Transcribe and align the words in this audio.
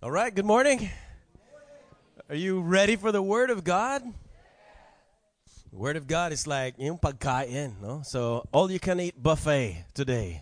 All 0.00 0.08
right, 0.08 0.34
good 0.34 0.48
morning. 0.48 0.88
Are 2.32 2.34
you 2.34 2.64
ready 2.64 2.96
for 2.96 3.12
the 3.12 3.20
Word 3.20 3.52
of 3.52 3.60
God? 3.60 4.00
The 5.68 5.76
Word 5.76 6.00
of 6.00 6.08
God 6.08 6.32
is 6.32 6.48
like 6.48 6.80
pagkain, 6.80 7.76
no? 7.84 8.00
So, 8.00 8.48
all 8.48 8.72
you 8.72 8.80
can 8.80 8.96
eat 8.96 9.12
buffet 9.20 9.84
today. 9.92 10.40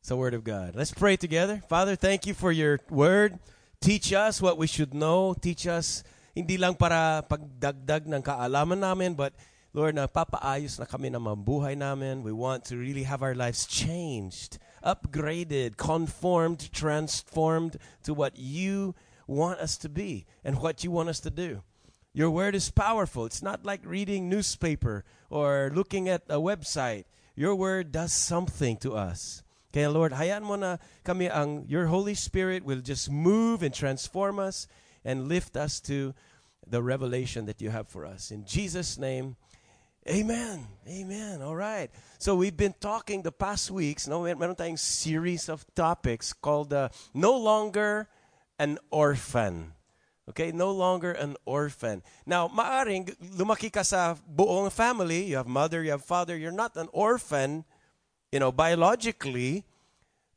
It's 0.00 0.08
the 0.08 0.18
Word 0.18 0.34
of 0.34 0.42
God. 0.42 0.74
Let's 0.74 0.90
pray 0.90 1.14
together. 1.14 1.62
Father, 1.70 1.94
thank 1.94 2.26
you 2.26 2.34
for 2.34 2.50
your 2.50 2.80
Word. 2.90 3.38
Teach 3.78 4.12
us 4.12 4.42
what 4.42 4.58
we 4.58 4.66
should 4.66 4.92
know. 4.92 5.38
Teach 5.38 5.70
us 5.70 6.02
hindi 6.34 6.58
lang 6.58 6.74
para 6.74 7.22
pagdagdag 7.30 8.10
ng 8.10 8.22
kaalaman 8.26 8.82
namin, 8.82 9.14
but 9.14 9.38
Lord, 9.70 9.94
na 9.94 10.10
papaayos 10.10 10.82
na 10.82 10.84
kami 10.90 11.14
ng 11.14 11.22
mabuhay 11.22 11.78
namin. 11.78 12.26
We 12.26 12.34
want 12.34 12.66
to 12.74 12.76
really 12.76 13.06
have 13.06 13.22
our 13.22 13.38
lives 13.38 13.70
changed 13.70 14.58
upgraded, 14.84 15.76
conformed, 15.76 16.72
transformed 16.72 17.76
to 18.02 18.14
what 18.14 18.38
you 18.38 18.94
want 19.26 19.60
us 19.60 19.76
to 19.78 19.88
be 19.88 20.26
and 20.44 20.60
what 20.60 20.84
you 20.84 20.90
want 20.90 21.08
us 21.08 21.20
to 21.20 21.30
do. 21.30 21.62
Your 22.12 22.30
word 22.30 22.54
is 22.54 22.70
powerful. 22.70 23.24
It's 23.24 23.42
not 23.42 23.64
like 23.64 23.80
reading 23.84 24.28
newspaper 24.28 25.04
or 25.30 25.70
looking 25.72 26.08
at 26.08 26.22
a 26.28 26.38
website. 26.38 27.04
Your 27.36 27.54
word 27.54 27.92
does 27.92 28.12
something 28.12 28.76
to 28.78 28.94
us. 28.94 29.42
Kaya 29.72 29.90
Lord, 29.90 30.12
hayaan 30.12 30.42
mo 30.42 30.56
na 30.56 30.78
kami 31.04 31.30
ang 31.30 31.64
your 31.68 31.86
Holy 31.86 32.14
Spirit 32.14 32.64
will 32.64 32.82
just 32.82 33.08
move 33.08 33.62
and 33.62 33.72
transform 33.72 34.40
us 34.40 34.66
and 35.04 35.28
lift 35.28 35.56
us 35.56 35.78
to 35.86 36.12
the 36.66 36.82
revelation 36.82 37.46
that 37.46 37.62
you 37.62 37.70
have 37.70 37.86
for 37.86 38.04
us. 38.04 38.30
In 38.30 38.44
Jesus 38.44 38.98
name, 38.98 39.36
Amen. 40.08 40.66
Amen. 40.88 41.42
All 41.42 41.56
right. 41.56 41.90
So 42.18 42.34
we've 42.34 42.56
been 42.56 42.74
talking 42.80 43.22
the 43.22 43.32
past 43.32 43.70
weeks, 43.70 44.08
no, 44.08 44.22
meron 44.22 44.56
tayong 44.56 44.78
series 44.78 45.48
of 45.48 45.64
topics 45.74 46.32
called 46.32 46.72
uh, 46.72 46.88
No 47.12 47.36
Longer 47.36 48.08
an 48.58 48.78
Orphan. 48.90 49.72
Okay, 50.30 50.52
no 50.52 50.70
longer 50.70 51.10
an 51.10 51.34
orphan. 51.44 52.06
Now, 52.24 52.46
maaring 52.46 53.10
lumaki 53.34 53.66
ka 53.66 53.82
sa 53.82 54.14
buong 54.14 54.70
family, 54.70 55.26
you 55.26 55.34
have 55.34 55.50
mother, 55.50 55.82
you 55.82 55.90
have 55.90 56.06
father, 56.06 56.38
you're 56.38 56.54
not 56.54 56.76
an 56.76 56.86
orphan, 56.92 57.64
you 58.30 58.38
know, 58.38 58.52
biologically, 58.52 59.66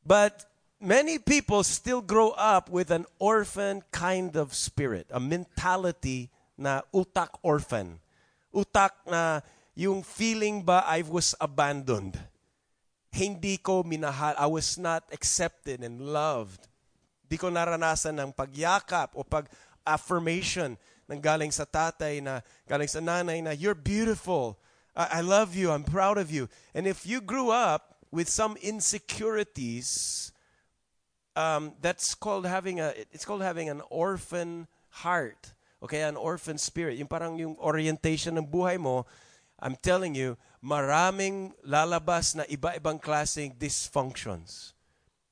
but 0.04 0.50
many 0.80 1.22
people 1.22 1.62
still 1.62 2.02
grow 2.02 2.34
up 2.34 2.66
with 2.68 2.90
an 2.90 3.06
orphan 3.22 3.86
kind 3.94 4.34
of 4.34 4.50
spirit, 4.50 5.06
a 5.14 5.20
mentality 5.20 6.26
na 6.58 6.82
utak 6.90 7.30
orphan. 7.46 8.02
Utak 8.50 8.98
na 9.06 9.46
yung 9.74 10.06
feeling 10.06 10.62
ba 10.62 10.86
I 10.86 11.02
was 11.02 11.34
abandoned. 11.42 12.18
Hindi 13.10 13.58
ko 13.58 13.82
minahal. 13.82 14.34
I 14.38 14.46
was 14.46 14.78
not 14.78 15.06
accepted 15.10 15.82
and 15.82 16.02
loved. 16.02 16.66
Di 17.26 17.38
ko 17.38 17.50
naranasan 17.50 18.18
ng 18.18 18.30
pagyakap 18.34 19.14
o 19.14 19.22
pag-affirmation 19.22 20.78
ng 21.10 21.20
galing 21.20 21.50
sa 21.50 21.66
tatay 21.66 22.22
na, 22.22 22.42
galing 22.66 22.90
sa 22.90 22.98
nanay 22.98 23.42
na, 23.42 23.52
you're 23.54 23.78
beautiful. 23.78 24.58
I, 24.96 25.18
I 25.18 25.20
love 25.20 25.54
you. 25.54 25.70
I'm 25.70 25.84
proud 25.84 26.18
of 26.18 26.30
you. 26.30 26.48
And 26.74 26.86
if 26.86 27.06
you 27.06 27.20
grew 27.20 27.50
up 27.50 27.98
with 28.10 28.30
some 28.30 28.56
insecurities, 28.62 30.30
um, 31.36 31.74
that's 31.82 32.14
called 32.14 32.46
having 32.46 32.78
a, 32.78 32.94
it's 33.10 33.24
called 33.24 33.42
having 33.42 33.68
an 33.68 33.82
orphan 33.90 34.66
heart. 35.02 35.52
Okay, 35.82 36.00
an 36.00 36.16
orphan 36.16 36.56
spirit. 36.56 36.96
Yung 36.96 37.10
parang 37.10 37.36
yung 37.36 37.58
orientation 37.60 38.38
ng 38.40 38.46
buhay 38.48 38.80
mo, 38.80 39.04
I'm 39.64 39.80
telling 39.80 40.14
you, 40.14 40.36
maraming 40.60 41.56
lalabas 41.64 42.36
na 42.36 42.44
iba-ibang 42.44 43.00
klaseng 43.00 43.56
dysfunctions. 43.56 44.76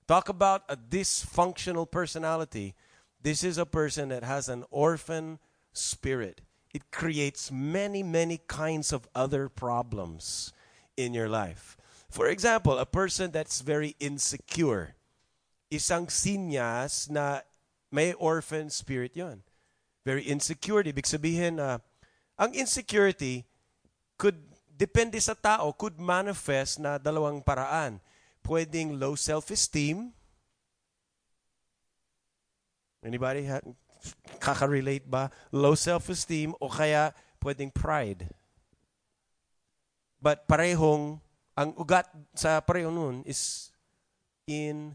Talk 0.08 0.32
about 0.32 0.64
a 0.72 0.76
dysfunctional 0.76 1.84
personality. 1.84 2.72
This 3.20 3.44
is 3.44 3.60
a 3.60 3.68
person 3.68 4.08
that 4.08 4.24
has 4.24 4.48
an 4.48 4.64
orphan 4.72 5.38
spirit. 5.76 6.40
It 6.72 6.90
creates 6.90 7.52
many, 7.52 8.02
many 8.02 8.40
kinds 8.48 8.90
of 8.90 9.06
other 9.14 9.52
problems 9.52 10.56
in 10.96 11.12
your 11.12 11.28
life. 11.28 11.76
For 12.08 12.28
example, 12.28 12.78
a 12.78 12.88
person 12.88 13.30
that's 13.32 13.60
very 13.60 13.96
insecure. 14.00 14.96
Isang 15.70 16.08
sinyas 16.08 17.08
na 17.12 17.44
may 17.92 18.12
orphan 18.16 18.72
spirit 18.72 19.12
yon. 19.12 19.44
Very 20.04 20.24
insecurity. 20.24 20.92
Ibig 20.92 21.04
sabihin 21.04 21.60
na 21.60 21.76
uh, 21.76 21.78
ang 22.40 22.56
insecurity, 22.56 23.44
could, 24.22 24.38
depende 24.70 25.18
sa 25.18 25.34
tao, 25.34 25.74
could 25.74 25.98
manifest 25.98 26.78
na 26.78 26.94
dalawang 26.94 27.42
paraan. 27.42 27.98
Pwedeng 28.46 28.94
low 28.94 29.18
self-esteem. 29.18 30.14
Anybody 33.02 33.50
ha- 33.50 33.66
kaka-relate 34.38 35.02
ba? 35.10 35.26
Low 35.50 35.74
self-esteem 35.74 36.54
o 36.62 36.70
kaya 36.70 37.10
pwedeng 37.42 37.74
pride. 37.74 38.30
But 40.22 40.46
parehong, 40.46 41.18
ang 41.58 41.74
ugat 41.74 42.06
sa 42.38 42.62
pareho 42.62 42.94
nun 42.94 43.26
is 43.26 43.74
in 44.46 44.94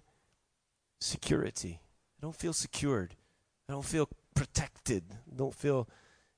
security. 1.03 1.83
I 2.15 2.19
don't 2.23 2.35
feel 2.35 2.55
secured. 2.55 3.11
I 3.67 3.75
don't 3.75 3.83
feel 3.83 4.07
protected. 4.31 5.03
I 5.11 5.35
don't 5.35 5.53
feel, 5.53 5.83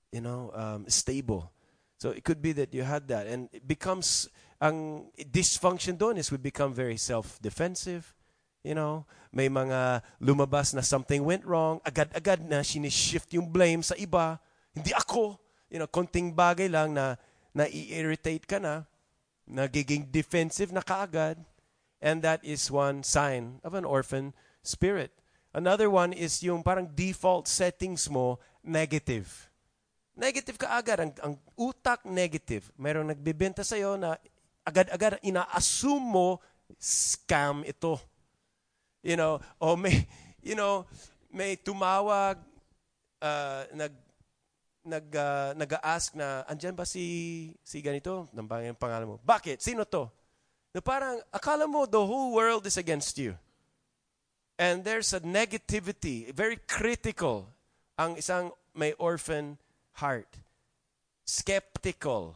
you 0.10 0.26
know, 0.26 0.50
um, 0.58 0.90
stable. 0.90 1.54
So 2.00 2.16
it 2.16 2.24
could 2.24 2.42
be 2.42 2.56
that 2.56 2.72
you 2.74 2.88
had 2.88 3.12
that. 3.12 3.28
And 3.28 3.52
it 3.52 3.68
becomes, 3.68 4.32
ang 4.64 5.12
dysfunction 5.20 6.00
doon 6.00 6.16
is 6.16 6.32
we 6.32 6.40
become 6.40 6.72
very 6.72 6.96
self-defensive. 6.96 8.16
You 8.64 8.76
know, 8.76 9.04
may 9.36 9.52
mga 9.52 10.02
lumabas 10.24 10.72
na 10.74 10.80
something 10.80 11.24
went 11.28 11.44
wrong, 11.44 11.84
agad-agad 11.84 12.40
na 12.48 12.64
sinishift 12.64 13.36
yung 13.36 13.52
blame 13.52 13.84
sa 13.84 14.00
iba. 14.00 14.40
Hindi 14.72 14.96
ako. 14.96 15.36
You 15.68 15.84
know, 15.84 15.92
konting 15.92 16.32
bagay 16.32 16.72
lang 16.72 16.96
na 16.96 17.20
na-irritate 17.52 18.48
ka 18.48 18.64
na, 18.64 18.88
nagiging 19.44 20.08
defensive 20.08 20.72
na 20.72 20.80
kaagad. 20.80 21.36
And 22.00 22.24
that 22.24 22.40
is 22.48 22.72
one 22.72 23.04
sign 23.04 23.60
of 23.60 23.76
an 23.76 23.84
orphan 23.84 24.32
spirit. 24.64 25.12
Another 25.52 25.92
one 25.92 26.16
is 26.16 26.40
yung 26.40 26.64
parang 26.64 26.96
default 26.96 27.52
settings 27.52 28.08
mo 28.08 28.40
negative. 28.64 29.49
Negative 30.20 30.60
ka 30.60 30.76
agad. 30.76 31.00
Ang, 31.00 31.12
ang 31.24 31.36
utak 31.56 32.04
negative. 32.04 32.68
Mayroong 32.76 33.16
nagbibenta 33.16 33.64
sa'yo 33.64 33.96
na 33.96 34.20
agad-agad 34.68 35.24
ina-assume 35.24 36.04
mo 36.04 36.28
scam 36.76 37.64
ito. 37.64 37.96
You 39.00 39.16
know, 39.16 39.40
o 39.64 39.80
may, 39.80 40.04
you 40.44 40.60
know, 40.60 40.84
may 41.32 41.56
tumawag, 41.56 42.36
uh, 43.24 43.64
nag, 43.72 43.96
nag, 44.84 45.08
uh, 45.16 45.56
nag-ask 45.56 46.12
na, 46.20 46.44
andyan 46.52 46.76
ba 46.76 46.84
si, 46.84 47.56
si 47.64 47.80
ganito? 47.80 48.28
Nambang 48.36 48.68
yung 48.68 48.76
pangalan 48.76 49.16
mo. 49.16 49.24
Bakit? 49.24 49.64
Sino 49.64 49.88
to? 49.88 50.12
Na 50.76 50.84
parang, 50.84 51.24
akala 51.32 51.64
mo 51.64 51.88
the 51.88 52.04
whole 52.04 52.36
world 52.36 52.68
is 52.68 52.76
against 52.76 53.16
you. 53.16 53.40
And 54.60 54.84
there's 54.84 55.16
a 55.16 55.24
negativity, 55.24 56.36
very 56.36 56.60
critical, 56.68 57.48
ang 57.96 58.20
isang 58.20 58.52
may 58.76 58.92
orphan 59.00 59.56
heart. 60.00 60.32
Skeptical. 61.28 62.34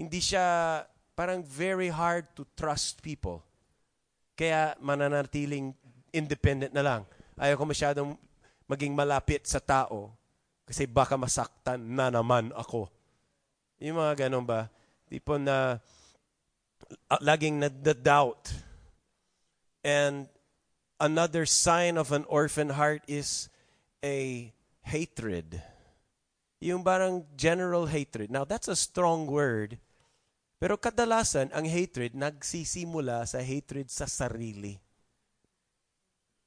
Hindi 0.00 0.18
siya 0.18 0.82
parang 1.12 1.44
very 1.44 1.92
hard 1.92 2.26
to 2.34 2.48
trust 2.56 3.04
people. 3.04 3.44
Kaya 4.34 4.74
mananatiling 4.80 5.76
independent 6.10 6.72
na 6.72 6.82
lang. 6.82 7.00
Ayaw 7.36 7.60
ko 7.60 7.64
masyadong 7.68 8.10
maging 8.66 8.96
malapit 8.96 9.44
sa 9.44 9.60
tao 9.60 10.12
kasi 10.64 10.88
baka 10.88 11.20
masaktan 11.20 11.78
na 11.78 12.08
naman 12.08 12.48
ako. 12.56 12.88
Yung 13.82 14.00
mga 14.00 14.26
ganun 14.26 14.46
ba? 14.46 14.72
Tipo 15.10 15.36
na 15.36 15.76
uh, 17.10 17.20
laging 17.20 17.60
na-doubt. 17.60 18.54
And 19.82 20.30
another 21.02 21.44
sign 21.44 21.98
of 21.98 22.14
an 22.14 22.24
orphan 22.30 22.72
heart 22.78 23.02
is 23.10 23.50
a 24.00 24.48
hatred. 24.86 25.58
Yung 26.62 26.86
parang 26.86 27.26
general 27.34 27.90
hatred. 27.90 28.30
Now, 28.30 28.46
that's 28.46 28.70
a 28.70 28.78
strong 28.78 29.26
word. 29.26 29.82
Pero 30.62 30.78
kadalasan, 30.78 31.50
ang 31.50 31.66
hatred 31.66 32.14
nagsisimula 32.14 33.26
sa 33.26 33.42
hatred 33.42 33.90
sa 33.90 34.06
sarili. 34.06 34.78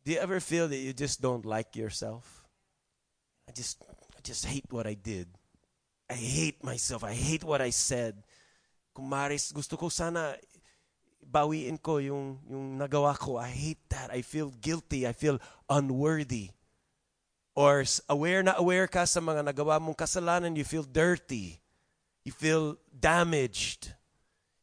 Do 0.07 0.15
you 0.15 0.19
ever 0.23 0.39
feel 0.39 0.71
that 0.71 0.79
you 0.79 0.95
just 0.95 1.19
don't 1.19 1.43
like 1.43 1.75
yourself? 1.75 2.47
I 3.43 3.51
just, 3.51 3.83
I 4.15 4.23
just 4.23 4.47
hate 4.47 4.71
what 4.71 4.87
I 4.87 4.95
did. 4.95 5.27
I 6.07 6.15
hate 6.15 6.63
myself. 6.63 7.03
I 7.03 7.11
hate 7.11 7.43
what 7.43 7.59
I 7.59 7.75
said. 7.75 8.15
Kung 8.95 9.11
maris, 9.11 9.51
gusto 9.51 9.75
ko 9.75 9.91
sana 9.91 10.39
bawiin 11.19 11.75
ko 11.75 11.99
yung, 11.99 12.39
yung 12.47 12.79
nagawa 12.79 13.19
ko. 13.19 13.35
I 13.35 13.51
hate 13.51 13.83
that. 13.91 14.15
I 14.15 14.23
feel 14.23 14.55
guilty. 14.63 15.03
I 15.03 15.11
feel 15.11 15.43
unworthy 15.67 16.54
or 17.55 17.87
aware 18.11 18.43
na 18.43 18.53
aware 18.59 18.85
ka 18.85 19.07
sa 19.07 19.23
mga 19.23 19.47
nagawa 19.47 19.79
mong 19.79 19.95
kasalanan, 19.95 20.59
you 20.59 20.67
feel 20.67 20.83
dirty. 20.83 21.63
You 22.27 22.35
feel 22.35 22.75
damaged. 22.91 23.95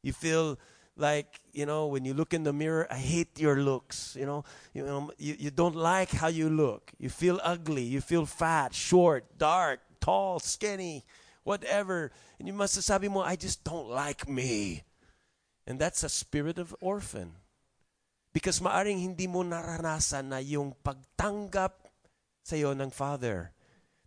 You 0.05 0.13
feel 0.13 0.61
like 0.93 1.41
you 1.57 1.65
know 1.65 1.89
when 1.89 2.05
you 2.05 2.13
look 2.13 2.35
in 2.37 2.45
the 2.45 2.53
mirror 2.53 2.85
i 2.93 3.01
hate 3.01 3.41
your 3.41 3.57
looks 3.57 4.13
you 4.13 4.27
know. 4.29 4.45
You 4.77 4.85
know 4.85 5.11
you, 5.17 5.37
you 5.39 5.51
don't 5.51 5.77
like 5.77 6.13
how 6.13 6.29
you 6.29 6.51
look. 6.51 6.93
You 6.99 7.09
feel 7.09 7.41
ugly. 7.43 7.83
You 7.83 8.01
feel 8.01 8.27
fat 8.27 8.75
short 8.75 9.39
dark 9.39 9.81
tall 10.01 10.39
skinny 10.39 11.05
whatever. 11.45 12.13
And 12.39 12.47
you 12.47 12.55
must 12.55 12.77
sabi 12.83 13.09
mo 13.09 13.23
i 13.23 13.37
just 13.37 13.65
don't 13.65 13.89
like 13.89 14.29
me. 14.29 14.83
And 15.67 15.79
that's 15.79 16.03
a 16.03 16.11
spirit 16.11 16.59
of 16.59 16.75
orphan. 16.83 17.39
Because 18.33 18.61
maaring 18.61 18.99
hindi 18.99 19.29
mo 19.29 19.45
naranasan 19.45 20.33
na 20.33 20.41
yung 20.41 20.75
pagtanggap 20.83 21.82
sa 22.43 22.57
iyo 22.57 22.71
ng 22.71 22.91
father 22.91 23.53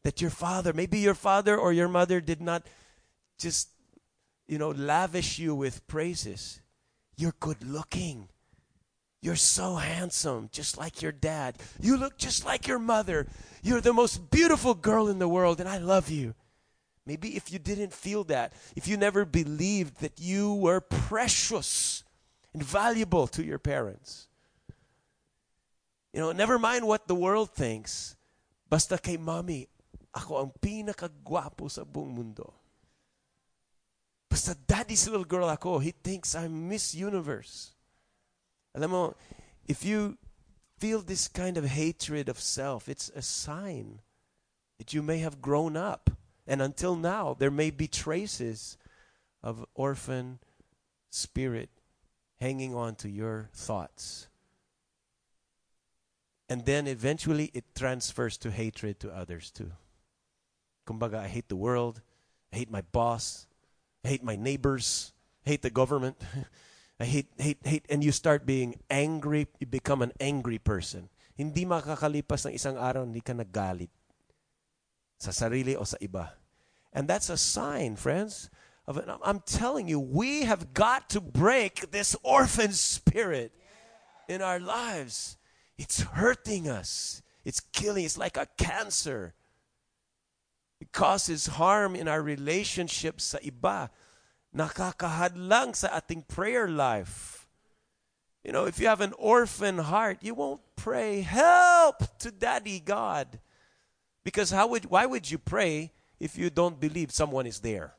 that 0.03 0.21
your 0.21 0.31
father 0.31 0.73
maybe 0.73 0.99
your 0.99 1.15
father 1.15 1.57
or 1.57 1.73
your 1.73 1.87
mother 1.87 2.21
did 2.21 2.41
not 2.41 2.63
just 3.39 3.69
you 4.47 4.57
know 4.57 4.69
lavish 4.69 5.39
you 5.39 5.55
with 5.55 5.85
praises 5.87 6.61
you're 7.17 7.33
good 7.39 7.63
looking. 7.63 8.27
You're 9.21 9.35
so 9.35 9.75
handsome, 9.75 10.49
just 10.51 10.77
like 10.77 11.01
your 11.01 11.11
dad. 11.11 11.57
You 11.79 11.97
look 11.97 12.17
just 12.17 12.45
like 12.45 12.67
your 12.67 12.79
mother. 12.79 13.27
You're 13.63 13.81
the 13.81 13.93
most 13.93 14.29
beautiful 14.29 14.75
girl 14.75 15.07
in 15.07 15.19
the 15.19 15.27
world, 15.27 15.59
and 15.59 15.67
I 15.67 15.77
love 15.77 16.09
you. 16.09 16.35
Maybe 17.05 17.35
if 17.35 17.51
you 17.51 17.59
didn't 17.59 17.93
feel 17.93 18.23
that, 18.25 18.53
if 18.75 18.87
you 18.87 18.97
never 18.97 19.25
believed 19.25 20.01
that 20.01 20.19
you 20.19 20.53
were 20.53 20.81
precious 20.81 22.03
and 22.53 22.63
valuable 22.63 23.27
to 23.27 23.43
your 23.43 23.59
parents, 23.59 24.27
you 26.13 26.19
know, 26.19 26.31
never 26.31 26.59
mind 26.59 26.87
what 26.87 27.07
the 27.07 27.15
world 27.15 27.51
thinks. 27.51 28.15
Basta 28.69 28.97
kay 28.97 29.17
mommy, 29.17 29.67
ako 30.15 30.41
ang 30.41 30.51
pinakagwapo 30.57 31.69
sa 31.69 31.85
buong 31.85 32.11
mundo. 32.11 32.53
Basta 34.29 34.55
daddy's 34.55 35.07
little 35.07 35.27
girl 35.27 35.47
ako, 35.47 35.79
he 35.79 35.91
thinks 35.91 36.35
I'm 36.35 36.67
Miss 36.67 36.95
Universe. 36.95 37.71
Alam 38.75 38.89
mo, 38.91 39.03
if 39.67 39.85
you 39.85 40.17
feel 40.77 40.99
this 41.01 41.27
kind 41.27 41.57
of 41.57 41.65
hatred 41.65 42.27
of 42.27 42.39
self, 42.39 42.89
it's 42.89 43.09
a 43.15 43.21
sign 43.21 44.01
that 44.77 44.93
you 44.93 45.01
may 45.01 45.19
have 45.19 45.41
grown 45.41 45.77
up. 45.77 46.09
And 46.47 46.61
until 46.61 46.95
now, 46.95 47.35
there 47.37 47.51
may 47.51 47.71
be 47.71 47.87
traces 47.87 48.77
of 49.41 49.65
orphan 49.73 50.39
spirit 51.09 51.69
hanging 52.39 52.75
on 52.75 52.95
to 52.95 53.09
your 53.09 53.49
thoughts. 53.53 54.27
And 56.47 56.65
then 56.65 56.87
eventually 56.87 57.49
it 57.53 57.65
transfers 57.75 58.37
to 58.39 58.51
hatred 58.51 58.99
to 58.99 59.09
others 59.11 59.51
too. 59.51 59.71
Kumbaga, 60.87 61.19
I 61.19 61.27
hate 61.27 61.49
the 61.49 61.55
world. 61.55 62.01
I 62.53 62.57
hate 62.57 62.69
my 62.69 62.81
boss. 62.81 63.47
I 64.05 64.09
hate 64.09 64.23
my 64.23 64.35
neighbors, 64.35 65.13
I 65.45 65.49
hate 65.49 65.63
the 65.63 65.71
government. 65.73 66.21
I 66.99 67.05
hate, 67.05 67.25
hate, 67.37 67.57
hate. 67.65 67.85
And 67.89 68.03
you 68.03 68.11
start 68.11 68.45
being 68.45 68.77
angry, 68.87 69.47
you 69.59 69.65
become 69.65 70.03
an 70.03 70.13
angry 70.19 70.59
person. 70.59 71.09
Hindi 71.33 71.65
makakalipas 71.65 72.45
ng 72.45 72.53
isang 72.53 72.77
araw, 72.77 73.01
hindi 73.03 73.19
ka 73.19 73.33
nagalit 73.33 73.89
sa 75.17 75.33
sarili 75.33 75.73
o 75.73 75.83
sa 75.83 75.97
iba. 75.97 76.37
And 76.93 77.09
that's 77.09 77.33
a 77.33 77.35
sign, 77.35 77.97
friends. 77.97 78.53
Of. 78.85 79.01
I'm 79.25 79.41
telling 79.41 79.89
you, 79.89 79.99
we 79.99 80.45
have 80.45 80.77
got 80.77 81.09
to 81.17 81.19
break 81.19 81.89
this 81.89 82.15
orphan 82.21 82.71
spirit 82.77 83.51
in 84.29 84.45
our 84.45 84.61
lives. 84.61 85.35
It's 85.77 86.01
hurting 86.01 86.69
us. 86.69 87.21
It's 87.43 87.59
killing. 87.59 88.05
It's 88.05 88.17
like 88.17 88.37
a 88.37 88.47
cancer. 88.57 89.33
It 90.79 90.91
causes 90.91 91.47
harm 91.47 91.95
in 91.95 92.07
our 92.07 92.21
relationships 92.21 93.35
sa 93.35 93.37
iba. 93.39 93.89
Nakakahadlang 94.55 95.75
sa 95.75 95.89
ating 95.97 96.27
prayer 96.27 96.67
life. 96.67 97.47
You 98.43 98.51
know, 98.51 98.65
if 98.65 98.79
you 98.79 98.87
have 98.87 99.01
an 99.01 99.13
orphan 99.17 99.79
heart, 99.79 100.19
you 100.21 100.35
won't 100.35 100.61
pray, 100.75 101.21
help 101.21 102.17
to 102.19 102.29
Daddy 102.29 102.79
God. 102.79 103.39
Because 104.23 104.51
how 104.51 104.67
would, 104.67 104.85
why 104.85 105.05
would 105.05 105.29
you 105.29 105.37
pray 105.37 105.91
if 106.19 106.37
you 106.37 106.49
don't 106.49 106.79
believe 106.79 107.11
someone 107.11 107.47
is 107.47 107.59
there? 107.59 107.93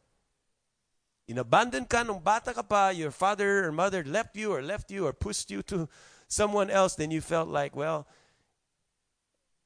Inabandon 1.29 1.89
ka 1.89 2.05
nung 2.05 2.21
bata 2.23 2.55
ka 2.55 2.63
pa, 2.63 2.91
your 2.91 3.11
father 3.11 3.67
or 3.67 3.73
mother 3.73 4.05
left 4.05 4.37
you 4.37 4.53
or 4.53 4.63
left 4.63 4.91
you 4.91 5.07
or 5.07 5.13
pushed 5.13 5.51
you 5.51 5.63
to 5.63 5.89
someone 6.29 6.71
else, 6.71 6.95
then 6.95 7.11
you 7.11 7.21
felt 7.21 7.49
like, 7.49 7.77
well, 7.77 8.07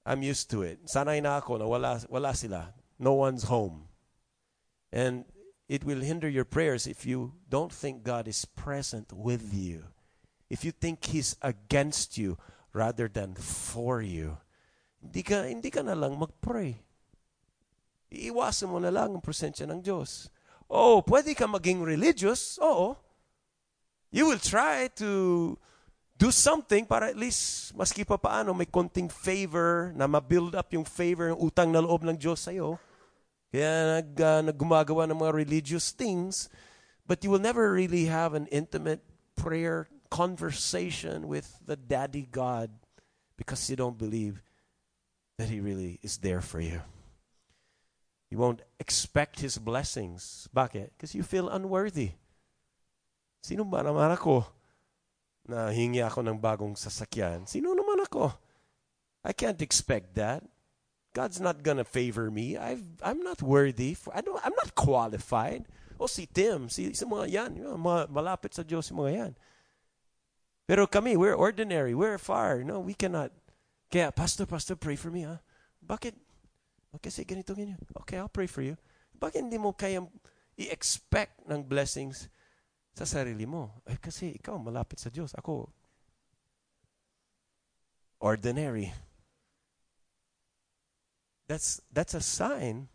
I'm 0.05 0.23
used 0.23 0.51
to 0.51 0.63
it. 0.63 0.87
Sanay 0.87 1.23
na 1.23 1.39
ako 1.39 1.59
na 1.59 1.67
wala, 1.67 2.35
sila 2.35 2.73
no 2.99 3.15
one's 3.15 3.45
home. 3.45 3.89
And 4.93 5.25
it 5.69 5.85
will 5.85 6.01
hinder 6.01 6.29
your 6.29 6.45
prayers 6.45 6.87
if 6.87 7.07
you 7.07 7.33
don't 7.49 7.73
think 7.73 8.03
God 8.03 8.29
is 8.29 8.45
present 8.45 9.13
with 9.13 9.55
you. 9.55 9.85
If 10.51 10.65
you 10.65 10.73
think 10.73 11.05
He's 11.05 11.37
against 11.43 12.19
you 12.19 12.37
rather 12.73 13.09
than 13.09 13.35
for 13.35 14.03
you. 14.03 14.39
Hindi 15.01 15.23
ka, 15.23 15.49
hindi 15.49 15.71
ka 15.71 15.81
na 15.81 15.95
lang 15.95 16.19
mag-pray. 16.19 16.83
Iiwasan 18.13 18.69
mo 18.69 18.79
na 18.83 18.91
lang 18.91 19.17
ang 19.17 19.23
presensya 19.23 19.65
ng 19.71 19.81
Diyos. 19.81 20.29
Oh, 20.69 21.01
pwede 21.07 21.33
ka 21.33 21.47
maging 21.47 21.81
religious. 21.83 22.59
Oo. 22.61 22.99
You 24.11 24.27
will 24.27 24.43
try 24.43 24.91
to 24.99 25.55
do 26.21 26.29
something 26.29 26.85
para 26.85 27.09
at 27.09 27.17
least 27.17 27.73
maski 27.73 28.05
pa 28.05 28.21
paano 28.21 28.53
may 28.53 28.69
konting 28.69 29.09
favor 29.09 29.89
na 29.97 30.05
ma-build 30.05 30.53
up 30.53 30.69
yung 30.69 30.85
favor, 30.85 31.33
yung 31.33 31.41
utang 31.41 31.73
na 31.73 31.81
loob 31.81 32.05
ng 32.05 32.21
Diyos 32.21 32.45
sa'yo. 32.45 32.77
Kaya 33.49 34.05
nag, 34.05 34.09
uh, 34.21 34.41
naggumagawa 34.53 35.09
ng 35.09 35.17
mga 35.17 35.33
religious 35.33 35.97
things, 35.97 36.53
but 37.09 37.25
you 37.25 37.33
will 37.33 37.41
never 37.41 37.73
really 37.73 38.05
have 38.05 38.37
an 38.37 38.45
intimate 38.53 39.01
prayer 39.33 39.89
conversation 40.13 41.25
with 41.25 41.57
the 41.65 41.75
daddy 41.75 42.29
God 42.29 42.69
because 43.41 43.65
you 43.73 43.81
don't 43.81 43.97
believe 43.97 44.45
that 45.41 45.49
he 45.49 45.57
really 45.57 45.99
is 46.05 46.21
there 46.21 46.45
for 46.45 46.61
you. 46.61 46.85
You 48.29 48.37
won't 48.37 48.61
expect 48.77 49.41
his 49.41 49.57
blessings. 49.57 50.53
Bakit? 50.53 50.93
Because 50.95 51.17
you 51.17 51.25
feel 51.25 51.49
unworthy. 51.49 52.13
Sino 53.41 53.65
ba 53.65 53.81
naman 53.81 54.13
ako 54.13 54.60
na 55.51 55.75
hingi 55.75 55.99
ako 56.01 56.23
ng 56.23 56.39
bagong 56.39 56.79
sasakyan? 56.79 57.45
Sino 57.51 57.75
naman 57.75 57.99
ako? 58.07 58.31
I 59.27 59.35
can't 59.35 59.59
expect 59.61 60.15
that. 60.15 60.47
God's 61.11 61.43
not 61.43 61.67
gonna 61.67 61.83
favor 61.83 62.31
me. 62.31 62.55
I've, 62.55 62.87
I'm 63.03 63.27
not 63.27 63.43
worthy. 63.43 63.99
For, 63.99 64.15
I 64.15 64.23
don't, 64.23 64.39
I'm 64.47 64.55
not 64.55 64.79
qualified. 64.79 65.67
O 65.99 66.07
si 66.07 66.25
Tim, 66.31 66.71
si, 66.71 66.95
si 66.95 67.05
mga 67.05 67.27
yan, 67.29 67.51
yung 67.59 67.83
mga 67.83 68.09
malapit 68.09 68.55
sa 68.55 68.63
Diyos 68.63 68.89
yung 68.89 69.05
mga 69.05 69.13
yan. 69.13 69.33
Pero 70.71 70.87
kami, 70.87 71.19
we're 71.19 71.35
ordinary. 71.35 71.99
We're 71.99 72.17
far. 72.17 72.63
No, 72.63 72.79
we 72.79 72.95
cannot. 72.95 73.35
Kaya, 73.91 74.15
Pastor, 74.15 74.47
Pastor, 74.47 74.79
pray 74.79 74.95
for 74.95 75.11
me, 75.11 75.27
ha? 75.27 75.43
Bakit? 75.83 76.15
Okay, 76.95 77.11
say 77.11 77.27
ganito, 77.27 77.59
ganyan. 77.59 77.83
Okay, 78.07 78.17
I'll 78.17 78.31
pray 78.31 78.47
for 78.47 78.63
you. 78.63 78.79
Bakit 79.19 79.51
hindi 79.51 79.59
mo 79.59 79.75
kayang 79.75 80.07
i-expect 80.55 81.43
ng 81.51 81.67
blessings 81.67 82.31
sa 82.95 83.07
sarili 83.07 83.47
mo? 83.47 83.83
Eh, 83.87 83.97
kasi 83.97 84.35
ikaw 84.37 84.59
malapit 84.59 84.99
sa 84.99 85.11
Diyos. 85.11 85.33
Ako, 85.39 85.71
ordinary. 88.21 88.93
That's 91.49 91.81
that's 91.93 92.15
a 92.15 92.21
sign. 92.21 92.89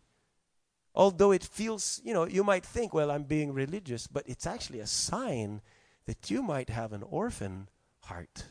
Although 0.94 1.32
it 1.32 1.44
feels 1.44 2.00
you 2.04 2.14
know 2.14 2.24
you 2.24 2.42
might 2.42 2.64
think 2.64 2.94
well 2.94 3.10
i'm 3.10 3.24
being 3.24 3.52
religious 3.52 4.06
but 4.06 4.24
it's 4.24 4.46
actually 4.46 4.80
a 4.80 4.88
sign 4.88 5.60
that 6.06 6.30
you 6.30 6.42
might 6.42 6.70
have 6.70 6.94
an 6.94 7.02
orphan 7.02 7.68
heart. 8.04 8.46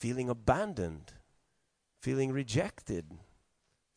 Feeling 0.00 0.30
abandoned. 0.30 1.12
Feeling 2.00 2.32
rejected. 2.32 3.18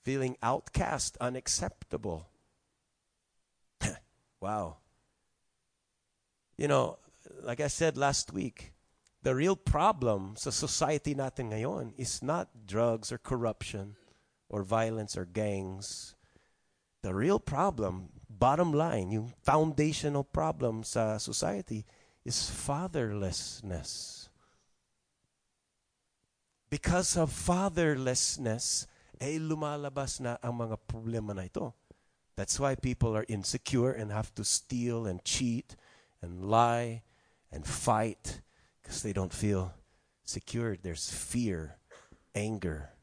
Feeling 0.04 0.36
outcast 0.44 1.16
unacceptable. 1.22 2.28
Wow 4.42 4.78
you 6.60 6.68
know 6.68 7.00
like 7.40 7.64
i 7.64 7.72
said 7.72 7.96
last 7.96 8.36
week 8.36 8.76
the 9.24 9.36
real 9.36 9.56
problem 9.56 10.36
sa 10.40 10.52
society 10.52 11.16
natin 11.16 11.52
ngayon 11.52 11.92
is 12.00 12.24
not 12.24 12.48
drugs 12.68 13.12
or 13.12 13.20
corruption 13.20 14.00
or 14.50 14.64
violence 14.64 15.16
or 15.18 15.26
gangs. 15.26 16.16
The 17.04 17.14
real 17.14 17.40
problem, 17.40 18.10
bottom 18.28 18.74
line, 18.74 19.12
yung 19.12 19.34
foundational 19.44 20.24
problem 20.24 20.84
sa 20.84 21.18
society 21.18 21.86
is 22.24 22.50
fatherlessness. 22.50 24.28
Because 26.70 27.18
of 27.18 27.32
fatherlessness, 27.32 28.88
eh 29.20 29.36
lumalabas 29.36 30.20
na 30.20 30.38
ang 30.40 30.64
mga 30.64 30.78
problema 30.88 31.36
na 31.36 31.48
ito. 31.48 31.74
That's 32.40 32.56
why 32.56 32.76
people 32.76 33.16
are 33.20 33.28
insecure 33.28 33.92
and 33.92 34.16
have 34.16 34.32
to 34.40 34.48
steal 34.48 35.04
and 35.04 35.20
cheat 35.28 35.76
and 36.22 36.46
lie 36.46 37.04
and 37.52 37.66
fight 37.66 38.42
because 38.82 39.02
they 39.04 39.14
don't 39.14 39.34
feel 39.34 39.74
secure. 40.24 40.76
There's 40.76 41.10
fear, 41.10 41.78
anger, 42.36 42.94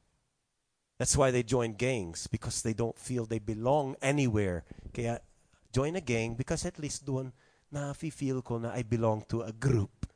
that's 0.96 1.16
why 1.16 1.30
they 1.30 1.44
join 1.44 1.76
gangs 1.76 2.26
because 2.26 2.64
they 2.64 2.72
don't 2.72 2.96
feel 2.96 3.28
they 3.28 3.38
belong 3.38 3.96
anywhere. 4.00 4.64
Kaya 4.96 5.20
join 5.72 5.96
a 5.96 6.00
gang 6.00 6.34
because 6.34 6.64
at 6.64 6.80
least 6.80 7.04
doon 7.04 7.32
na-feel 7.68 8.40
ko 8.40 8.56
na 8.56 8.72
I 8.72 8.80
belong 8.80 9.28
to 9.28 9.44
a 9.44 9.52
group. 9.52 10.08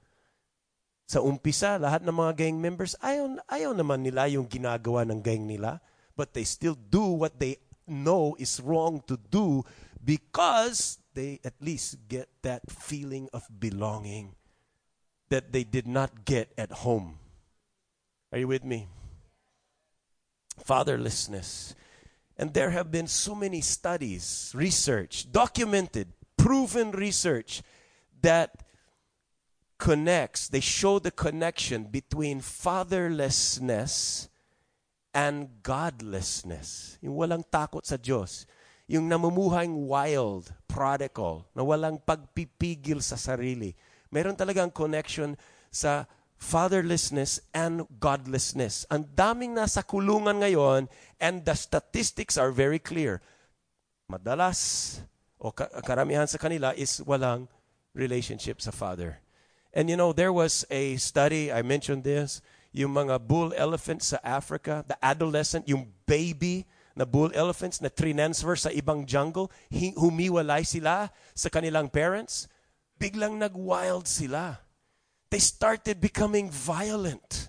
Sa 1.05 1.21
umpisa, 1.21 1.77
lahat 1.77 2.01
ng 2.07 2.17
mga 2.17 2.33
gang 2.39 2.57
members, 2.57 2.97
ayaw, 3.05 3.37
ayaw 3.51 3.77
naman 3.77 4.01
nila 4.01 4.31
yung 4.31 4.49
ginagawa 4.49 5.05
ng 5.05 5.21
gang 5.21 5.45
nila. 5.45 5.85
But 6.17 6.33
they 6.33 6.49
still 6.49 6.79
do 6.79 7.13
what 7.13 7.37
they 7.37 7.61
know 7.85 8.39
is 8.41 8.63
wrong 8.63 9.05
to 9.11 9.19
do 9.19 9.67
because 10.01 11.03
they 11.15 11.41
at 11.45 11.55
least 11.61 12.09
get 12.09 12.29
that 12.43 12.71
feeling 12.71 13.29
of 13.33 13.47
belonging 13.59 14.35
that 15.29 15.53
they 15.53 15.65
did 15.65 15.87
not 15.87 16.25
get 16.25 16.53
at 16.59 16.71
home. 16.73 17.19
Are 18.33 18.39
you 18.39 18.49
with 18.49 18.65
me? 18.65 18.89
Fatherlessness. 20.65 21.75
And 22.37 22.55
there 22.55 22.71
have 22.71 22.91
been 22.91 23.07
so 23.07 23.35
many 23.35 23.61
studies, 23.61 24.53
research, 24.55 25.31
documented, 25.31 26.09
proven 26.37 26.91
research 26.91 27.63
that 28.23 28.65
connects, 29.79 30.49
they 30.49 30.61
show 30.61 30.99
the 30.99 31.11
connection 31.11 31.85
between 31.85 32.41
fatherlessness 32.41 34.29
and 35.13 35.49
godlessness. 35.63 36.99
Yung 37.03 37.17
walang 37.17 37.45
takot 37.51 37.85
sa 37.85 37.97
Diyos. 37.97 38.47
Yung 38.91 39.07
namumuhang 39.07 39.87
wild, 39.87 40.51
prodigal, 40.67 41.47
na 41.55 41.63
walang 41.63 42.03
pagpipigil 42.03 42.99
sa 42.99 43.15
sarili. 43.15 43.79
Meron 44.11 44.35
talagang 44.35 44.75
connection 44.75 45.39
sa 45.71 46.11
fatherlessness 46.35 47.39
and 47.55 47.87
godlessness. 48.03 48.83
Ang 48.91 49.07
daming 49.15 49.55
nasa 49.55 49.87
kulungan 49.87 50.43
ngayon 50.43 50.91
and 51.23 51.47
the 51.47 51.55
statistics 51.55 52.35
are 52.35 52.51
very 52.51 52.83
clear. 52.83 53.23
Madalas 54.11 54.99
o 55.39 55.55
karamihan 55.87 56.27
sa 56.27 56.43
kanila 56.43 56.75
is 56.75 56.99
walang 57.07 57.47
relationship 57.95 58.59
sa 58.59 58.75
father. 58.75 59.23
And 59.71 59.87
you 59.87 59.95
know, 59.95 60.11
there 60.11 60.35
was 60.35 60.67
a 60.67 60.99
study, 60.99 61.55
I 61.55 61.63
mentioned 61.63 62.03
this, 62.03 62.43
yung 62.75 62.91
mga 62.91 63.23
bull 63.23 63.55
elephants 63.55 64.11
sa 64.11 64.19
Africa, 64.27 64.83
the 64.83 64.99
adolescent, 64.99 65.71
yung 65.71 65.95
baby 66.11 66.67
na 67.01 67.09
bull 67.09 67.33
elephants 67.33 67.81
na 67.81 67.89
transfer 67.89 68.53
sa 68.53 68.69
ibang 68.69 69.09
jungle, 69.09 69.49
humiwalay 69.73 70.61
sila 70.61 71.09
sa 71.33 71.49
kanilang 71.49 71.89
parents, 71.89 72.45
biglang 73.01 73.41
nag-wild 73.41 74.05
sila. 74.05 74.61
They 75.33 75.41
started 75.41 75.97
becoming 75.97 76.53
violent. 76.53 77.49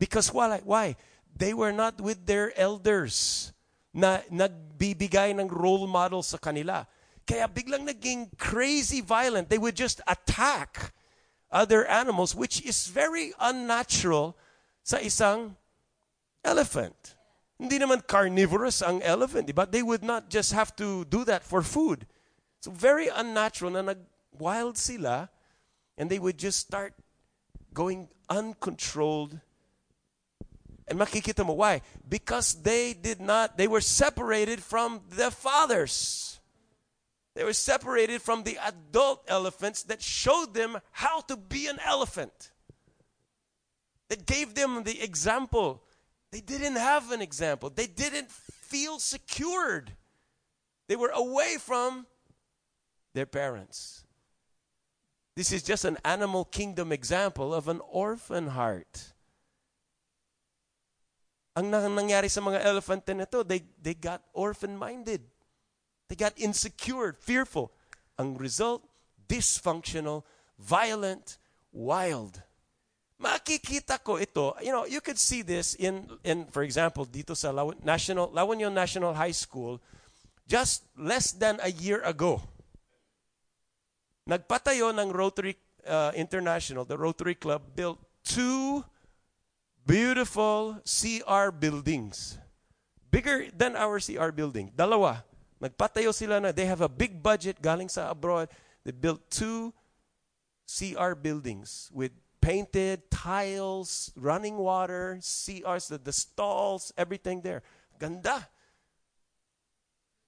Because 0.00 0.32
why? 0.32 0.64
Why? 0.64 0.96
They 1.28 1.52
were 1.52 1.76
not 1.76 2.00
with 2.00 2.24
their 2.24 2.56
elders 2.56 3.52
na 3.92 4.24
nagbibigay 4.32 5.36
ng 5.36 5.52
role 5.52 5.84
model 5.84 6.24
sa 6.24 6.40
kanila. 6.40 6.88
Kaya 7.28 7.44
biglang 7.44 7.84
naging 7.84 8.32
crazy 8.40 9.04
violent. 9.04 9.52
They 9.52 9.60
would 9.60 9.76
just 9.76 10.00
attack 10.08 10.96
other 11.52 11.84
animals, 11.84 12.32
which 12.32 12.64
is 12.64 12.88
very 12.88 13.36
unnatural 13.36 14.32
sa 14.80 14.96
isang 14.96 15.60
elephant. 16.40 17.20
Hindi 17.62 17.78
naman 17.78 18.02
carnivorous 18.02 18.82
ang 18.82 18.98
elephant, 19.06 19.54
but 19.54 19.70
they 19.70 19.86
would 19.86 20.02
not 20.02 20.26
just 20.26 20.50
have 20.50 20.74
to 20.74 21.06
do 21.06 21.22
that 21.22 21.46
for 21.46 21.62
food. 21.62 22.10
So 22.58 22.74
very 22.74 23.06
unnatural 23.06 23.70
na 23.70 23.82
nag-wild 23.82 24.74
sila 24.74 25.30
and 25.96 26.10
they 26.10 26.18
would 26.18 26.42
just 26.42 26.58
start 26.58 26.92
going 27.72 28.08
uncontrolled. 28.28 29.38
And 30.88 30.98
makikita 30.98 31.46
mo, 31.46 31.54
why? 31.54 31.82
Because 32.02 32.66
they 32.66 32.94
did 32.94 33.20
not, 33.20 33.56
they 33.56 33.68
were 33.68 33.80
separated 33.80 34.58
from 34.58 34.98
the 35.14 35.30
fathers. 35.30 36.40
They 37.34 37.44
were 37.44 37.54
separated 37.54 38.22
from 38.22 38.42
the 38.42 38.58
adult 38.58 39.22
elephants 39.28 39.84
that 39.84 40.02
showed 40.02 40.52
them 40.52 40.78
how 40.90 41.20
to 41.30 41.36
be 41.36 41.68
an 41.68 41.78
elephant. 41.86 42.50
That 44.08 44.26
gave 44.26 44.54
them 44.54 44.82
the 44.82 45.00
example. 45.00 45.84
They 46.32 46.40
didn't 46.40 46.76
have 46.76 47.12
an 47.12 47.20
example. 47.20 47.68
They 47.68 47.86
didn't 47.86 48.32
feel 48.32 48.98
secured. 48.98 49.92
They 50.88 50.96
were 50.96 51.12
away 51.14 51.56
from 51.60 52.06
their 53.12 53.26
parents. 53.26 54.04
This 55.36 55.52
is 55.52 55.62
just 55.62 55.84
an 55.84 55.98
animal 56.04 56.44
kingdom 56.44 56.90
example 56.90 57.54
of 57.54 57.68
an 57.68 57.80
orphan 57.84 58.48
heart. 58.48 59.12
Ang 61.54 61.70
nangyari 61.70 62.30
sa 62.30 62.40
mga 62.40 62.64
elephant 62.64 63.04
na 63.08 63.28
they, 63.44 63.62
they 63.80 63.92
got 63.92 64.24
orphan-minded. 64.32 65.20
They 66.08 66.16
got 66.16 66.32
insecure, 66.36 67.12
fearful. 67.20 67.72
Ang 68.18 68.36
result, 68.36 68.88
dysfunctional, 69.28 70.24
violent, 70.58 71.36
wild. 71.72 72.40
Makikita 73.22 74.02
ko 74.02 74.18
ito. 74.18 74.58
You 74.58 74.74
know, 74.74 74.84
you 74.84 74.98
could 74.98 75.18
see 75.18 75.46
this 75.46 75.78
in, 75.78 76.10
in 76.26 76.50
for 76.50 76.66
example, 76.66 77.06
dito 77.06 77.38
sa 77.38 77.54
La, 77.54 77.62
National, 77.86 78.26
La 78.34 78.42
Union 78.42 78.74
National 78.74 79.14
High 79.14 79.34
School 79.34 79.78
just 80.50 80.82
less 80.98 81.30
than 81.30 81.62
a 81.62 81.70
year 81.70 82.02
ago. 82.02 82.42
Nagpatayo 84.26 84.90
ng 84.90 85.14
Rotary 85.14 85.54
uh, 85.86 86.10
International, 86.14 86.84
the 86.84 86.98
Rotary 86.98 87.38
Club, 87.38 87.62
built 87.74 87.98
two 88.26 88.82
beautiful 89.86 90.82
CR 90.82 91.54
buildings. 91.54 92.38
Bigger 93.10 93.46
than 93.54 93.76
our 93.76 94.02
CR 94.02 94.34
building. 94.34 94.70
Dalawa. 94.74 95.22
Nagpatayo 95.62 96.10
sila 96.10 96.42
na, 96.42 96.50
they 96.50 96.66
have 96.66 96.82
a 96.82 96.90
big 96.90 97.22
budget 97.22 97.62
galing 97.62 97.88
sa 97.88 98.10
abroad. 98.10 98.50
They 98.82 98.90
built 98.90 99.22
two 99.30 99.70
CR 100.66 101.14
buildings 101.14 101.90
with 101.94 102.10
painted 102.42 103.08
tiles, 103.08 104.10
running 104.18 104.58
water, 104.58 105.16
CRs, 105.22 105.88
the, 105.88 105.96
the 105.96 106.12
stalls, 106.12 106.92
everything 106.98 107.40
there. 107.40 107.62
Ganda. 107.98 108.50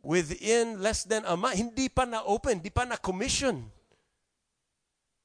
Within 0.01 0.81
less 0.81 1.03
than 1.03 1.27
a 1.27 1.37
month, 1.37 1.59
hindi 1.59 1.91
pa 1.91 2.07
na-open, 2.07 2.63
hindi 2.63 2.71
pa 2.71 2.87
na-commission. 2.87 3.67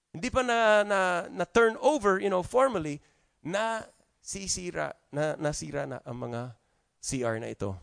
Hindi 0.09 0.29
pa 0.33 0.41
na, 0.41 0.81
na, 0.81 0.99
na 1.29 1.45
turn 1.45 1.77
over, 1.77 2.17
you 2.17 2.31
know, 2.31 2.41
formally, 2.41 2.97
na 3.43 3.85
sisira, 4.23 4.97
na 5.13 5.37
nasira 5.37 5.85
na 5.85 6.01
ang 6.01 6.17
mga 6.17 6.57
CR 7.05 7.37
na 7.37 7.53
ito. 7.53 7.77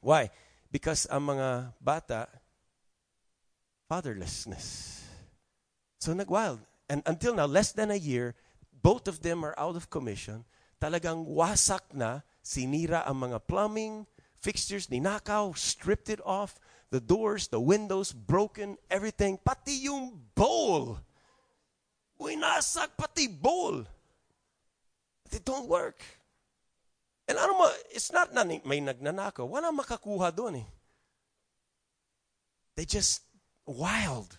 Why? 0.00 0.32
Because 0.72 1.04
ang 1.10 1.28
mga 1.28 1.76
bata, 1.76 2.30
fatherlessness. 3.90 5.02
So 6.00 6.14
nagwild. 6.14 6.62
And 6.88 7.02
until 7.04 7.34
now, 7.34 7.46
less 7.46 7.72
than 7.72 7.90
a 7.90 8.00
year, 8.00 8.34
both 8.82 9.08
of 9.08 9.20
them 9.22 9.44
are 9.44 9.54
out 9.58 9.76
of 9.76 9.90
commission. 9.90 10.44
Talagang 10.80 11.26
wasak 11.28 11.92
na, 11.92 12.22
sinira 12.42 13.04
ang 13.04 13.28
mga 13.28 13.44
plumbing, 13.46 14.06
fixtures, 14.40 14.88
ninakaw, 14.88 15.52
stripped 15.56 16.08
it 16.08 16.20
off, 16.24 16.56
the 16.90 17.00
doors, 17.00 17.48
the 17.48 17.60
windows, 17.60 18.12
broken, 18.12 18.78
everything. 18.90 19.36
Pati 19.36 19.84
yung 19.84 20.16
bowl. 20.34 20.98
Winasak 22.18 22.96
pati 22.96 23.28
bowl. 23.28 23.84
They 25.30 25.38
don't 25.38 25.68
work. 25.68 26.00
And 27.28 27.36
ano 27.36 27.52
mo, 27.52 27.68
it's 27.92 28.10
not 28.10 28.32
na 28.32 28.42
may 28.42 28.80
nagnanakaw. 28.80 29.44
Wala 29.44 29.68
makakuha 29.68 30.32
doon 30.32 30.64
eh. 30.64 30.68
They 32.74 32.88
just 32.88 33.20
wild, 33.66 34.38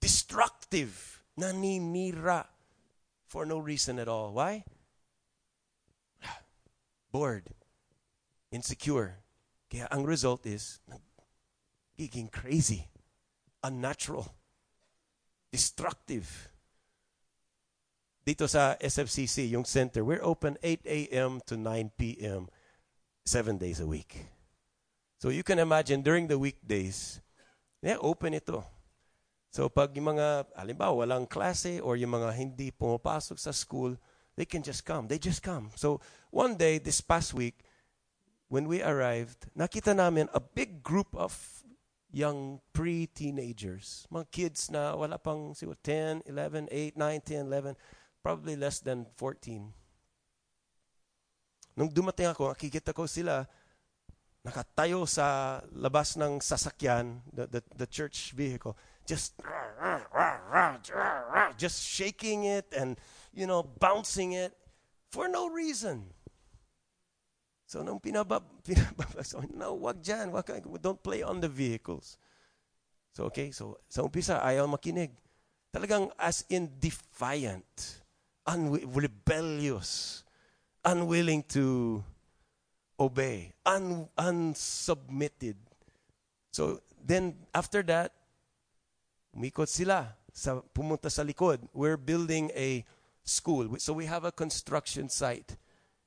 destructive, 0.00 1.22
naninira 1.38 2.46
for 3.26 3.46
no 3.46 3.58
reason 3.58 3.98
at 3.98 4.08
all. 4.08 4.32
Why? 4.32 4.64
Bored, 7.12 7.48
insecure. 8.50 9.18
Kaya 9.70 9.86
ang 9.90 10.04
result 10.04 10.46
is, 10.46 10.80
nagiging 11.98 12.32
crazy, 12.32 12.88
unnatural, 13.62 14.34
destructive 15.52 16.50
dito 18.30 18.46
sa 18.46 18.76
SFCC, 18.76 19.50
yung 19.50 19.64
center, 19.64 20.04
we're 20.04 20.22
open 20.22 20.54
8 20.62 20.86
a.m. 20.86 21.40
to 21.50 21.56
9 21.56 21.90
p.m. 21.96 22.46
seven 23.24 23.56
days 23.56 23.80
a 23.80 23.88
week. 23.90 24.26
So 25.18 25.34
you 25.34 25.42
can 25.42 25.58
imagine 25.58 26.02
during 26.02 26.28
the 26.28 26.38
weekdays, 26.38 27.20
yeah, 27.82 27.96
open 27.98 28.34
ito. 28.34 28.64
So 29.50 29.66
pag 29.66 29.90
yung 29.98 30.14
mga, 30.14 30.46
halimbawa, 30.54 30.94
walang 31.04 31.26
klase 31.26 31.82
or 31.82 31.98
yung 31.98 32.14
mga 32.14 32.30
hindi 32.38 32.70
pumapasok 32.70 33.36
sa 33.38 33.50
school, 33.50 33.98
they 34.38 34.46
can 34.46 34.62
just 34.62 34.86
come. 34.86 35.10
They 35.10 35.18
just 35.18 35.42
come. 35.42 35.74
So 35.74 35.98
one 36.30 36.54
day, 36.54 36.78
this 36.78 37.02
past 37.02 37.34
week, 37.34 37.66
when 38.46 38.70
we 38.70 38.78
arrived, 38.82 39.50
nakita 39.58 39.94
namin 39.94 40.30
a 40.30 40.40
big 40.40 40.86
group 40.86 41.10
of 41.18 41.34
young 42.10 42.62
pre-teenagers. 42.74 44.06
Mga 44.10 44.26
kids 44.30 44.70
na 44.70 44.94
wala 44.94 45.18
pang 45.18 45.54
siguro 45.54 45.78
10, 45.82 46.26
11, 46.26 46.70
8, 46.70 46.98
9, 46.98 47.20
10, 47.22 47.46
11 47.46 47.74
probably 48.22 48.54
less 48.54 48.80
than 48.80 49.06
14. 49.16 49.72
Nung 51.78 51.90
dumating 51.90 52.28
ako, 52.28 52.52
nakikita 52.52 52.92
ko 52.92 53.08
sila 53.08 53.46
nakatayo 54.44 55.04
sa 55.04 55.60
labas 55.72 56.16
ng 56.16 56.40
sasakyan, 56.40 57.20
the, 57.32 57.44
the, 57.48 57.60
the 57.76 57.88
church 57.88 58.32
vehicle, 58.32 58.76
just 59.10 59.34
just 61.58 61.82
shaking 61.82 62.46
it 62.46 62.70
and 62.70 62.94
you 63.34 63.42
know 63.42 63.66
bouncing 63.66 64.38
it 64.38 64.54
for 65.10 65.26
no 65.26 65.50
reason. 65.50 66.14
So 67.66 67.82
nung 67.82 67.98
pinabab, 67.98 68.42
pinabab 68.62 69.18
so, 69.26 69.42
no, 69.50 69.74
wag 69.74 70.02
wag, 70.06 70.46
don't 70.78 71.02
play 71.02 71.22
on 71.26 71.42
the 71.42 71.50
vehicles. 71.50 72.18
So 73.14 73.26
okay, 73.30 73.50
so 73.50 73.82
sa 73.90 74.06
umpisa 74.06 74.38
ayaw 74.38 74.70
makinig. 74.70 75.10
Talagang 75.70 76.10
as 76.18 76.42
in 76.50 76.66
defiant, 76.82 78.02
unwi- 78.42 78.82
rebellious, 78.86 80.22
unwilling 80.82 81.46
to 81.54 82.02
obey, 82.98 83.54
un, 83.62 84.10
unsubmitted. 84.18 85.54
So 86.50 86.82
then 86.98 87.38
after 87.54 87.86
that, 87.86 88.10
umikot 89.34 89.68
sila 89.68 90.14
sa 90.30 90.62
pumunta 90.74 91.10
sa 91.10 91.22
likod. 91.22 91.62
We're 91.74 91.98
building 92.00 92.50
a 92.54 92.82
school. 93.22 93.78
So 93.78 93.94
we 93.94 94.06
have 94.06 94.24
a 94.24 94.34
construction 94.34 95.08
site 95.08 95.56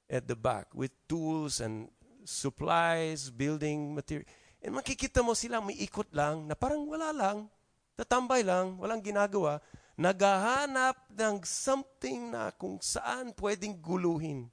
at 0.10 0.28
the 0.28 0.36
back 0.36 0.72
with 0.76 0.92
tools 1.08 1.60
and 1.64 1.90
supplies, 2.26 3.30
building 3.32 3.96
material. 3.96 4.28
And 4.64 4.76
makikita 4.80 5.20
mo 5.24 5.36
sila 5.36 5.60
may 5.60 5.76
ikot 5.76 6.12
lang 6.16 6.48
na 6.48 6.56
parang 6.56 6.88
wala 6.88 7.12
lang, 7.12 7.52
tatambay 8.00 8.48
lang, 8.48 8.80
walang 8.80 9.04
ginagawa, 9.04 9.60
naghahanap 10.00 10.96
ng 11.12 11.44
something 11.44 12.32
na 12.32 12.50
kung 12.56 12.80
saan 12.80 13.36
pwedeng 13.36 13.76
guluhin. 13.84 14.48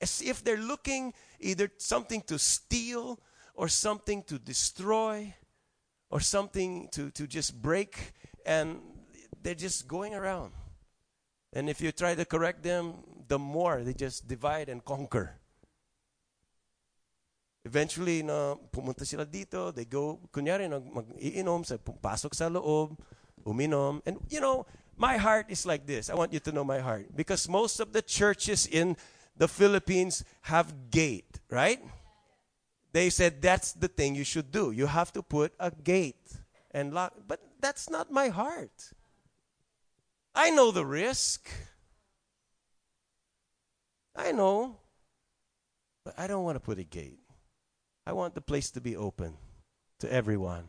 As 0.00 0.20
if 0.20 0.44
they're 0.44 0.60
looking 0.60 1.12
either 1.40 1.72
something 1.80 2.20
to 2.28 2.36
steal 2.36 3.16
or 3.56 3.68
something 3.68 4.20
to 4.28 4.36
destroy 4.36 5.32
or 6.10 6.20
something 6.20 6.88
to, 6.92 7.10
to 7.10 7.26
just 7.26 7.60
break 7.60 8.12
and 8.44 8.80
they're 9.42 9.54
just 9.54 9.88
going 9.88 10.14
around. 10.14 10.52
And 11.52 11.68
if 11.70 11.80
you 11.80 11.92
try 11.92 12.14
to 12.14 12.24
correct 12.24 12.62
them, 12.62 12.94
the 13.28 13.38
more 13.38 13.82
they 13.82 13.94
just 13.94 14.28
divide 14.28 14.68
and 14.68 14.84
conquer. 14.84 15.38
Eventually, 17.64 18.22
na 18.22 18.54
pumunta 18.70 19.04
sila 19.04 19.26
dito, 19.26 19.74
they 19.74 19.84
go, 19.84 20.20
kunyari, 20.30 20.70
nag, 20.70 20.86
mag-iinom, 20.86 21.66
sa, 21.66 21.74
pasok 21.76 22.30
sa 22.30 22.46
loob, 22.46 22.94
uminom. 23.44 24.00
And, 24.06 24.18
you 24.28 24.38
know, 24.38 24.66
my 24.96 25.16
heart 25.16 25.46
is 25.48 25.66
like 25.66 25.86
this. 25.86 26.08
I 26.08 26.14
want 26.14 26.32
you 26.32 26.38
to 26.38 26.52
know 26.52 26.62
my 26.62 26.78
heart. 26.78 27.10
Because 27.16 27.48
most 27.48 27.80
of 27.80 27.92
the 27.92 28.02
churches 28.02 28.66
in 28.66 28.96
the 29.36 29.48
Philippines 29.48 30.22
have 30.42 30.90
gate, 30.90 31.40
right? 31.50 31.82
They 32.96 33.10
said 33.10 33.42
that's 33.42 33.72
the 33.72 33.88
thing 33.88 34.14
you 34.14 34.24
should 34.24 34.50
do. 34.50 34.70
You 34.70 34.86
have 34.86 35.12
to 35.12 35.22
put 35.22 35.52
a 35.60 35.70
gate 35.70 36.32
and 36.70 36.94
lock. 36.94 37.12
But 37.28 37.42
that's 37.60 37.90
not 37.90 38.10
my 38.10 38.28
heart. 38.28 38.94
I 40.34 40.48
know 40.48 40.70
the 40.70 40.86
risk. 40.86 41.46
I 44.16 44.32
know. 44.32 44.78
But 46.06 46.18
I 46.18 46.26
don't 46.26 46.42
want 46.42 46.56
to 46.56 46.60
put 46.60 46.78
a 46.78 46.84
gate. 46.84 47.20
I 48.06 48.14
want 48.14 48.34
the 48.34 48.40
place 48.40 48.70
to 48.70 48.80
be 48.80 48.96
open 48.96 49.36
to 50.00 50.10
everyone. 50.10 50.64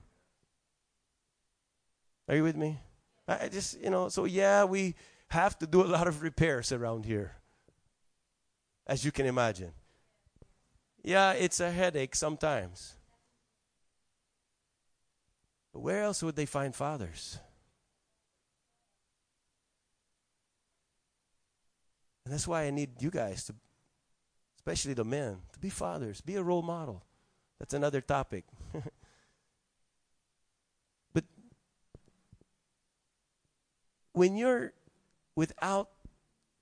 Are 2.27 2.35
you 2.35 2.43
with 2.43 2.57
me? 2.57 2.77
I 3.25 3.47
just, 3.47 3.79
you 3.79 3.89
know, 3.89 4.09
so 4.09 4.25
yeah, 4.25 4.65
we 4.65 4.95
have 5.29 5.57
to 5.59 5.65
do 5.65 5.81
a 5.81 5.87
lot 5.87 6.09
of 6.09 6.21
repairs 6.21 6.73
around 6.73 7.05
here, 7.05 7.37
as 8.85 9.05
you 9.05 9.13
can 9.13 9.27
imagine. 9.27 9.71
Yeah, 11.07 11.31
it's 11.31 11.61
a 11.61 11.71
headache 11.71 12.15
sometimes. 12.15 12.97
But 15.71 15.79
where 15.79 16.03
else 16.03 16.21
would 16.21 16.35
they 16.35 16.45
find 16.45 16.75
fathers? 16.75 17.39
And 22.25 22.33
that's 22.33 22.45
why 22.45 22.63
I 22.63 22.71
need 22.71 23.01
you 23.01 23.09
guys 23.09 23.45
to, 23.45 23.55
especially 24.57 24.95
the 24.95 25.05
men, 25.05 25.37
to 25.53 25.59
be 25.59 25.69
fathers, 25.69 26.19
be 26.19 26.35
a 26.35 26.43
role 26.43 26.61
model. 26.61 27.01
That's 27.57 27.73
another 27.73 28.01
topic. 28.01 28.43
but 31.13 31.23
when 34.11 34.35
you're 34.35 34.73
without 35.37 35.87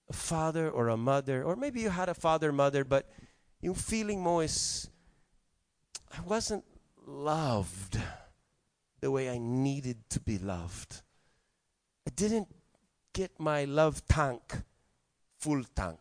a 0.07 0.13
father 0.13 0.69
or 0.69 0.89
a 0.89 0.97
mother, 0.97 1.43
or 1.43 1.55
maybe 1.55 1.81
you 1.81 1.89
had 1.89 2.09
a 2.09 2.13
father, 2.13 2.51
mother, 2.51 2.83
but 2.83 3.09
your 3.65 3.73
feeling 3.73 4.21
mo 4.21 4.41
I 4.41 6.21
wasn't 6.23 6.63
loved 7.07 7.99
the 9.01 9.09
way 9.09 9.27
I 9.27 9.39
needed 9.39 10.07
to 10.11 10.19
be 10.19 10.37
loved. 10.37 11.01
I 12.07 12.11
didn't 12.11 12.47
get 13.11 13.39
my 13.39 13.65
love 13.65 14.05
tank 14.07 14.61
full 15.39 15.63
tank. 15.75 15.97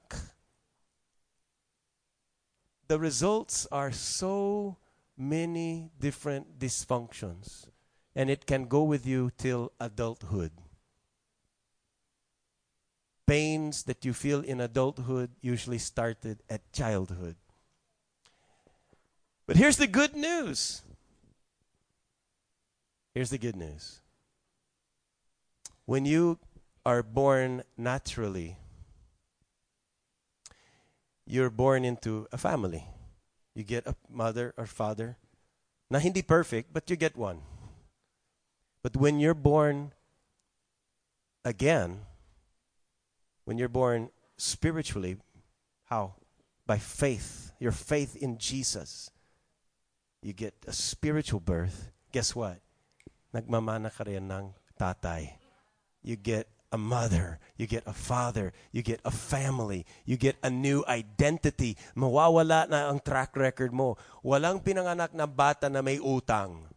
The 2.87 2.99
results 2.99 3.67
are 3.73 3.93
so 3.93 4.77
many 5.17 5.91
different 5.99 6.59
dysfunctions, 6.59 7.67
and 8.15 8.29
it 8.29 8.45
can 8.45 8.67
go 8.67 8.83
with 8.83 9.07
you 9.07 9.33
till 9.39 9.73
adulthood. 9.81 10.53
Pains 13.27 13.85
that 13.85 14.05
you 14.05 14.13
feel 14.13 14.43
in 14.43 14.61
adulthood 14.61 15.31
usually 15.41 15.79
started 15.79 16.43
at 16.51 16.71
childhood. 16.71 17.37
But 19.55 19.61
here's 19.61 19.77
the 19.77 19.87
good 19.87 20.17
news. 20.17 20.83
Here's 23.15 23.31
the 23.31 23.39
good 23.39 23.55
news. 23.55 24.01
When 25.87 26.05
you 26.05 26.41
are 26.85 27.05
born 27.05 27.63
naturally, 27.79 28.57
you're 31.25 31.51
born 31.51 31.85
into 31.85 32.27
a 32.33 32.37
family. 32.37 32.89
You 33.55 33.63
get 33.63 33.87
a 33.87 33.95
mother 34.11 34.55
or 34.57 34.67
father. 34.67 35.19
Na 35.89 36.01
hindi 36.01 36.23
perfect, 36.23 36.73
but 36.73 36.91
you 36.91 36.97
get 36.97 37.17
one. 37.17 37.39
But 38.83 38.97
when 38.97 39.21
you're 39.21 39.35
born 39.35 39.93
again, 41.45 42.01
when 43.45 43.59
you're 43.59 43.69
born 43.69 44.11
spiritually, 44.37 45.19
how? 45.85 46.15
By 46.67 46.79
faith. 46.79 47.53
Your 47.61 47.71
faith 47.71 48.17
in 48.17 48.37
Jesus. 48.39 49.13
You 50.25 50.33
get 50.33 50.57
a 50.65 50.73
spiritual 50.73 51.45
birth. 51.45 51.93
Guess 52.09 52.33
what? 52.33 52.65
Nagmamana 53.37 53.93
ka 53.93 54.09
rin 54.09 54.25
ng 54.33 54.57
tatay. 54.73 55.37
You 56.01 56.17
get 56.17 56.49
a 56.73 56.81
mother, 56.81 57.39
you 57.61 57.69
get 57.69 57.85
a 57.85 57.93
father, 57.93 58.57
you 58.73 58.81
get 58.81 59.05
a 59.05 59.13
family, 59.13 59.85
you 60.09 60.17
get 60.17 60.41
a 60.41 60.49
new 60.49 60.81
identity. 60.89 61.77
Mawawala 61.93 62.73
na 62.73 62.89
ang 62.89 63.05
track 63.05 63.37
record 63.37 63.69
mo. 63.69 64.01
Walang 64.25 64.65
pinanganak 64.65 65.13
na 65.13 65.29
bata 65.29 65.69
na 65.69 65.85
may 65.85 66.01
utang. 66.01 66.73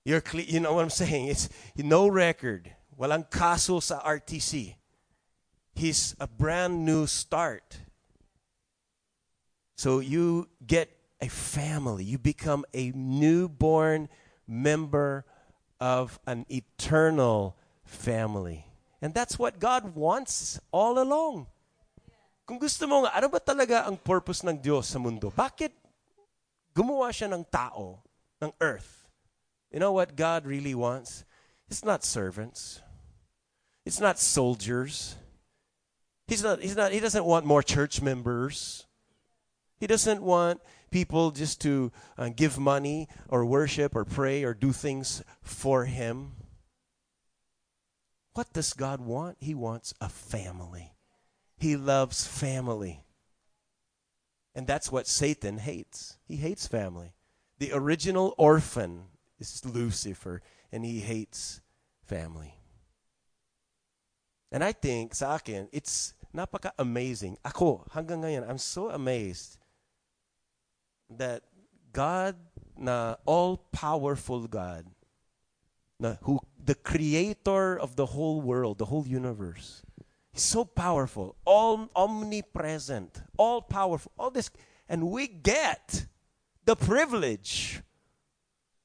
You're 0.00 0.24
cle- 0.24 0.48
you 0.48 0.58
know 0.58 0.72
what 0.72 0.88
I'm 0.88 0.94
saying? 1.04 1.28
It's 1.28 1.52
no 1.76 2.08
record. 2.08 2.72
Walang 2.96 3.28
kaso 3.28 3.76
sa 3.84 4.00
RTC. 4.00 4.80
He's 5.76 6.16
a 6.16 6.24
brand 6.24 6.88
new 6.88 7.04
start. 7.04 7.76
So 9.76 10.00
you 10.00 10.48
get 10.64 11.01
a 11.22 11.30
family. 11.30 12.02
You 12.02 12.18
become 12.18 12.66
a 12.74 12.90
newborn 12.90 14.10
member 14.46 15.24
of 15.78 16.18
an 16.26 16.44
eternal 16.50 17.56
family. 17.86 18.66
And 19.00 19.14
that's 19.14 19.38
what 19.38 19.62
God 19.62 19.94
wants 19.94 20.60
all 20.74 20.98
along. 20.98 21.46
Kung 22.46 22.58
gusto 22.58 22.86
mo 22.90 23.06
nga, 23.06 23.14
ano 23.14 23.30
ba 23.30 23.38
talaga 23.38 23.86
ang 23.86 23.96
purpose 23.96 24.42
ng 24.42 24.58
Diyos 24.58 24.90
sa 24.90 24.98
mundo? 24.98 25.30
Bakit 25.30 25.70
gumawa 26.74 27.14
siya 27.14 27.30
ng 27.30 27.46
tao, 27.46 28.02
ng 28.42 28.50
earth? 28.58 29.06
You 29.70 29.78
know 29.78 29.94
what 29.94 30.18
God 30.18 30.44
really 30.44 30.74
wants? 30.74 31.24
It's 31.70 31.86
not 31.86 32.04
servants. 32.04 32.82
It's 33.86 34.02
not 34.02 34.18
soldiers. 34.18 35.16
He's 36.26 36.42
not, 36.42 36.60
he's 36.60 36.76
not, 36.76 36.92
he 36.92 37.00
doesn't 37.00 37.24
want 37.24 37.46
more 37.46 37.62
church 37.62 38.02
members. 38.02 38.86
He 39.78 39.86
doesn't 39.86 40.22
want 40.22 40.60
people 40.92 41.32
just 41.32 41.60
to 41.62 41.90
uh, 42.16 42.28
give 42.28 42.58
money 42.58 43.08
or 43.28 43.44
worship 43.44 43.96
or 43.96 44.04
pray 44.04 44.44
or 44.44 44.54
do 44.54 44.70
things 44.70 45.24
for 45.42 45.86
him. 45.86 46.32
What 48.34 48.52
does 48.52 48.72
God 48.72 49.00
want? 49.00 49.38
He 49.40 49.54
wants 49.54 49.92
a 50.00 50.08
family. 50.08 50.92
He 51.56 51.76
loves 51.76 52.26
family. 52.26 53.04
And 54.54 54.66
that's 54.66 54.92
what 54.92 55.06
Satan 55.06 55.58
hates. 55.58 56.18
He 56.24 56.36
hates 56.36 56.66
family. 56.66 57.14
The 57.58 57.72
original 57.72 58.34
orphan 58.36 59.04
is 59.38 59.64
Lucifer, 59.64 60.42
and 60.70 60.84
he 60.84 61.00
hates 61.00 61.60
family. 62.04 62.58
And 64.50 64.62
I 64.62 64.72
think, 64.72 65.14
sa 65.14 65.36
akin, 65.36 65.68
it's 65.72 66.12
napaka-amazing. 66.34 67.38
Ako, 67.44 67.88
hanggang 67.94 68.24
ngayon, 68.24 68.44
I'm 68.48 68.60
so 68.60 68.90
amazed 68.90 69.61
that 71.18 71.42
God, 71.92 72.36
na 72.76 73.16
all-powerful 73.26 74.48
God, 74.48 74.86
na 75.98 76.16
who 76.22 76.40
the 76.62 76.74
creator 76.74 77.78
of 77.78 77.96
the 77.96 78.06
whole 78.06 78.40
world, 78.40 78.78
the 78.78 78.86
whole 78.86 79.06
universe. 79.06 79.82
He's 80.32 80.42
so 80.42 80.64
powerful, 80.64 81.36
all 81.44 81.90
omnipresent, 81.94 83.22
all 83.36 83.60
powerful, 83.60 84.12
all 84.18 84.30
this 84.30 84.50
and 84.88 85.10
we 85.10 85.26
get 85.26 86.06
the 86.64 86.76
privilege 86.76 87.82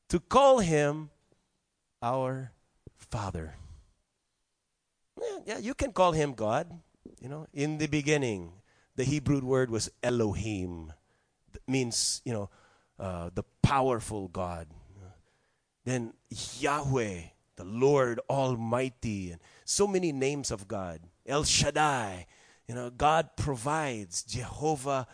to 0.10 0.20
call 0.20 0.60
him 0.60 1.10
our 2.02 2.52
father. 2.96 3.56
Yeah, 5.20 5.40
yeah, 5.46 5.58
you 5.58 5.74
can 5.74 5.92
call 5.92 6.12
him 6.12 6.34
God. 6.34 6.72
You 7.20 7.30
know, 7.30 7.48
in 7.54 7.78
the 7.78 7.88
beginning, 7.88 8.54
the 8.96 9.04
Hebrew 9.04 9.42
word 9.42 9.70
was 9.70 9.90
Elohim. 10.04 10.94
Means, 11.67 12.22
you 12.26 12.34
know, 12.34 12.50
uh, 13.00 13.30
the 13.34 13.43
powerful 13.62 14.28
God. 14.28 14.67
Then 15.86 16.13
Yahweh, 16.60 17.22
the 17.56 17.63
Lord 17.63 18.20
Almighty, 18.30 19.32
and 19.32 19.41
so 19.63 19.88
many 19.88 20.12
names 20.12 20.52
of 20.52 20.67
God. 20.67 21.00
El 21.26 21.43
Shaddai, 21.43 22.28
you 22.67 22.76
know, 22.76 22.89
God 22.89 23.38
provides. 23.38 24.24
Jehovah 24.24 25.08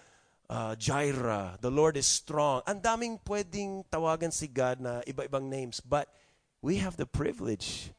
uh, 0.49 0.75
Jireh, 0.75 1.58
the 1.62 1.71
Lord 1.71 1.97
is 1.97 2.06
strong. 2.06 2.62
Ang 2.67 2.82
daming 2.82 3.19
pwedeng 3.25 3.86
tawagan 3.89 4.34
si 4.34 4.47
God 4.47 4.82
na 4.82 5.01
iba-ibang 5.06 5.49
names. 5.49 5.79
But 5.79 6.10
we 6.62 6.77
have 6.77 6.97
the 6.97 7.06
privilege 7.06 7.91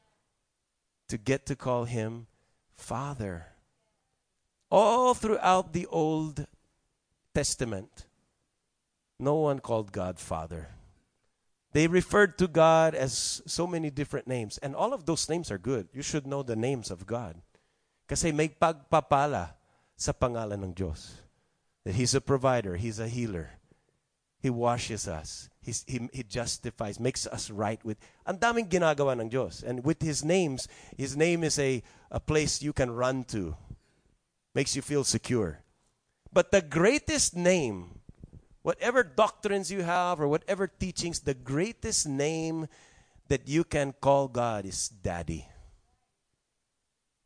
to 1.09 1.19
get 1.19 1.47
to 1.47 1.57
call 1.57 1.85
Him 1.85 2.27
Father. 2.75 3.55
All 4.71 5.15
throughout 5.15 5.73
the 5.73 5.87
Old 5.87 6.47
Testament, 7.35 8.07
no 9.19 9.35
one 9.35 9.61
called 9.61 9.93
God 9.93 10.19
Father. 10.19 10.69
They 11.73 11.89
referred 11.89 12.39
to 12.39 12.47
God 12.47 12.95
as 12.95 13.43
so 13.47 13.67
many 13.67 13.91
different 13.91 14.29
names. 14.29 14.59
And 14.59 14.77
all 14.77 14.95
of 14.95 15.07
those 15.07 15.29
names 15.29 15.51
are 15.51 15.59
good. 15.59 15.89
You 15.93 16.03
should 16.03 16.27
know 16.27 16.43
the 16.43 16.55
names 16.55 16.91
of 16.91 17.07
God. 17.07 17.43
Kasi 18.07 18.31
may 18.31 18.49
pagpapala 18.49 19.55
sa 19.97 20.13
pangalan 20.13 20.63
ng 20.63 20.73
Diyos. 20.73 21.23
That 21.85 21.97
He's 21.97 22.15
a 22.15 22.21
provider, 22.21 22.77
He's 22.77 23.01
a 23.01 23.09
healer. 23.09 23.59
He 24.39 24.51
washes 24.51 25.09
us. 25.09 25.49
He's, 25.63 25.85
he, 25.89 26.09
he 26.13 26.23
justifies, 26.23 27.01
makes 27.01 27.27
us 27.27 27.51
right 27.51 27.83
with. 27.83 27.97
Ang 28.27 28.39
daming 28.39 28.69
ginagawa 28.69 29.19
ng 29.19 29.31
Diyos. 29.31 29.65
And 29.65 29.83
with 29.83 30.03
His 30.03 30.23
names, 30.23 30.69
His 30.97 31.17
name 31.17 31.43
is 31.43 31.59
a, 31.59 31.83
a 32.11 32.21
place 32.21 32.63
you 32.63 32.73
can 32.73 32.93
run 32.93 33.25
to. 33.35 33.57
Makes 34.55 34.77
you 34.77 34.83
feel 34.83 35.03
secure. 35.03 35.65
But 36.31 36.53
the 36.53 36.63
greatest 36.63 37.35
name, 37.35 38.01
whatever 38.65 39.05
doctrines 39.05 39.71
you 39.71 39.85
have 39.85 40.19
or 40.19 40.27
whatever 40.27 40.67
teachings, 40.67 41.21
the 41.21 41.37
greatest 41.37 42.09
name 42.09 42.67
that 43.29 43.47
you 43.47 43.63
can 43.63 43.93
call 44.01 44.27
God 44.27 44.65
is 44.65 44.89
Daddy. 44.89 45.47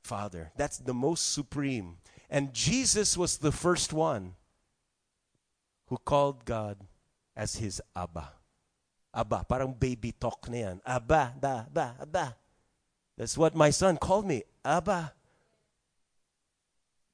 Father. 0.03 0.51
That's 0.59 0.79
the 0.79 0.93
most 0.93 1.33
supreme. 1.33 2.03
And 2.29 2.53
Jesus 2.53 3.17
was 3.17 3.39
the 3.39 3.53
first 3.53 3.95
one 3.95 4.35
who 5.87 5.97
called 5.97 6.45
God 6.45 6.77
as 7.37 7.57
his 7.57 7.81
Abba. 7.95 8.35
Abba, 9.15 9.47
parang 9.49 9.73
baby 9.73 10.13
talk 10.13 10.51
na 10.51 10.59
yan. 10.59 10.77
Abba, 10.85 11.39
da, 11.39 11.65
ba, 11.71 11.95
Abba. 12.03 12.37
That's 13.17 13.39
what 13.39 13.55
my 13.55 13.71
son 13.71 13.97
called 13.97 14.27
me. 14.27 14.43
Abba. 14.65 15.15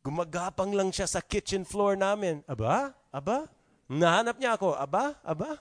Gumagapang 0.04 0.72
lang 0.72 0.92
siya 0.92 1.08
sa 1.08 1.20
kitchen 1.20 1.64
floor 1.64 1.96
namin. 1.96 2.44
Aba? 2.48 2.92
Aba? 3.12 3.48
Nahanap 3.88 4.40
niya 4.40 4.56
ako. 4.56 4.72
Aba? 4.74 5.16
Aba? 5.24 5.60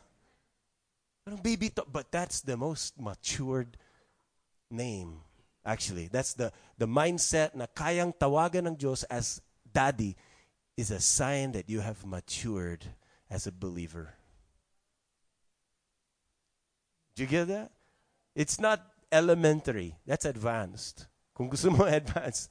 Parang 1.24 1.42
baby 1.42 1.70
talk. 1.70 1.88
But 1.92 2.12
that's 2.12 2.42
the 2.42 2.56
most 2.56 3.00
matured 3.00 3.78
name. 4.72 5.20
Actually, 5.66 6.08
that's 6.12 6.34
the, 6.34 6.52
the 6.78 6.88
mindset 6.88 7.56
na 7.56 7.68
kayang 7.72 8.12
tawagan 8.16 8.68
ng 8.68 8.76
Diyos 8.76 9.04
as 9.08 9.40
daddy 9.72 10.16
is 10.76 10.92
a 10.92 11.00
sign 11.00 11.54
that 11.54 11.70
you 11.70 11.80
have 11.80 12.06
matured 12.06 12.84
as 13.30 13.48
a 13.48 13.52
believer. 13.52 14.14
Do 17.16 17.24
you 17.24 17.30
get 17.30 17.48
that? 17.48 17.72
It's 18.36 18.60
not 18.60 18.82
elementary. 19.12 19.96
That's 20.06 20.26
advanced. 20.26 21.08
Kung 21.36 21.50
gusto 21.50 21.70
mo 21.70 21.86
advanced, 21.88 22.50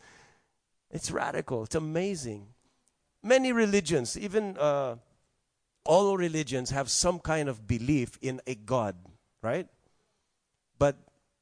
it's 0.91 1.11
radical. 1.11 1.65
It's 1.65 1.75
amazing. 1.75 2.47
Many 3.23 3.53
religions, 3.53 4.17
even 4.17 4.57
uh, 4.57 4.97
all 5.85 6.17
religions, 6.17 6.71
have 6.71 6.91
some 6.91 7.19
kind 7.19 7.49
of 7.49 7.67
belief 7.67 8.19
in 8.23 8.41
a 8.47 8.55
God, 8.55 8.97
right? 9.43 9.67
But 10.79 10.97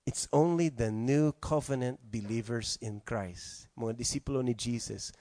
it's 0.06 0.28
only 0.32 0.68
the 0.68 0.90
new 0.90 1.32
covenant 1.40 2.00
believers 2.10 2.78
in 2.80 3.02
Christ, 3.04 3.68
mga 3.78 3.98
disipulo 3.98 4.42
ni 4.42 4.54
Jesus, 4.54 5.12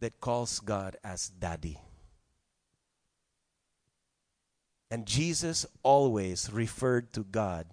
that 0.00 0.20
calls 0.20 0.60
God 0.60 0.96
as 1.04 1.28
Daddy. 1.28 1.78
And 4.90 5.06
Jesus 5.06 5.66
always 5.82 6.50
referred 6.52 7.12
to 7.12 7.22
God 7.22 7.66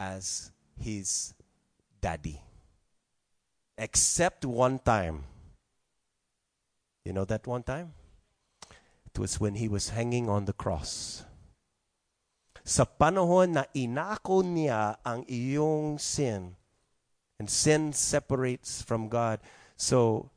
as 0.00 0.50
his 0.80 1.34
daddy. 2.00 2.40
Except 3.76 4.44
one 4.44 4.78
time. 4.78 5.24
You 7.04 7.12
know 7.12 7.24
that 7.26 7.46
one 7.46 7.62
time? 7.62 7.92
It 9.12 9.20
was 9.20 9.36
when 9.36 9.60
he 9.60 9.68
was 9.68 9.92
hanging 9.92 10.32
on 10.32 10.48
the 10.48 10.56
cross. 10.56 11.24
Sa 12.64 12.88
panahon 12.88 13.60
na 13.60 13.68
inako 13.76 14.40
niya 14.40 14.96
ang 15.04 15.28
iyong 15.28 16.00
sin, 16.00 16.56
and 17.36 17.50
sin 17.50 17.92
separates 17.92 18.80
from 18.80 19.12
God. 19.12 19.44
So, 19.76 20.30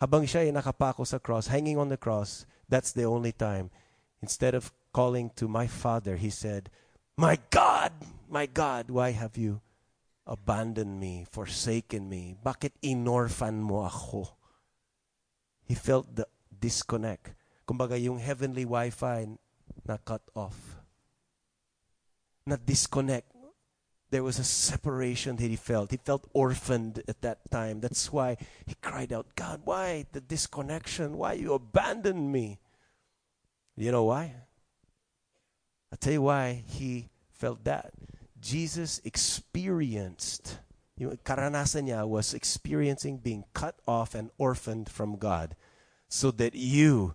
habang 0.00 0.24
siya 0.24 0.48
ay 0.48 0.56
nakapako 0.56 1.04
sa 1.04 1.20
cross, 1.20 1.52
hanging 1.52 1.76
on 1.76 1.92
the 1.92 2.00
cross, 2.00 2.48
that's 2.64 2.96
the 2.96 3.04
only 3.04 3.34
time. 3.36 3.68
Instead 4.24 4.56
of 4.56 4.72
calling 4.96 5.28
to 5.36 5.44
my 5.44 5.68
father, 5.68 6.16
he 6.16 6.30
said, 6.30 6.72
My 7.18 7.36
God, 7.50 7.92
my 8.30 8.46
God, 8.46 8.88
why 8.88 9.12
have 9.12 9.36
you 9.36 9.60
abandoned 10.24 10.96
me, 10.96 11.26
forsaken 11.28 12.08
me? 12.08 12.40
Bakit 12.40 12.80
inorphan 12.80 13.60
mo 13.60 13.84
ako? 13.84 14.32
He 15.68 15.74
felt 15.76 16.16
the 16.16 16.24
disconnect. 16.48 17.37
Kumbaga, 17.68 18.00
yung 18.00 18.18
heavenly 18.18 18.64
Wi-Fi 18.64 19.28
na 19.84 19.98
cut 20.00 20.22
off. 20.34 20.80
Na 22.46 22.56
disconnect. 22.56 23.28
There 24.10 24.24
was 24.24 24.38
a 24.38 24.44
separation 24.44 25.36
that 25.36 25.52
he 25.52 25.56
felt. 25.56 25.90
He 25.90 26.00
felt 26.00 26.24
orphaned 26.32 27.04
at 27.06 27.20
that 27.20 27.44
time. 27.50 27.80
That's 27.80 28.10
why 28.10 28.38
he 28.64 28.74
cried 28.80 29.12
out, 29.12 29.36
God, 29.36 29.60
why 29.64 30.06
the 30.12 30.22
disconnection? 30.22 31.18
Why 31.18 31.34
you 31.34 31.52
abandoned 31.52 32.32
me? 32.32 32.58
You 33.76 33.92
know 33.92 34.04
why? 34.04 34.32
I'll 35.92 35.98
tell 35.98 36.14
you 36.14 36.22
why 36.22 36.64
he 36.66 37.10
felt 37.30 37.64
that. 37.64 37.92
Jesus 38.40 39.00
experienced, 39.04 40.58
you 40.96 41.08
know, 41.08 41.16
karanasan 41.24 41.88
niya 41.88 42.08
was 42.08 42.32
experiencing 42.32 43.18
being 43.18 43.44
cut 43.52 43.76
off 43.86 44.14
and 44.14 44.30
orphaned 44.38 44.88
from 44.88 45.16
God 45.16 45.54
so 46.08 46.30
that 46.32 46.54
you 46.54 47.14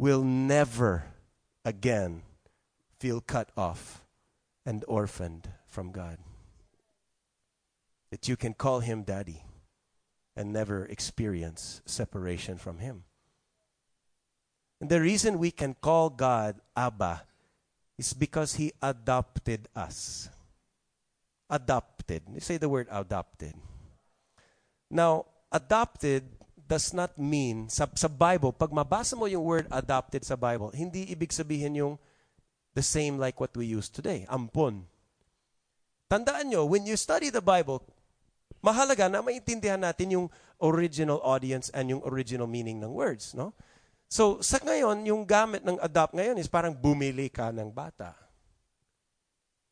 will 0.00 0.24
never 0.24 1.04
again 1.62 2.22
feel 2.98 3.20
cut 3.20 3.52
off 3.54 4.00
and 4.64 4.82
orphaned 4.88 5.46
from 5.66 5.92
God. 5.92 6.16
That 8.10 8.26
you 8.26 8.34
can 8.34 8.54
call 8.54 8.80
him 8.80 9.02
daddy 9.02 9.44
and 10.34 10.54
never 10.54 10.86
experience 10.86 11.82
separation 11.84 12.56
from 12.56 12.78
him. 12.78 13.04
And 14.80 14.88
the 14.88 15.02
reason 15.02 15.38
we 15.38 15.50
can 15.50 15.74
call 15.74 16.08
God 16.08 16.56
Abba 16.74 17.24
is 17.98 18.14
because 18.14 18.54
He 18.54 18.72
adopted 18.80 19.68
us. 19.76 20.30
Adopted. 21.50 22.22
You 22.32 22.40
say 22.40 22.56
the 22.56 22.70
word 22.70 22.88
adopted. 22.90 23.52
Now, 24.90 25.26
adopted 25.52 26.24
does 26.70 26.94
not 26.94 27.10
mean, 27.18 27.66
sa, 27.66 27.90
sa 27.98 28.06
Bible, 28.06 28.54
pag 28.54 28.70
mabasa 28.70 29.18
mo 29.18 29.26
yung 29.26 29.42
word 29.42 29.66
adopted 29.74 30.22
sa 30.22 30.38
Bible, 30.38 30.70
hindi 30.70 31.10
ibig 31.10 31.34
sabihin 31.34 31.74
yung 31.74 31.94
the 32.78 32.84
same 32.86 33.18
like 33.18 33.42
what 33.42 33.50
we 33.58 33.66
use 33.66 33.90
today, 33.90 34.22
ampon. 34.30 34.86
Tandaan 36.06 36.46
nyo, 36.46 36.62
when 36.70 36.86
you 36.86 36.94
study 36.94 37.26
the 37.34 37.42
Bible, 37.42 37.82
mahalaga 38.62 39.10
na 39.10 39.18
maintindihan 39.18 39.82
natin 39.82 40.14
yung 40.14 40.26
original 40.62 41.18
audience 41.26 41.74
and 41.74 41.90
yung 41.90 42.06
original 42.06 42.46
meaning 42.46 42.78
ng 42.78 42.94
words, 42.94 43.34
no? 43.34 43.50
So, 44.06 44.38
sa 44.38 44.62
ngayon, 44.62 45.06
yung 45.06 45.26
gamit 45.26 45.66
ng 45.66 45.78
adopt 45.82 46.14
ngayon 46.14 46.38
is 46.38 46.50
parang 46.50 46.74
bumili 46.74 47.30
ka 47.30 47.50
ng 47.50 47.70
bata. 47.70 48.14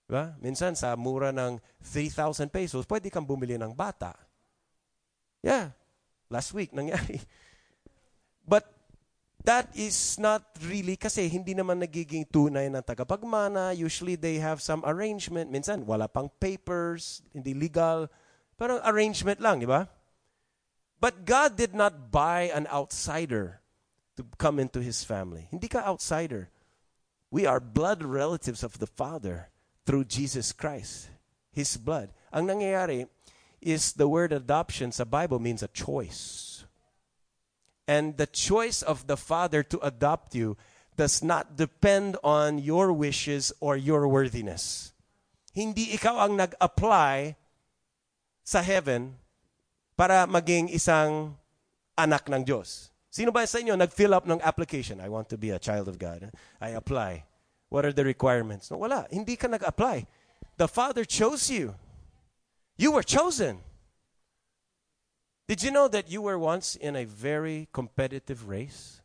Diba? 0.07 0.35
Minsan, 0.39 0.79
sa 0.79 0.95
mura 0.95 1.35
ng 1.35 1.59
3,000 1.83 2.47
pesos, 2.51 2.87
pwede 2.87 3.11
kang 3.11 3.27
bumili 3.27 3.59
ng 3.59 3.75
bata. 3.75 4.15
Yeah. 5.43 5.75
Last 6.29 6.53
week, 6.53 6.73
nangyari. 6.73 7.21
But, 8.49 8.79
that 9.49 9.73
is 9.73 10.21
not 10.21 10.45
really 10.67 10.93
kasi 10.93 11.25
hindi 11.25 11.55
naman 11.55 11.81
nagiging 11.81 12.29
tunay 12.29 12.69
ng 12.69 12.85
tagapagmana. 12.85 13.73
Usually 13.73 14.13
they 14.13 14.37
have 14.37 14.61
some 14.61 14.85
arrangement. 14.85 15.49
Minsan 15.49 15.89
wala 15.89 16.05
pang 16.05 16.29
papers, 16.37 17.25
hindi 17.33 17.55
legal. 17.55 18.13
Parang 18.61 18.83
arrangement 18.85 19.41
lang, 19.41 19.63
di 19.63 19.65
ba? 19.65 19.89
But 21.01 21.25
God 21.25 21.57
did 21.57 21.73
not 21.73 22.11
buy 22.11 22.51
an 22.51 22.67
outsider 22.69 23.63
to 24.19 24.27
come 24.37 24.59
into 24.59 24.83
his 24.83 25.07
family. 25.07 25.47
Hindi 25.49 25.71
ka 25.71 25.87
outsider. 25.87 26.51
We 27.31 27.47
are 27.47 27.63
blood 27.63 28.03
relatives 28.03 28.67
of 28.67 28.83
the 28.83 28.91
Father 28.91 29.49
through 29.87 30.11
Jesus 30.11 30.51
Christ. 30.53 31.09
His 31.55 31.79
blood. 31.79 32.11
Ang 32.35 32.51
nangyayari 32.51 33.07
is 33.61 33.93
the 33.95 34.09
word 34.09 34.33
adoption 34.33 34.93
sa 34.93 35.05
Bible 35.05 35.39
means 35.39 35.63
a 35.63 35.69
choice. 35.69 36.65
And 37.89 38.17
the 38.17 38.29
choice 38.29 38.83
of 38.83 39.07
the 39.07 39.17
Father 39.17 39.63
to 39.65 39.81
adopt 39.81 40.35
you 40.35 40.57
does 40.99 41.23
not 41.23 41.57
depend 41.57 42.19
on 42.23 42.59
your 42.59 42.93
wishes 42.93 43.53
or 43.61 43.77
your 43.77 44.07
worthiness. 44.07 44.93
Hindi 45.55 45.95
ikaw 45.95 46.29
ang 46.29 46.37
nag-apply 46.37 47.39
sa 48.45 48.61
heaven 48.61 49.17
para 49.97 50.29
maging 50.29 50.69
isang 50.69 51.39
anak 51.97 52.29
ng 52.29 52.45
Diyos. 52.45 52.91
Sino 53.09 53.33
ba 53.33 53.47
sa 53.49 53.59
inyo 53.59 53.75
nag-fill 53.75 54.13
up 54.13 54.29
ng 54.29 54.39
application? 54.45 55.01
I 55.01 55.09
want 55.09 55.33
to 55.33 55.41
be 55.41 55.51
a 55.51 55.59
child 55.59 55.89
of 55.89 55.99
God. 55.99 56.31
I 56.61 56.77
apply. 56.77 57.25
What 57.73 57.89
are 57.89 57.93
the 57.93 58.05
requirements? 58.05 58.71
No, 58.71 58.79
wala. 58.79 59.09
Hindi 59.11 59.35
ka 59.35 59.49
nag-apply. 59.49 60.07
The 60.61 60.69
Father 60.69 61.03
chose 61.09 61.49
you. 61.49 61.75
You 62.79 62.93
were 62.93 63.03
chosen. 63.03 63.59
Did 65.49 65.63
you 65.63 65.71
know 65.71 65.89
that 65.89 66.11
you 66.11 66.23
were 66.23 66.39
once 66.39 66.77
in 66.77 66.95
a 66.95 67.05
very 67.05 67.69
competitive 67.73 68.49
race? 68.49 69.01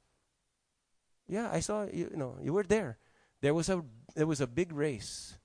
Yeah, 1.27 1.49
I 1.51 1.59
saw 1.59 1.86
you, 1.86 2.09
you 2.12 2.17
know, 2.17 2.38
you 2.41 2.53
were 2.53 2.63
there. 2.63 2.97
There 3.41 3.53
was 3.53 3.69
a 3.69 3.83
there 4.15 4.27
was 4.27 4.41
a 4.41 4.47
big 4.47 4.71
race. 4.71 5.38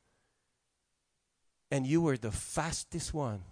And 1.70 1.86
you 1.86 2.00
were 2.00 2.16
the 2.16 2.30
fastest 2.30 3.14
one. 3.14 3.42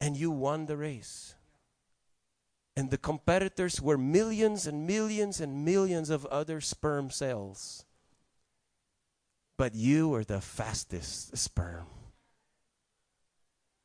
And 0.00 0.16
you 0.16 0.30
won 0.30 0.66
the 0.66 0.76
race. 0.76 1.34
And 2.76 2.90
the 2.90 2.98
competitors 2.98 3.80
were 3.80 3.98
millions 3.98 4.66
and 4.66 4.86
millions 4.86 5.40
and 5.40 5.64
millions 5.64 6.10
of 6.10 6.26
other 6.26 6.60
sperm 6.60 7.10
cells. 7.10 7.84
But 9.56 9.74
you 9.74 10.08
were 10.08 10.24
the 10.24 10.40
fastest 10.40 11.36
sperm. 11.36 11.86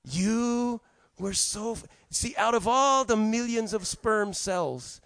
You 0.10 0.82
were 1.18 1.34
so. 1.34 1.78
See, 2.10 2.36
out 2.38 2.56
of 2.56 2.68
all 2.68 3.06
the 3.06 3.16
millions 3.16 3.74
of 3.74 3.86
sperm 3.86 4.34
cells, 4.34 5.02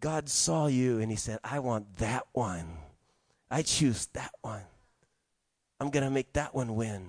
God 0.00 0.28
saw 0.28 0.66
you 0.66 1.00
and 1.00 1.10
He 1.10 1.16
said, 1.16 1.38
I 1.44 1.58
want 1.60 1.96
that 1.96 2.26
one. 2.32 2.66
I 3.50 3.62
choose 3.62 4.06
that 4.14 4.32
one. 4.42 4.62
I'm 5.80 5.90
going 5.90 6.04
to 6.04 6.10
make 6.10 6.32
that 6.34 6.54
one 6.54 6.76
win. 6.76 7.08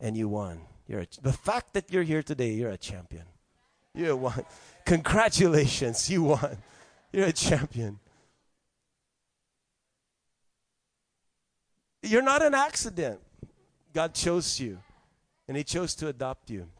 And 0.00 0.16
you 0.16 0.28
won. 0.28 0.60
You're 0.88 1.00
a, 1.00 1.06
the 1.22 1.32
fact 1.32 1.74
that 1.74 1.92
you're 1.92 2.02
here 2.02 2.22
today, 2.22 2.52
you're 2.52 2.70
a 2.70 2.78
champion. 2.78 3.24
You're 3.94 4.16
one. 4.16 4.44
Congratulations, 4.84 6.08
you 6.10 6.24
won. 6.24 6.56
You're 7.12 7.26
a 7.26 7.32
champion. 7.32 7.98
You're 12.02 12.22
not 12.22 12.42
an 12.42 12.54
accident. 12.54 13.20
God 13.92 14.14
chose 14.14 14.58
you. 14.58 14.78
And 15.50 15.58
He 15.58 15.66
chose 15.66 15.98
to 15.98 16.06
adopt 16.06 16.46
you. 16.46 16.70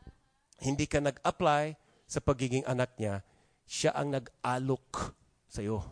Hindi 0.62 0.86
ka 0.86 1.02
nag-apply 1.02 1.74
sa 2.06 2.22
pagiging 2.22 2.62
anak 2.70 2.94
niya. 3.02 3.26
Siya 3.66 3.90
ang 3.98 4.14
nag-alok 4.14 5.10
sa 5.50 5.58
iyo. 5.58 5.82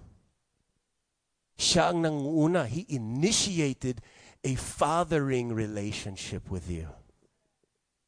Siya 1.58 1.90
ang 1.90 2.06
nanguna. 2.06 2.70
He 2.70 2.86
initiated 2.86 3.98
a 4.46 4.54
fathering 4.54 5.50
relationship 5.50 6.46
with 6.54 6.70
you. 6.70 6.86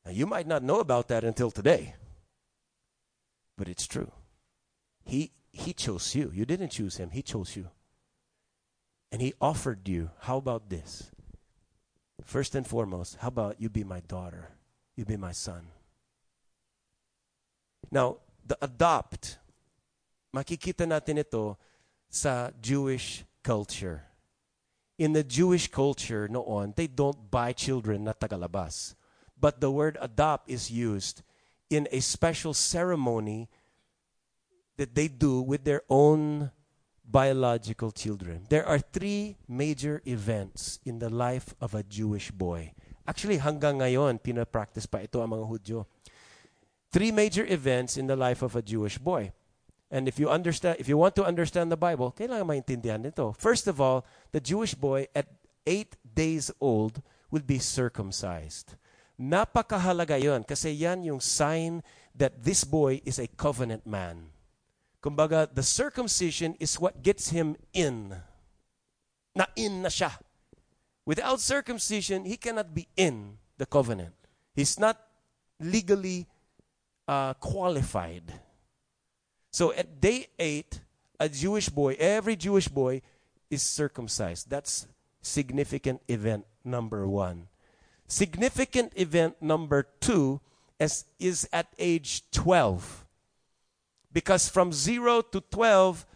Now, 0.07 0.15
you 0.15 0.23
might 0.31 0.47
not 0.47 0.63
know 0.63 0.79
about 0.79 1.11
that 1.11 1.27
until 1.27 1.51
today, 1.51 1.99
but 3.59 3.67
it's 3.67 3.91
true. 3.91 4.15
He, 5.03 5.35
he 5.51 5.75
chose 5.75 6.15
you. 6.15 6.31
You 6.33 6.47
didn't 6.47 6.71
choose 6.71 6.97
him, 6.97 7.11
He 7.11 7.27
chose 7.27 7.59
you. 7.59 7.75
And 9.11 9.19
He 9.19 9.35
offered 9.41 9.89
you, 9.89 10.15
how 10.31 10.39
about 10.39 10.71
this? 10.71 11.11
First 12.23 12.55
and 12.55 12.63
foremost, 12.63 13.19
how 13.19 13.35
about 13.35 13.59
you 13.59 13.69
be 13.69 13.83
my 13.83 13.99
daughter? 14.07 14.55
You 14.97 15.05
be 15.05 15.17
my 15.17 15.33
son. 15.33 15.67
Now, 17.91 18.19
the 18.47 18.59
adopt, 18.63 19.39
makikita 20.35 20.87
natin 20.87 21.19
ito 21.19 21.57
sa 22.09 22.51
Jewish 22.61 23.25
culture. 23.43 24.05
In 24.99 25.13
the 25.13 25.25
Jewish 25.25 25.67
culture 25.67 26.29
noon, 26.29 26.75
they 26.77 26.87
don't 26.87 27.31
buy 27.31 27.53
children 27.53 28.05
na 28.05 28.13
tagalabas. 28.13 28.95
But 29.39 29.61
the 29.61 29.71
word 29.71 29.97
adopt 30.01 30.51
is 30.51 30.71
used 30.71 31.23
in 31.71 31.89
a 31.91 32.01
special 32.01 32.53
ceremony 32.53 33.49
that 34.77 34.95
they 34.95 35.09
do 35.09 35.41
with 35.41 35.65
their 35.65 35.83
own 35.89 36.51
biological 37.05 37.91
children. 37.91 38.47
There 38.49 38.67
are 38.67 38.79
three 38.79 39.37
major 39.49 40.03
events 40.05 40.79
in 40.85 40.99
the 40.99 41.09
life 41.09 41.55
of 41.61 41.75
a 41.75 41.83
Jewish 41.83 42.31
boy. 42.31 42.75
Actually, 43.09 43.39
hanggang 43.39 43.81
ngayon, 43.81 44.21
pinapractice 44.21 44.87
pa 44.87 45.01
ito 45.05 45.21
ang 45.21 45.33
mga 45.33 45.47
Hudyo. 45.47 45.79
Three 46.91 47.15
major 47.15 47.47
events 47.47 47.97
in 47.97 48.11
the 48.11 48.19
life 48.19 48.43
of 48.43 48.59
a 48.59 48.63
Jewish 48.63 48.99
boy. 48.99 49.31
And 49.91 50.07
if 50.07 50.19
you 50.19 50.31
understand, 50.31 50.79
if 50.79 50.87
you 50.87 50.97
want 50.97 51.19
to 51.19 51.27
understand 51.27 51.71
the 51.71 51.79
Bible, 51.79 52.15
kailangan 52.15 52.47
maintindihan 52.47 53.03
nito. 53.03 53.35
First 53.35 53.67
of 53.67 53.83
all, 53.83 54.07
the 54.31 54.39
Jewish 54.39 54.75
boy 54.75 55.11
at 55.15 55.27
eight 55.67 55.99
days 56.03 56.51
old 56.63 57.03
will 57.31 57.43
be 57.43 57.59
circumcised. 57.59 58.79
Napakahalaga 59.19 60.17
yon 60.17 60.47
kasi 60.47 60.71
yan 60.73 61.03
yung 61.03 61.19
sign 61.19 61.83
that 62.15 62.47
this 62.47 62.63
boy 62.63 63.03
is 63.05 63.19
a 63.19 63.27
covenant 63.35 63.85
man. 63.85 64.31
Kumbaga, 65.03 65.51
the 65.51 65.63
circumcision 65.67 66.55
is 66.63 66.79
what 66.79 67.03
gets 67.03 67.31
him 67.35 67.57
in. 67.75 68.15
Na 69.35 69.47
in 69.57 69.83
na 69.83 69.91
siya. 69.91 70.15
Without 71.07 71.41
circumcision, 71.41 72.25
he 72.25 72.37
cannot 72.37 72.75
be 72.75 72.87
in 72.97 73.39
the 73.59 73.67
covenant. 73.67 74.15
He's 74.55 74.79
not 74.79 75.01
legally 75.59 76.27
uh, 77.09 77.35
qualified. 77.35 78.33
So 79.51 79.73
at 79.73 80.01
day 80.01 80.29
eight, 80.39 80.81
a 81.19 81.29
Jewish 81.29 81.69
boy, 81.69 81.97
every 81.99 82.37
Jewish 82.37 82.69
boy 82.69 83.03
is 83.51 83.63
circumcised. 83.63 84.49
That's 84.49 84.87
significant 85.21 86.01
event 86.09 86.47
number 86.65 87.07
one. 87.07 87.49
Significant 88.07 88.93
event 88.97 89.37
number 89.41 89.87
two 90.01 90.41
is, 90.79 91.05
is 91.19 91.49
at 91.53 91.69
age 91.79 92.25
12. 92.33 93.07
Because 94.13 94.49
from 94.49 94.73
0 94.73 95.23
to 95.31 95.41
12, 95.41 96.07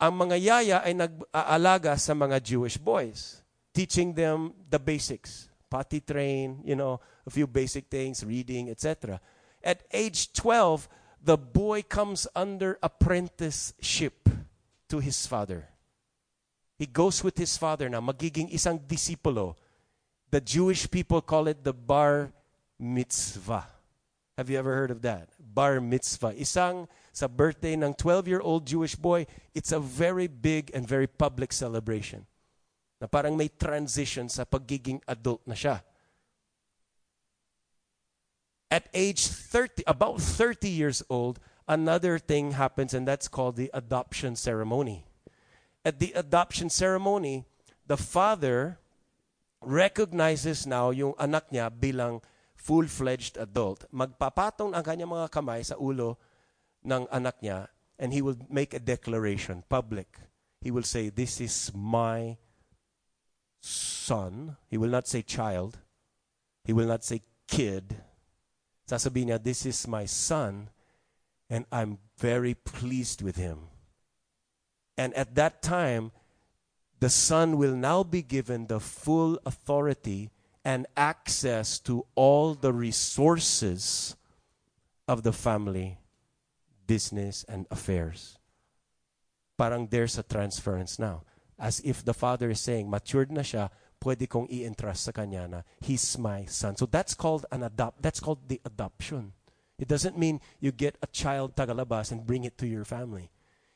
ang 0.00 0.12
mga 0.12 0.36
yaya 0.42 0.78
ay 0.82 0.92
nag-aalaga 0.92 1.94
sa 1.96 2.12
mga 2.12 2.42
Jewish 2.42 2.76
boys, 2.76 3.45
teaching 3.76 4.16
them 4.16 4.56
the 4.72 4.80
basics, 4.80 5.52
potty 5.68 6.00
train, 6.00 6.64
you 6.64 6.74
know, 6.74 6.98
a 7.26 7.30
few 7.30 7.46
basic 7.46 7.92
things, 7.92 8.24
reading, 8.24 8.70
etc. 8.70 9.20
At 9.62 9.84
age 9.92 10.32
12, 10.32 10.88
the 11.20 11.36
boy 11.36 11.82
comes 11.82 12.26
under 12.34 12.78
apprenticeship 12.82 14.30
to 14.88 14.98
his 14.98 15.26
father. 15.26 15.68
He 16.78 16.86
goes 16.86 17.20
with 17.22 17.36
his 17.36 17.60
father 17.60 17.88
na 17.92 18.00
magiging 18.00 18.48
isang 18.48 18.80
disipulo 18.80 19.56
the 20.30 20.40
Jewish 20.40 20.90
people 20.90 21.20
call 21.20 21.46
it 21.48 21.62
the 21.62 21.72
bar 21.72 22.32
mitzvah. 22.78 23.66
Have 24.36 24.50
you 24.50 24.58
ever 24.58 24.74
heard 24.74 24.90
of 24.90 25.02
that? 25.02 25.30
Bar 25.38 25.80
mitzvah. 25.80 26.34
Isang 26.34 26.88
sa 27.12 27.28
birthday 27.28 27.72
ng 27.72 27.94
12-year-old 27.94 28.66
Jewish 28.66 28.94
boy, 28.94 29.26
it's 29.54 29.72
a 29.72 29.80
very 29.80 30.26
big 30.26 30.70
and 30.74 30.86
very 30.86 31.06
public 31.06 31.52
celebration. 31.52 32.26
Na 32.96 33.06
parang 33.06 33.36
may 33.36 33.52
transition 33.52 34.28
sa 34.28 34.48
pagiging 34.48 35.04
adult 35.04 35.44
na 35.44 35.52
siya. 35.52 35.84
At 38.72 38.90
age 38.92 39.28
30, 39.28 39.86
about 39.86 40.18
30 40.18 40.68
years 40.68 41.02
old, 41.06 41.38
another 41.68 42.18
thing 42.18 42.58
happens 42.58 42.94
and 42.94 43.06
that's 43.06 43.28
called 43.28 43.54
the 43.54 43.70
adoption 43.72 44.34
ceremony. 44.34 45.06
At 45.86 46.00
the 46.00 46.12
adoption 46.18 46.68
ceremony, 46.68 47.46
the 47.86 47.96
father 47.96 48.78
recognizes 49.62 50.66
now 50.66 50.90
yung 50.90 51.14
anak 51.18 51.50
niya 51.54 51.70
bilang 51.70 52.22
full-fledged 52.58 53.38
adult. 53.38 53.86
Magpapatong 53.94 54.74
ang 54.74 54.82
kanyang 54.82 55.14
mga 55.14 55.30
kamay 55.30 55.62
sa 55.62 55.78
ulo 55.78 56.18
ng 56.82 57.06
anak 57.14 57.38
niya 57.38 57.70
and 57.98 58.10
he 58.10 58.20
will 58.20 58.36
make 58.50 58.74
a 58.74 58.82
declaration, 58.82 59.62
public. 59.70 60.18
He 60.60 60.74
will 60.74 60.86
say, 60.86 61.08
this 61.08 61.38
is 61.38 61.70
my 61.70 62.34
son. 63.66 64.56
He 64.68 64.78
will 64.78 64.90
not 64.90 65.08
say 65.08 65.22
child. 65.22 65.78
He 66.64 66.72
will 66.72 66.86
not 66.86 67.04
say 67.04 67.22
kid. 67.46 67.96
Sasabihin 68.88 69.28
niya, 69.28 69.42
this 69.42 69.66
is 69.66 69.86
my 69.88 70.06
son 70.06 70.70
and 71.48 71.64
I'm 71.70 71.98
very 72.18 72.54
pleased 72.54 73.22
with 73.22 73.36
him. 73.36 73.68
And 74.98 75.14
at 75.14 75.34
that 75.34 75.62
time, 75.62 76.12
the 77.00 77.10
son 77.10 77.58
will 77.58 77.76
now 77.76 78.02
be 78.02 78.22
given 78.22 78.66
the 78.66 78.80
full 78.80 79.38
authority 79.44 80.30
and 80.64 80.86
access 80.96 81.78
to 81.80 82.06
all 82.14 82.54
the 82.54 82.72
resources 82.72 84.16
of 85.06 85.22
the 85.22 85.32
family, 85.32 85.98
business, 86.86 87.44
and 87.48 87.66
affairs. 87.70 88.38
Parang 89.56 89.86
there's 89.86 90.18
a 90.18 90.22
transference 90.22 90.98
now. 90.98 91.22
As 91.58 91.80
if 91.80 92.04
the 92.04 92.14
father 92.14 92.50
is 92.50 92.60
saying, 92.60 92.90
matured 92.90 93.32
na 93.32 93.40
siya, 93.40 93.70
pwede 94.00 94.28
kong 94.28 94.46
i-entrust 94.50 95.04
sa 95.04 95.12
kanya 95.12 95.48
na 95.48 95.60
he's 95.80 96.18
my 96.18 96.44
son. 96.44 96.76
So 96.76 96.86
that's 96.86 97.14
called 97.14 97.46
an 97.50 97.62
adopt. 97.62 98.02
That's 98.02 98.20
called 98.20 98.48
the 98.48 98.60
adoption. 98.64 99.32
It 99.78 99.88
doesn't 99.88 100.18
mean 100.18 100.40
you 100.60 100.72
get 100.72 100.96
a 101.02 101.06
child 101.08 101.56
tagalabas 101.56 102.12
and 102.12 102.26
bring 102.26 102.44
it 102.44 102.56
to 102.58 102.66
your 102.66 102.84
family. 102.84 103.30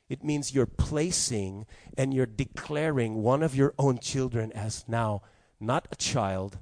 It 0.08 0.24
means 0.24 0.54
you're 0.54 0.66
placing 0.66 1.66
and 1.96 2.12
you're 2.12 2.26
declaring 2.26 3.22
one 3.22 3.42
of 3.42 3.54
your 3.54 3.74
own 3.78 3.98
children 3.98 4.50
as 4.52 4.84
now 4.88 5.22
not 5.60 5.86
a 5.92 5.96
child, 5.96 6.58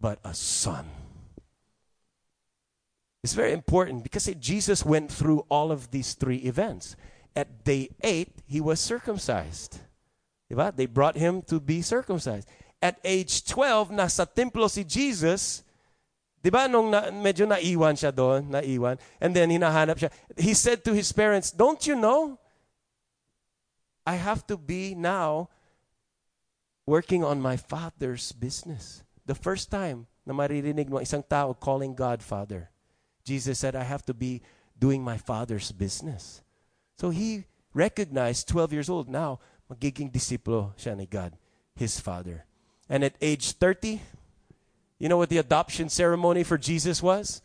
but 0.00 0.18
a 0.24 0.32
son. 0.32 0.86
It's 3.22 3.34
very 3.34 3.52
important 3.52 4.02
because 4.02 4.26
Jesus 4.40 4.84
went 4.84 5.12
through 5.12 5.44
all 5.50 5.70
of 5.70 5.90
these 5.90 6.14
three 6.14 6.38
events. 6.38 6.96
At 7.36 7.64
day 7.64 7.90
eight, 8.02 8.40
he 8.46 8.60
was 8.60 8.80
circumcised. 8.80 9.80
They 10.50 10.86
brought 10.86 11.16
him 11.16 11.42
to 11.46 11.60
be 11.60 11.82
circumcised. 11.82 12.48
At 12.82 12.98
age 13.04 13.44
12, 13.46 13.90
nasa 13.90 14.26
templo 14.26 14.66
si 14.66 14.84
Jesus. 14.84 15.62
Di 16.42 16.48
ba 16.48 16.66
nung 16.66 16.90
na, 16.90 17.12
medyo 17.12 17.46
naiwan 17.46 17.94
siya 17.94 18.10
doon, 18.10 18.48
naiwan, 18.48 18.96
and 19.20 19.36
then 19.36 19.52
hinahanap 19.52 20.00
siya. 20.00 20.10
He 20.40 20.56
said 20.56 20.82
to 20.88 20.96
his 20.96 21.12
parents, 21.12 21.52
Don't 21.52 21.86
you 21.86 21.94
know? 21.94 22.40
I 24.06 24.16
have 24.16 24.46
to 24.48 24.56
be 24.56 24.96
now 24.96 25.52
working 26.86 27.22
on 27.22 27.38
my 27.40 27.56
father's 27.56 28.32
business. 28.32 29.04
The 29.26 29.36
first 29.36 29.70
time 29.70 30.08
na 30.26 30.32
maririnig 30.32 30.88
mo 30.88 30.98
isang 30.98 31.22
tao 31.22 31.52
calling 31.52 31.94
God 31.94 32.24
Father, 32.24 32.72
Jesus 33.22 33.60
said, 33.60 33.76
I 33.76 33.84
have 33.84 34.02
to 34.08 34.14
be 34.16 34.42
doing 34.80 35.04
my 35.04 35.20
father's 35.20 35.70
business. 35.70 36.42
So 36.96 37.10
he 37.10 37.44
recognized 37.74 38.48
12 38.48 38.72
years 38.72 38.88
old 38.88 39.08
now, 39.08 39.38
magiging 39.70 40.10
disciple 40.10 40.74
siya 40.76 40.96
ni 40.96 41.06
God, 41.06 41.32
his 41.76 42.00
father. 42.00 42.44
And 42.88 43.04
at 43.04 43.14
age 43.22 43.52
30, 43.52 44.00
you 44.98 45.08
know 45.08 45.16
what 45.16 45.30
the 45.30 45.38
adoption 45.38 45.88
ceremony 45.88 46.42
for 46.42 46.58
Jesus 46.58 47.02
was? 47.02 47.40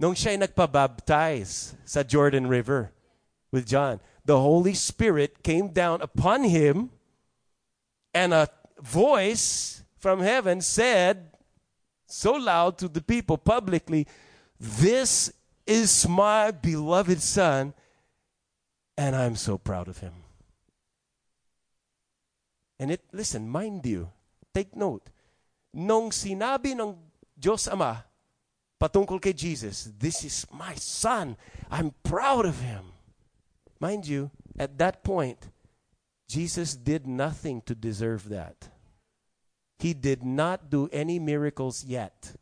Nung 0.00 0.14
siya'y 0.14 0.40
nagpabaptize 0.40 1.74
sa 1.84 2.02
Jordan 2.02 2.46
River 2.46 2.92
with 3.52 3.66
John, 3.66 4.00
the 4.24 4.38
Holy 4.38 4.74
Spirit 4.74 5.42
came 5.42 5.68
down 5.68 6.00
upon 6.00 6.44
him, 6.44 6.90
and 8.14 8.32
a 8.32 8.48
voice 8.80 9.82
from 9.98 10.20
heaven 10.20 10.60
said 10.60 11.32
so 12.06 12.32
loud 12.32 12.78
to 12.78 12.88
the 12.88 13.02
people 13.02 13.36
publicly, 13.36 14.06
This 14.58 15.32
is 15.66 16.08
my 16.08 16.50
beloved 16.50 17.20
Son, 17.20 17.74
and 18.96 19.14
I'm 19.14 19.36
so 19.36 19.58
proud 19.58 19.88
of 19.88 19.98
him. 19.98 20.27
And 22.78 22.90
it, 22.92 23.02
listen, 23.12 23.48
mind 23.48 23.84
you, 23.84 24.10
take 24.54 24.76
note. 24.76 25.10
Nung 25.74 26.10
sinabi 26.10 26.78
ng 26.78 26.94
Diyos 27.38 27.68
Ama 27.68 28.06
patungkol 28.78 29.20
kay 29.20 29.34
Jesus, 29.34 29.90
this 29.98 30.24
is 30.24 30.46
my 30.54 30.74
son. 30.78 31.36
I'm 31.70 31.92
proud 32.02 32.46
of 32.46 32.62
him. 32.62 32.94
Mind 33.80 34.06
you, 34.06 34.30
at 34.58 34.78
that 34.78 35.02
point, 35.02 35.50
Jesus 36.28 36.74
did 36.74 37.06
nothing 37.06 37.62
to 37.66 37.74
deserve 37.74 38.28
that. 38.28 38.68
He 39.78 39.94
did 39.94 40.22
not 40.24 40.70
do 40.70 40.88
any 40.92 41.18
miracles 41.18 41.84
yet. 41.84 42.34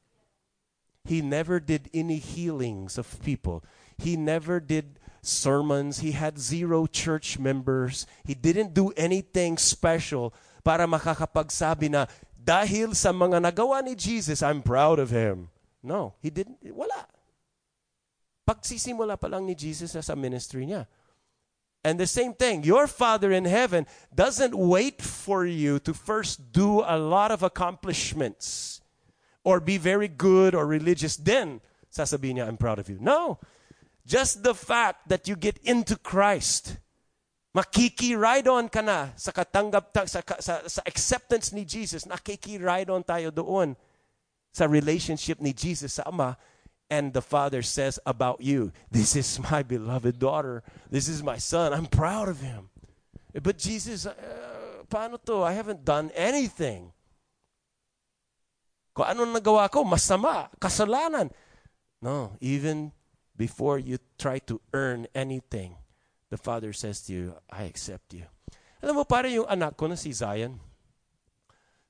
He 1.05 1.21
never 1.21 1.61
did 1.61 1.89
any 1.95 2.17
healings 2.19 2.99
of 2.99 3.23
people. 3.23 3.63
He 3.97 4.17
never 4.17 4.59
did 4.59 4.99
sermons. 5.27 6.01
He 6.01 6.13
had 6.13 6.39
zero 6.39 6.87
church 6.87 7.39
members. 7.39 8.07
He 8.25 8.35
didn't 8.35 8.75
do 8.75 8.91
anything 8.97 9.59
special 9.59 10.33
para 10.63 10.87
makakapagsabi 10.87 11.91
na 11.91 12.07
dahil 12.35 12.95
sa 12.95 13.11
mga 13.11 13.43
nagawa 13.43 13.83
ni 13.83 13.99
Jesus, 13.99 14.43
I'm 14.43 14.63
proud 14.63 15.03
of 15.03 15.11
him. 15.11 15.51
No, 15.83 16.15
he 16.23 16.31
didn't. 16.31 16.63
Wala. 16.63 17.07
Pagsisimula 18.47 19.19
pa 19.19 19.27
lang 19.27 19.47
ni 19.47 19.59
Jesus 19.59 19.99
sa 19.99 20.15
ministry 20.15 20.67
niya. 20.67 20.87
And 21.87 21.99
the 21.99 22.07
same 22.07 22.35
thing, 22.35 22.63
your 22.63 22.87
Father 22.87 23.31
in 23.31 23.47
heaven 23.47 23.87
doesn't 24.11 24.55
wait 24.55 25.03
for 25.03 25.47
you 25.47 25.79
to 25.87 25.95
first 25.95 26.51
do 26.51 26.83
a 26.83 26.99
lot 26.99 27.31
of 27.31 27.43
accomplishments 27.43 28.81
or 29.47 29.61
be 29.63 29.79
very 29.79 30.09
good 30.09 30.55
or 30.55 30.67
religious. 30.67 31.15
Then, 31.15 31.63
sasabihin 31.95 32.43
niya, 32.43 32.51
I'm 32.51 32.59
proud 32.59 32.83
of 32.83 32.91
you. 32.91 32.99
No. 32.99 33.39
Just 34.07 34.47
the 34.47 34.55
fact 34.55 35.11
that 35.11 35.27
you 35.27 35.35
get 35.35 35.59
into 35.67 35.99
Christ, 35.99 36.79
makiki-ride 37.51 38.47
on 38.47 38.71
ka 38.71 38.79
na 38.79 39.11
sa 39.19 39.35
katanggap, 39.35 39.91
sa, 40.07 40.23
sa, 40.39 40.55
sa 40.63 40.83
acceptance 40.87 41.51
ni 41.51 41.67
Jesus, 41.67 42.07
nakiki-ride 42.07 42.87
on 42.87 43.03
tayo 43.03 43.35
doon 43.35 43.75
sa 44.55 44.71
relationship 44.71 45.43
ni 45.43 45.51
Jesus 45.51 45.99
sa 45.99 46.07
Ama, 46.07 46.39
and 46.87 47.11
the 47.13 47.21
Father 47.21 47.67
says 47.67 47.99
about 48.07 48.39
you, 48.39 48.71
This 48.95 49.19
is 49.19 49.43
my 49.51 49.67
beloved 49.67 50.23
daughter. 50.23 50.63
This 50.87 51.11
is 51.11 51.19
my 51.19 51.43
son. 51.43 51.75
I'm 51.75 51.91
proud 51.91 52.31
of 52.31 52.41
him. 52.41 52.71
But 53.35 53.59
Jesus, 53.59 54.07
uh, 54.07 54.15
paano 54.89 55.19
to? 55.27 55.43
I 55.43 55.53
haven't 55.53 55.85
done 55.85 56.15
anything. 56.15 56.95
Kung 58.97 59.05
anong 59.05 59.37
nagawa 59.37 59.69
ko, 59.69 59.85
masama, 59.85 60.49
kasalanan. 60.57 61.29
No, 62.01 62.33
even 62.41 62.96
before 63.37 63.79
you 63.79 64.01
try 64.17 64.41
to 64.49 64.61
earn 64.73 65.07
anything, 65.15 65.77
the 66.33 66.41
Father 66.41 66.73
says 66.73 67.05
to 67.07 67.13
you, 67.13 67.25
I 67.53 67.69
accept 67.69 68.17
you. 68.17 68.25
Alam 68.83 69.01
mo, 69.01 69.05
para 69.05 69.29
yung 69.29 69.49
anak 69.49 69.77
ko 69.77 69.89
na 69.89 69.97
si 69.97 70.13
Zion, 70.13 70.57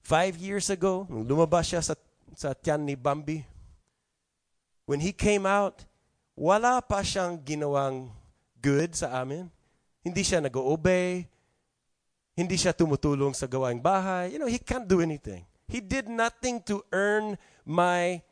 five 0.02 0.38
years 0.38 0.70
ago, 0.70 1.06
nung 1.10 1.26
lumabas 1.26 1.70
siya 1.70 1.82
sa, 1.82 1.94
sa 2.34 2.54
tiyan 2.54 2.86
ni 2.86 2.94
Bambi, 2.94 3.42
when 4.86 5.02
he 5.02 5.10
came 5.10 5.46
out, 5.46 5.82
wala 6.36 6.78
pa 6.84 7.02
siyang 7.02 7.40
ginawang 7.42 8.10
good 8.60 8.94
sa 8.94 9.22
amin. 9.22 9.50
Hindi 10.06 10.22
siya 10.22 10.38
nag-obey. 10.38 11.26
Hindi 12.36 12.56
siya 12.60 12.76
tumutulong 12.76 13.32
sa 13.32 13.48
gawaing 13.48 13.80
bahay. 13.80 14.36
You 14.36 14.38
know, 14.38 14.50
he 14.50 14.60
can't 14.60 14.86
do 14.86 15.00
anything. 15.00 15.48
He 15.66 15.82
did 15.82 16.06
nothing 16.06 16.62
to 16.70 16.84
earn 16.92 17.40
my 17.66 18.22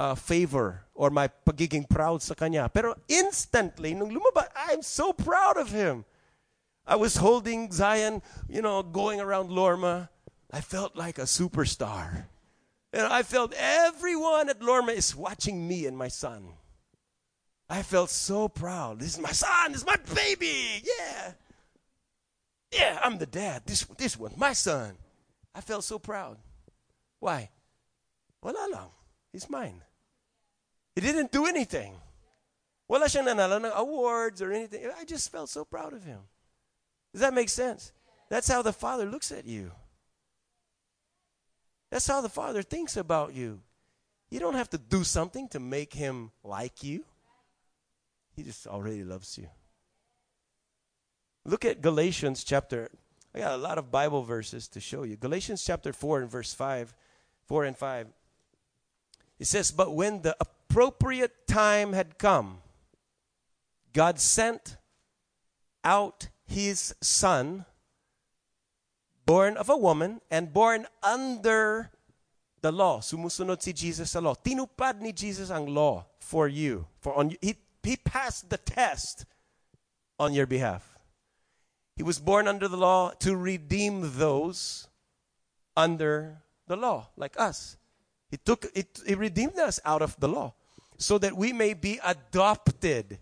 uh, 0.00 0.14
favor 0.14 0.80
or 0.94 1.10
my 1.10 1.28
pagiging 1.44 1.84
proud 1.84 2.22
sa 2.24 2.32
kanya. 2.32 2.72
Pero 2.72 2.96
instantly, 3.06 3.92
nung 3.92 4.08
lumabas, 4.08 4.48
I'm 4.56 4.80
so 4.80 5.12
proud 5.12 5.60
of 5.60 5.70
him. 5.70 6.08
I 6.88 6.96
was 6.96 7.20
holding 7.20 7.70
Zion, 7.70 8.24
you 8.48 8.62
know, 8.62 8.82
going 8.82 9.20
around 9.20 9.52
Lorma. 9.52 10.08
I 10.50 10.62
felt 10.62 10.96
like 10.96 11.20
a 11.20 11.28
superstar. 11.28 12.24
And 12.92 13.06
I 13.06 13.22
felt 13.22 13.52
everyone 13.54 14.48
at 14.48 14.64
Lorma 14.64 14.96
is 14.96 15.14
watching 15.14 15.68
me 15.68 15.84
and 15.84 15.96
my 15.96 16.08
son. 16.08 16.56
I 17.68 17.82
felt 17.82 18.10
so 18.10 18.48
proud. 18.48 18.98
This 18.98 19.14
is 19.14 19.20
my 19.20 19.30
son. 19.30 19.70
This 19.70 19.82
is 19.82 19.86
my 19.86 20.00
baby. 20.14 20.82
Yeah. 20.82 21.32
Yeah, 22.72 22.98
I'm 23.04 23.18
the 23.18 23.26
dad. 23.26 23.62
This, 23.66 23.84
this 23.98 24.18
one's 24.18 24.36
my 24.36 24.54
son. 24.54 24.96
I 25.54 25.60
felt 25.60 25.84
so 25.84 25.98
proud. 26.00 26.38
Why? 27.20 27.50
Wala 28.42 28.66
lang. 28.72 28.90
He's 29.30 29.48
mine. 29.48 29.82
He 30.94 31.00
didn't 31.00 31.32
do 31.32 31.46
anything. 31.46 31.94
Wala 32.88 33.06
siyang 33.06 33.26
nanalo 33.26 33.62
ng 33.62 33.72
awards 33.74 34.42
or 34.42 34.52
anything. 34.52 34.90
I 34.98 35.04
just 35.04 35.30
felt 35.30 35.48
so 35.48 35.64
proud 35.64 35.92
of 35.92 36.04
him. 36.04 36.20
Does 37.12 37.20
that 37.20 37.34
make 37.34 37.48
sense? 37.48 37.92
That's 38.28 38.48
how 38.48 38.62
the 38.62 38.72
Father 38.72 39.06
looks 39.06 39.30
at 39.30 39.46
you. 39.46 39.70
That's 41.90 42.06
how 42.06 42.20
the 42.20 42.28
Father 42.28 42.62
thinks 42.62 42.96
about 42.96 43.34
you. 43.34 43.60
You 44.30 44.38
don't 44.38 44.54
have 44.54 44.70
to 44.70 44.78
do 44.78 45.02
something 45.02 45.48
to 45.48 45.58
make 45.58 45.92
him 45.92 46.30
like 46.44 46.82
you. 46.82 47.04
He 48.36 48.42
just 48.42 48.66
already 48.66 49.02
loves 49.02 49.36
you. 49.36 49.48
Look 51.44 51.64
at 51.64 51.80
Galatians 51.80 52.44
chapter. 52.44 52.90
I 53.34 53.40
got 53.40 53.54
a 53.54 53.56
lot 53.56 53.78
of 53.78 53.90
Bible 53.90 54.22
verses 54.22 54.68
to 54.68 54.80
show 54.80 55.02
you. 55.02 55.16
Galatians 55.16 55.64
chapter 55.64 55.92
4 55.92 56.22
and 56.22 56.30
verse 56.30 56.54
5, 56.54 56.94
4 57.46 57.64
and 57.64 57.76
5. 57.76 58.06
It 59.38 59.46
says, 59.46 59.70
But 59.70 59.94
when 59.94 60.22
the 60.22 60.36
appropriate 60.70 61.48
time 61.48 61.92
had 61.92 62.16
come, 62.16 62.58
God 63.92 64.20
sent 64.20 64.76
out 65.82 66.28
his 66.46 66.94
son 67.00 67.64
born 69.26 69.56
of 69.56 69.68
a 69.68 69.76
woman 69.76 70.20
and 70.30 70.52
born 70.52 70.86
under 71.02 71.90
the 72.62 72.70
law. 72.70 73.00
Sumusunod 73.00 73.60
si 73.60 73.72
Jesus 73.72 74.12
sa 74.12 74.20
law. 74.20 74.34
Tinupad 74.34 75.00
ni 75.00 75.10
Jesus 75.10 75.50
ang 75.50 75.66
law 75.66 76.06
for 76.20 76.46
you. 76.46 76.86
For 77.00 77.14
on 77.18 77.34
he, 77.42 77.56
he 77.82 77.96
passed 77.96 78.48
the 78.50 78.58
test 78.58 79.26
on 80.20 80.34
your 80.34 80.46
behalf. 80.46 80.98
He 81.96 82.04
was 82.04 82.20
born 82.20 82.46
under 82.46 82.68
the 82.68 82.76
law 82.76 83.10
to 83.18 83.34
redeem 83.34 84.18
those 84.18 84.86
under 85.76 86.42
the 86.68 86.76
law, 86.76 87.08
like 87.16 87.34
us. 87.40 87.76
He 88.30 88.36
took 88.36 88.66
it, 88.74 89.00
he 89.04 89.16
redeemed 89.16 89.58
us 89.58 89.80
out 89.84 90.02
of 90.02 90.14
the 90.20 90.28
law 90.28 90.54
so 91.00 91.16
that 91.16 91.34
we 91.34 91.50
may 91.52 91.72
be 91.72 91.98
adopted 92.04 93.18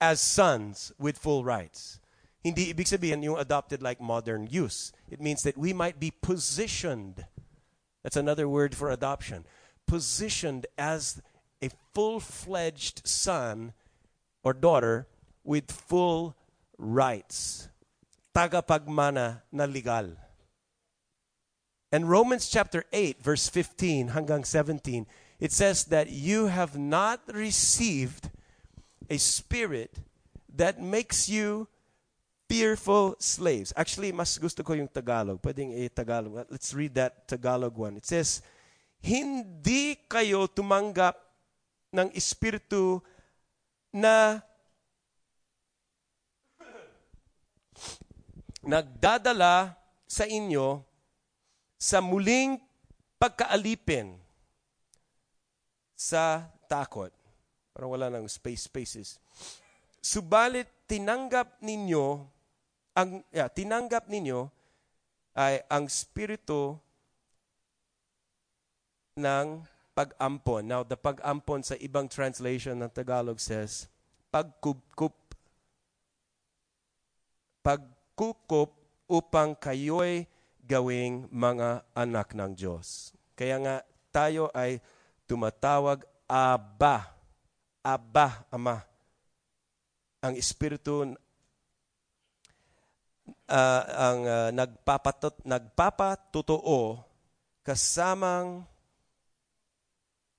as 0.00 0.20
sons 0.20 0.90
with 0.98 1.18
full 1.18 1.44
rights. 1.44 2.00
Hindi 2.42 2.72
ibig 2.72 2.88
sabihin 2.88 3.22
yung 3.22 3.36
adopted 3.38 3.82
like 3.82 4.00
modern 4.00 4.48
use. 4.50 4.90
It 5.10 5.20
means 5.20 5.42
that 5.42 5.58
we 5.58 5.74
might 5.76 6.00
be 6.00 6.10
positioned. 6.10 7.26
That's 8.02 8.16
another 8.16 8.48
word 8.48 8.74
for 8.74 8.88
adoption. 8.88 9.44
Positioned 9.86 10.66
as 10.78 11.20
a 11.60 11.68
full-fledged 11.92 13.06
son 13.06 13.74
or 14.42 14.54
daughter 14.54 15.08
with 15.44 15.70
full 15.70 16.36
rights. 16.78 17.68
Tagapagmana 18.34 19.42
na 19.52 19.64
legal. 19.64 20.16
And 21.92 22.08
Romans 22.08 22.48
chapter 22.48 22.84
8 22.94 23.20
verse 23.20 23.48
15 23.48 24.16
hanggang 24.16 24.46
17 24.46 25.04
it 25.38 25.52
says 25.52 25.84
that 25.94 26.10
you 26.10 26.46
have 26.46 26.78
not 26.78 27.22
received 27.30 28.30
a 29.08 29.18
spirit 29.18 30.02
that 30.50 30.82
makes 30.82 31.28
you 31.28 31.68
fearful 32.48 33.14
slaves. 33.20 33.72
Actually, 33.76 34.10
mas 34.10 34.34
gusto 34.36 34.64
ko 34.66 34.74
yung 34.74 34.88
Tagalog. 34.90 35.38
Pwedeng 35.38 35.70
i-Tagalog. 35.70 36.48
Let's 36.50 36.74
read 36.74 36.96
that 36.98 37.28
Tagalog 37.28 37.76
one. 37.76 37.96
It 38.00 38.06
says, 38.08 38.42
Hindi 38.98 39.94
kayo 40.10 40.50
tumanggap 40.50 41.14
ng 41.94 42.10
espiritu 42.18 42.98
na 43.94 44.42
nagdadala 48.66 49.78
sa 50.04 50.26
inyo 50.26 50.82
sa 51.78 52.02
muling 52.02 52.58
pagkaalipin 53.22 54.18
sa 55.98 56.46
takot. 56.70 57.10
Parang 57.74 57.90
wala 57.90 58.06
nang 58.06 58.30
space 58.30 58.70
spaces. 58.70 59.18
Subalit 59.98 60.70
tinanggap 60.86 61.58
ninyo 61.58 62.22
ang 62.94 63.22
yeah, 63.34 63.50
tinanggap 63.50 64.06
ninyo 64.06 64.46
ay 65.38 65.62
ang 65.70 65.86
spirito 65.86 66.78
ng 69.14 69.62
pag-ampon. 69.94 70.62
Now, 70.66 70.82
the 70.86 70.94
pag-ampon 70.94 71.62
sa 71.62 71.74
ibang 71.78 72.06
translation 72.06 72.78
ng 72.78 72.90
Tagalog 72.90 73.38
says, 73.42 73.90
pagkukup. 74.30 75.14
Pagkukup 77.62 78.70
upang 79.10 79.58
kayo'y 79.58 80.26
gawing 80.66 81.26
mga 81.30 81.82
anak 81.94 82.34
ng 82.34 82.54
Diyos. 82.54 83.14
Kaya 83.38 83.58
nga, 83.62 83.76
tayo 84.10 84.50
ay 84.54 84.82
tumatawag 85.28 86.02
Aba. 86.24 87.12
Aba, 87.84 88.44
Ama. 88.48 88.84
Ang 90.24 90.34
Espiritu 90.34 91.04
uh, 93.48 93.82
ang 93.88 94.20
uh, 94.24 94.48
nagpapatot, 94.52 95.40
nagpapatotoo 95.44 97.00
kasamang 97.64 98.64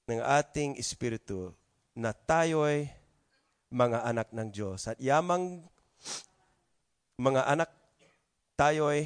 ng 0.09 0.21
ating 0.21 0.77
Espiritu 0.81 1.53
na 1.93 2.13
tayo'y 2.13 2.89
mga 3.69 4.01
anak 4.05 4.27
ng 4.33 4.49
Diyos. 4.49 4.89
At 4.89 4.97
yamang 4.97 5.61
mga 7.17 7.45
anak 7.45 7.69
tayo'y 8.57 9.05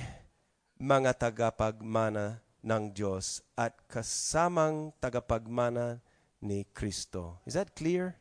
mga 0.79 1.11
tagapagmana 1.15 2.42
ng 2.63 2.95
Diyos 2.95 3.43
at 3.59 3.75
kasamang 3.91 4.95
tagapagmana 5.03 5.99
ni 6.39 6.63
Kristo. 6.71 7.43
Is 7.43 7.59
that 7.59 7.75
clear? 7.75 8.15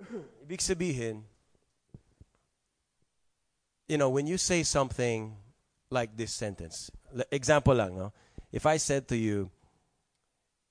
Ibig 0.48 0.64
sabihin, 0.64 1.22
you 3.84 4.00
know, 4.00 4.08
when 4.08 4.24
you 4.24 4.40
say 4.40 4.64
something 4.64 5.36
like 5.92 6.16
this 6.16 6.32
sentence, 6.32 6.88
example 7.28 7.76
lang, 7.76 7.96
no? 7.96 8.12
If 8.48 8.64
I 8.64 8.80
said 8.80 9.04
to 9.12 9.16
you, 9.16 9.52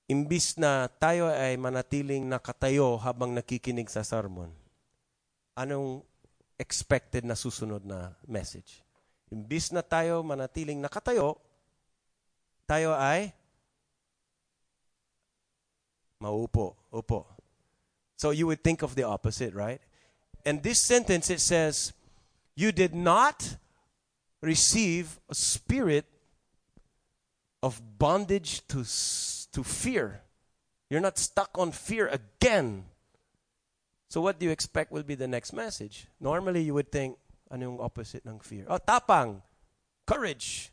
imbis 0.09 0.57
na 0.57 0.89
tayo 0.89 1.29
ay 1.29 1.57
manatiling 1.57 2.25
nakatayo 2.25 2.97
habang 2.97 3.37
nakikinig 3.37 3.89
sa 3.93 4.01
sermon, 4.01 4.49
anong 5.53 6.01
expected 6.57 7.21
na 7.21 7.37
susunod 7.37 7.85
na 7.85 8.17
message? 8.25 8.86
Imbis 9.31 9.71
na 9.71 9.81
tayo 9.81 10.23
manatiling 10.23 10.79
nakatayo, 10.79 11.35
tayo 12.67 12.95
ay 12.95 13.33
maupo, 16.19 16.75
upo. 16.93 17.27
So 18.15 18.31
you 18.31 18.47
would 18.47 18.63
think 18.63 18.81
of 18.81 18.95
the 18.95 19.03
opposite, 19.03 19.53
right? 19.53 19.81
And 20.45 20.63
this 20.63 20.79
sentence 20.79 21.29
it 21.29 21.39
says, 21.39 21.93
you 22.55 22.71
did 22.71 22.95
not 22.95 23.57
receive 24.41 25.19
a 25.29 25.35
spirit 25.35 26.05
of 27.61 27.81
bondage 27.99 28.65
to 28.67 28.85
to 29.51 29.63
fear. 29.63 30.21
You're 30.89 31.01
not 31.01 31.17
stuck 31.17 31.57
on 31.57 31.71
fear 31.71 32.07
again. 32.07 32.85
So 34.09 34.21
what 34.21 34.39
do 34.39 34.45
you 34.45 34.51
expect 34.51 34.91
will 34.91 35.03
be 35.03 35.15
the 35.15 35.27
next 35.27 35.51
message? 35.51 36.07
Normally 36.19 36.61
you 36.61 36.73
would 36.73 36.91
think 36.91 37.17
ano 37.51 37.61
yung 37.63 37.79
opposite 37.79 38.25
ng 38.25 38.39
fear? 38.39 38.65
Oh, 38.67 38.79
tapang. 38.79 39.41
Courage. 40.05 40.71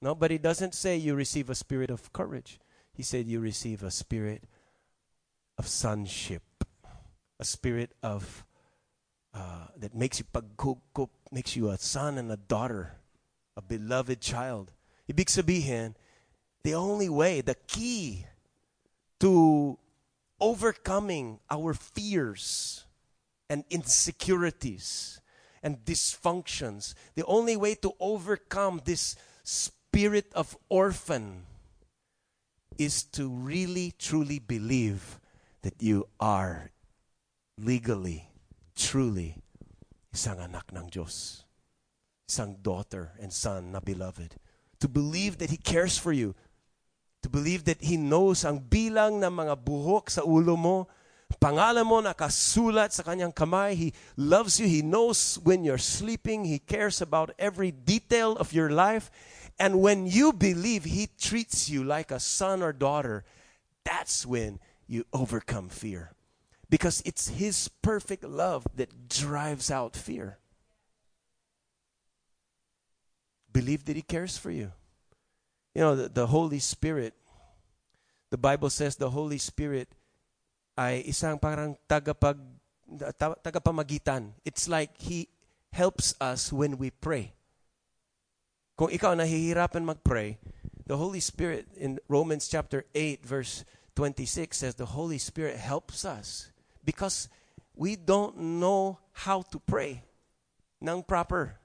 No, 0.00 0.14
but 0.14 0.30
he 0.30 0.38
doesn't 0.38 0.74
say 0.74 0.96
you 0.96 1.14
receive 1.14 1.50
a 1.50 1.54
spirit 1.54 1.90
of 1.90 2.12
courage. 2.12 2.58
He 2.92 3.02
said 3.02 3.26
you 3.26 3.40
receive 3.40 3.82
a 3.82 3.90
spirit 3.90 4.44
of 5.58 5.68
sonship. 5.68 6.42
A 7.38 7.44
spirit 7.44 7.92
of 8.02 8.44
uh, 9.32 9.68
that 9.76 9.94
makes 9.94 10.18
you 10.18 10.26
pagkukup, 10.32 11.08
makes 11.32 11.56
you 11.56 11.70
a 11.70 11.78
son 11.78 12.18
and 12.18 12.30
a 12.32 12.36
daughter, 12.36 12.96
a 13.56 13.62
beloved 13.62 14.20
child. 14.20 14.72
Ibig 15.10 15.26
sabihin, 15.26 15.94
the 16.62 16.74
only 16.74 17.08
way, 17.08 17.40
the 17.40 17.56
key 17.66 18.26
to 19.20 19.78
overcoming 20.40 21.38
our 21.50 21.74
fears 21.74 22.84
and 23.48 23.64
insecurities 23.70 25.20
and 25.62 25.84
dysfunctions. 25.84 26.94
The 27.14 27.24
only 27.26 27.56
way 27.56 27.74
to 27.76 27.92
overcome 28.00 28.82
this 28.84 29.16
spirit 29.44 30.32
of 30.34 30.56
orphan 30.68 31.46
is 32.78 33.02
to 33.02 33.28
really 33.28 33.92
truly 33.98 34.38
believe 34.38 35.20
that 35.62 35.82
you 35.82 36.08
are 36.18 36.70
legally, 37.58 38.28
truly 38.74 39.36
isang 40.14 40.40
anak 40.40 40.72
ng 40.72 40.88
Diyos. 40.88 41.44
Isang 42.24 42.62
daughter 42.62 43.12
and 43.20 43.32
son 43.32 43.72
na 43.72 43.80
beloved. 43.80 44.38
To 44.80 44.88
believe 44.88 45.38
that 45.38 45.50
He 45.50 45.60
cares 45.60 45.98
for 45.98 46.12
you. 46.12 46.34
To 47.20 47.28
believe 47.28 47.68
that 47.68 47.84
He 47.84 48.00
knows 48.00 48.48
ang 48.48 48.64
bilang 48.64 49.20
ng 49.20 49.34
mga 49.34 49.60
buhok 49.60 50.08
sa 50.08 50.24
ulo 50.24 50.56
mo 50.56 50.88
Pangalan 51.38 51.86
mo 51.86 52.02
nakasulat 52.02 52.90
sa 52.90 53.06
kanyang 53.06 53.30
kamay. 53.30 53.74
He 53.76 53.94
loves 54.16 54.58
you. 54.58 54.66
He 54.66 54.82
knows 54.82 55.38
when 55.44 55.62
you're 55.62 55.78
sleeping. 55.78 56.44
He 56.44 56.58
cares 56.58 57.00
about 57.00 57.30
every 57.38 57.70
detail 57.70 58.34
of 58.36 58.52
your 58.52 58.70
life. 58.70 59.10
And 59.58 59.80
when 59.80 60.06
you 60.06 60.32
believe 60.32 60.84
He 60.84 61.06
treats 61.06 61.68
you 61.68 61.84
like 61.84 62.10
a 62.10 62.18
son 62.18 62.62
or 62.62 62.72
daughter, 62.72 63.24
that's 63.84 64.26
when 64.26 64.58
you 64.86 65.06
overcome 65.12 65.68
fear. 65.68 66.12
Because 66.68 67.02
it's 67.04 67.28
His 67.28 67.68
perfect 67.80 68.24
love 68.24 68.66
that 68.74 69.08
drives 69.08 69.70
out 69.70 69.96
fear. 69.96 70.38
Believe 73.52 73.84
that 73.84 73.96
He 73.96 74.02
cares 74.02 74.36
for 74.36 74.50
you. 74.50 74.72
You 75.74 75.82
know, 75.82 75.96
the, 75.96 76.08
the 76.08 76.26
Holy 76.26 76.58
Spirit, 76.58 77.14
the 78.30 78.38
Bible 78.38 78.70
says 78.70 78.96
the 78.96 79.10
Holy 79.10 79.38
Spirit 79.38 79.88
ay 80.78 81.02
isang 81.06 81.38
parang 81.38 81.74
tagapag 81.88 82.38
tagapamagitan. 83.42 84.34
It's 84.42 84.66
like 84.66 84.98
he 84.98 85.30
helps 85.70 86.14
us 86.18 86.50
when 86.50 86.78
we 86.78 86.90
pray. 86.90 87.34
Kung 88.74 88.90
ikaw 88.90 89.14
nahihirapan 89.14 89.84
mag-pray, 89.86 90.40
the 90.88 90.96
Holy 90.96 91.20
Spirit 91.20 91.68
in 91.76 92.00
Romans 92.08 92.48
chapter 92.48 92.88
8 92.96 93.22
verse 93.22 93.62
26 93.94 94.56
says 94.56 94.74
the 94.74 94.96
Holy 94.96 95.20
Spirit 95.20 95.60
helps 95.60 96.02
us 96.02 96.50
because 96.82 97.28
we 97.76 97.94
don't 97.94 98.58
know 98.58 98.98
how 99.12 99.44
to 99.52 99.60
pray 99.60 100.02
ng 100.80 101.04
proper. 101.04 101.60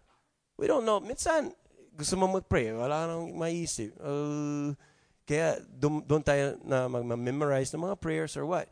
We 0.59 0.67
don't 0.67 0.85
know. 0.85 0.99
Minsan, 0.99 1.55
gusto 1.95 2.15
mo 2.19 2.27
mag-pray, 2.27 2.75
wala 2.75 3.07
nang 3.07 3.33
maisip. 3.35 3.95
Uh, 3.97 4.75
kaya 5.25 5.63
doon 5.79 6.21
tayo 6.21 6.59
na 6.61 6.85
mag-memorize 6.91 7.71
ng 7.73 7.81
mga 7.81 7.97
prayers 7.97 8.35
or 8.37 8.45
what. 8.45 8.67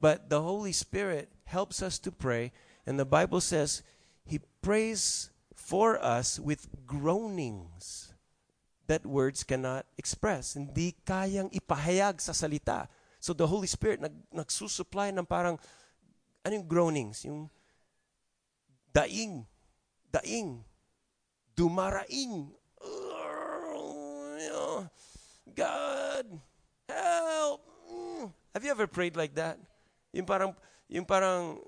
But 0.00 0.28
the 0.28 0.42
Holy 0.42 0.72
Spirit 0.72 1.32
helps 1.44 1.82
us 1.82 1.98
to 2.00 2.12
pray. 2.12 2.52
And 2.86 2.98
the 2.98 3.08
Bible 3.08 3.40
says 3.40 3.82
He 4.24 4.40
prays 4.62 5.30
for 5.54 5.98
us 6.02 6.38
with 6.38 6.68
groanings 6.86 8.14
that 8.86 9.06
words 9.06 9.42
cannot 9.42 9.86
express. 9.98 10.54
Hindi 10.54 10.94
kayang 11.04 11.50
ipahayag 11.50 12.20
sa 12.20 12.32
salita. 12.32 12.86
So 13.18 13.32
the 13.32 13.46
Holy 13.46 13.66
Spirit 13.66 14.00
nag, 14.00 14.14
nagsusupply 14.30 15.10
ng 15.16 15.26
parang, 15.26 15.58
ano 16.46 16.52
yung 16.54 16.68
groanings? 16.68 17.24
Yung 17.26 17.50
daing, 18.94 19.46
daing, 20.12 20.62
dumaraing. 21.56 22.54
God, 25.56 26.26
help. 26.88 27.64
Have 28.52 28.62
you 28.62 28.70
ever 28.70 28.86
prayed 28.86 29.16
like 29.16 29.34
that? 29.36 29.58
Yung 30.16 30.24
parang, 30.24 30.56
yung 30.88 31.04
parang, 31.04 31.60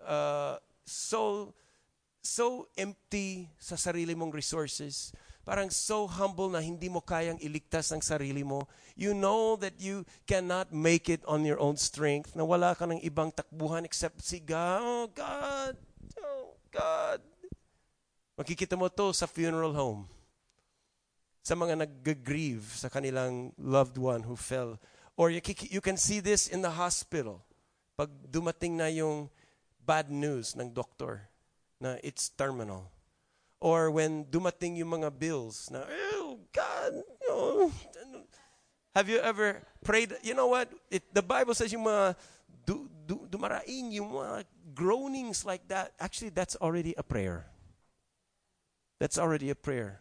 uh, 0.00 0.56
so, 0.88 1.52
so 2.24 2.66
empty 2.80 3.52
sa 3.60 3.76
sarili 3.76 4.16
mong 4.16 4.32
resources 4.32 5.12
parang 5.42 5.70
so 5.70 6.06
humble 6.06 6.46
na 6.46 6.62
hindi 6.62 6.86
mo 6.86 7.02
kayang 7.02 7.38
iligtas 7.42 7.90
ang 7.90 8.02
sarili 8.02 8.46
mo. 8.46 8.70
You 8.94 9.10
know 9.10 9.58
that 9.58 9.78
you 9.82 10.06
cannot 10.26 10.70
make 10.70 11.10
it 11.10 11.22
on 11.26 11.42
your 11.42 11.58
own 11.58 11.74
strength, 11.74 12.34
na 12.38 12.46
wala 12.46 12.78
ka 12.78 12.86
ng 12.86 13.02
ibang 13.02 13.34
takbuhan 13.34 13.82
except 13.82 14.22
si 14.22 14.38
God. 14.38 14.80
Oh, 14.82 15.06
God. 15.10 15.74
Oh, 16.22 16.54
God. 16.70 17.20
Makikita 18.38 18.78
mo 18.78 18.86
to 18.86 19.10
sa 19.10 19.26
funeral 19.26 19.74
home. 19.74 20.06
Sa 21.42 21.58
mga 21.58 21.82
nag-grieve 21.82 22.70
sa 22.78 22.86
kanilang 22.86 23.50
loved 23.58 23.98
one 23.98 24.22
who 24.22 24.38
fell. 24.38 24.78
Or 25.18 25.28
you 25.28 25.42
can 25.82 25.98
see 25.98 26.22
this 26.22 26.46
in 26.46 26.62
the 26.62 26.78
hospital. 26.78 27.42
Pag 27.96 28.08
dumating 28.28 28.76
na 28.76 28.88
yung 28.88 29.28
bad 29.82 30.08
news 30.10 30.54
ng 30.56 30.72
doctor 30.72 31.28
na 31.82 31.98
it's 32.02 32.30
terminal 32.30 32.88
or 33.62 33.90
when 33.90 34.26
dumating 34.26 34.78
yung 34.78 34.98
mga 34.98 35.10
bills 35.14 35.70
na, 35.70 35.86
oh, 36.14 36.38
God, 36.52 36.92
oh. 37.30 37.70
Have 38.94 39.08
you 39.08 39.18
ever 39.18 39.62
prayed? 39.84 40.12
You 40.22 40.34
know 40.34 40.48
what? 40.48 40.68
It, 40.90 41.02
the 41.14 41.22
Bible 41.22 41.54
says 41.54 41.72
yung 41.72 41.84
mga 41.86 42.16
du, 42.66 42.90
du, 43.06 43.26
dumaraing, 43.30 43.92
yung 43.92 44.12
mga 44.12 44.44
groanings 44.74 45.46
like 45.46 45.66
that. 45.68 45.92
Actually, 45.98 46.30
that's 46.30 46.56
already 46.56 46.94
a 46.98 47.02
prayer. 47.02 47.46
That's 49.00 49.18
already 49.18 49.50
a 49.50 49.54
prayer. 49.54 50.00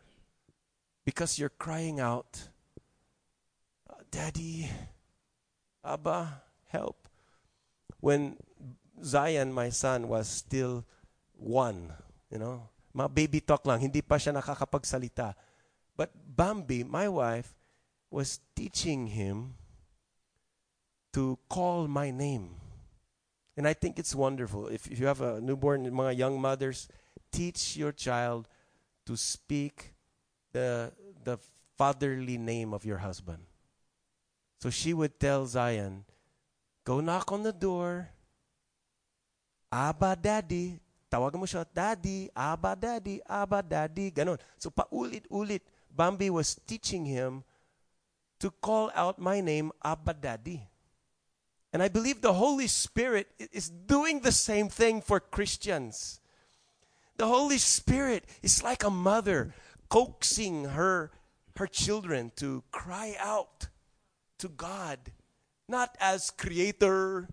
Because 1.05 1.39
you're 1.39 1.49
crying 1.49 1.99
out, 1.99 2.49
Daddy, 4.11 4.69
Abba, 5.85 6.43
help. 6.67 7.00
When 8.01 8.35
Zion, 9.01 9.53
my 9.53 9.69
son, 9.69 10.09
was 10.09 10.27
still 10.27 10.85
one, 11.37 11.93
you 12.29 12.37
know, 12.37 12.67
Mga 12.91 13.09
baby 13.15 13.39
talk 13.39 13.63
lang, 13.65 13.79
hindi 13.79 14.03
pa 14.03 14.19
siya 14.19 14.35
nakakapagsalita. 14.35 15.33
But 15.95 16.11
Bambi, 16.11 16.83
my 16.83 17.07
wife, 17.07 17.55
was 18.11 18.39
teaching 18.55 19.07
him 19.07 19.55
to 21.15 21.39
call 21.47 21.87
my 21.87 22.11
name. 22.11 22.59
And 23.55 23.67
I 23.67 23.73
think 23.73 23.99
it's 23.99 24.15
wonderful. 24.15 24.67
If, 24.67 24.87
if 24.91 24.99
you 24.99 25.07
have 25.07 25.21
a 25.21 25.39
newborn, 25.39 25.87
mga 25.87 26.17
young 26.17 26.39
mothers, 26.39 26.87
teach 27.31 27.77
your 27.77 27.91
child 27.91 28.47
to 29.05 29.15
speak 29.15 29.93
the, 30.51 30.91
the 31.23 31.37
fatherly 31.77 32.37
name 32.37 32.73
of 32.73 32.83
your 32.83 32.99
husband. 32.99 33.43
So 34.59 34.69
she 34.69 34.93
would 34.93 35.19
tell 35.19 35.45
Zion, 35.47 36.03
go 36.83 36.99
knock 36.99 37.31
on 37.31 37.43
the 37.43 37.53
door. 37.53 38.09
Abba, 39.71 40.17
daddy, 40.19 40.79
Tawagan 41.11 41.39
mo 41.39 41.47
siya, 41.47 41.67
Daddy, 41.67 42.31
Abba, 42.35 42.75
Daddy, 42.75 43.19
Abba, 43.27 43.63
Daddy, 43.63 44.11
ganon. 44.11 44.39
So 44.57 44.71
paulit-ulit, 44.71 45.59
Bambi 45.91 46.29
was 46.29 46.55
teaching 46.67 47.05
him 47.05 47.43
to 48.39 48.51
call 48.63 48.91
out 48.95 49.19
my 49.19 49.39
name, 49.39 49.71
Abba, 49.83 50.13
Daddy. 50.13 50.67
And 51.73 51.83
I 51.83 51.87
believe 51.87 52.21
the 52.21 52.33
Holy 52.33 52.67
Spirit 52.67 53.27
is 53.51 53.69
doing 53.69 54.21
the 54.21 54.31
same 54.31 54.67
thing 54.67 55.01
for 55.01 55.19
Christians. 55.19 56.19
The 57.17 57.27
Holy 57.27 57.59
Spirit 57.59 58.25
is 58.41 58.63
like 58.63 58.83
a 58.83 58.89
mother 58.89 59.53
coaxing 59.89 60.75
her 60.75 61.11
her 61.57 61.67
children 61.67 62.31
to 62.37 62.63
cry 62.71 63.15
out 63.19 63.67
to 64.39 64.49
God, 64.49 64.97
not 65.71 65.95
as 65.99 66.29
creator, 66.29 67.27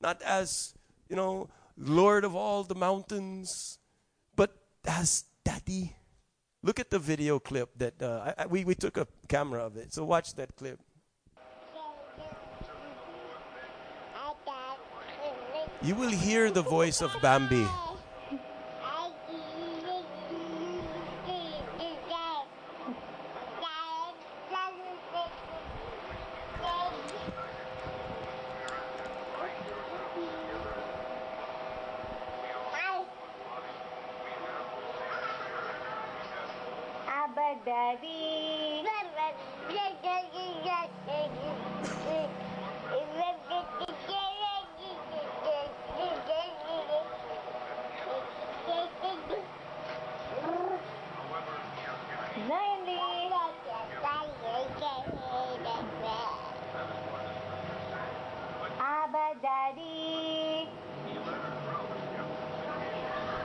not 0.00 0.22
as, 0.22 0.72
you 1.10 1.16
know, 1.16 1.50
Lord 1.76 2.24
of 2.24 2.34
all 2.34 2.62
the 2.62 2.76
mountains, 2.78 3.78
but 4.36 4.54
as 4.86 5.24
Daddy. 5.44 5.94
Look 6.62 6.80
at 6.80 6.90
the 6.90 6.98
video 6.98 7.38
clip 7.38 7.70
that 7.76 8.00
uh, 8.00 8.32
I, 8.38 8.46
we, 8.46 8.64
we 8.64 8.74
took 8.74 8.96
a 8.96 9.06
camera 9.28 9.66
of 9.66 9.76
it. 9.76 9.92
So 9.92 10.04
watch 10.04 10.34
that 10.36 10.56
clip. 10.56 10.78
You 15.82 15.94
will 15.94 16.10
hear 16.10 16.50
the 16.50 16.62
voice 16.62 17.02
of 17.02 17.14
Bambi. 17.20 17.66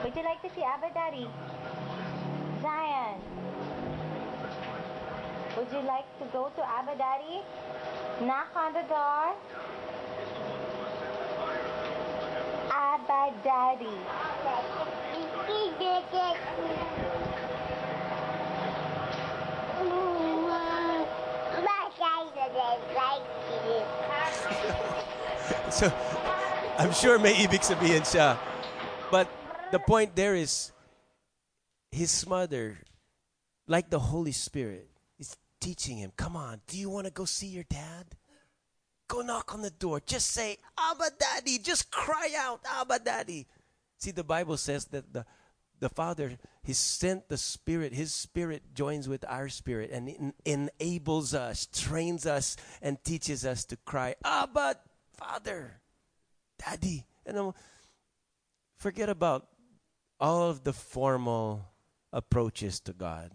Would 0.04 0.16
you 0.16 0.24
like 0.24 0.42
to 0.42 0.50
see 0.54 0.62
Abba 0.62 0.90
Daddy? 0.92 1.28
Zion. 2.60 3.20
Would 5.56 5.68
you 5.72 5.80
like 5.86 6.04
to 6.18 6.24
go 6.32 6.50
to 6.56 6.68
Abba 6.68 6.96
Daddy? 6.98 7.40
Knock 8.20 8.48
on 8.56 8.72
the 8.74 8.82
door. 8.82 9.32
Abba 12.70 13.32
Daddy. 13.42 13.86
so, 25.70 25.92
I'm 26.78 26.92
sure 26.92 27.11
may 27.22 27.34
ibig 27.38 27.62
sabihin 27.62 28.02
siya. 28.02 28.36
But 29.10 29.30
the 29.70 29.78
point 29.78 30.16
there 30.16 30.34
is 30.34 30.72
his 31.92 32.26
mother, 32.26 32.78
like 33.68 33.90
the 33.90 34.00
Holy 34.00 34.32
Spirit, 34.32 34.90
is 35.18 35.36
teaching 35.60 35.98
him, 35.98 36.10
come 36.16 36.36
on, 36.36 36.60
do 36.66 36.76
you 36.76 36.90
want 36.90 37.06
to 37.06 37.12
go 37.12 37.24
see 37.24 37.46
your 37.46 37.64
dad? 37.70 38.16
Go 39.06 39.20
knock 39.20 39.54
on 39.54 39.62
the 39.62 39.70
door. 39.70 40.00
Just 40.04 40.32
say, 40.32 40.56
Abba 40.78 41.10
Daddy. 41.18 41.58
Just 41.58 41.90
cry 41.90 42.30
out, 42.36 42.60
Abba 42.66 42.98
Daddy. 42.98 43.46
See, 43.98 44.10
the 44.10 44.24
Bible 44.24 44.56
says 44.56 44.86
that 44.86 45.12
the, 45.12 45.24
the 45.80 45.90
Father, 45.90 46.38
He 46.62 46.72
sent 46.72 47.28
the 47.28 47.36
Spirit. 47.36 47.92
His 47.92 48.12
Spirit 48.14 48.74
joins 48.74 49.08
with 49.08 49.24
our 49.28 49.48
Spirit 49.48 49.90
and 49.92 50.08
en- 50.08 50.68
enables 50.80 51.34
us, 51.34 51.68
trains 51.70 52.26
us, 52.26 52.56
and 52.80 53.02
teaches 53.04 53.44
us 53.44 53.64
to 53.66 53.76
cry, 53.84 54.16
Abba, 54.24 54.76
Father, 55.12 55.82
Daddy. 56.58 57.04
And 57.26 57.36
then 57.36 57.52
forget 58.76 59.08
about 59.08 59.48
all 60.18 60.50
of 60.50 60.64
the 60.64 60.72
formal 60.72 61.66
approaches 62.12 62.80
to 62.80 62.92
God. 62.92 63.30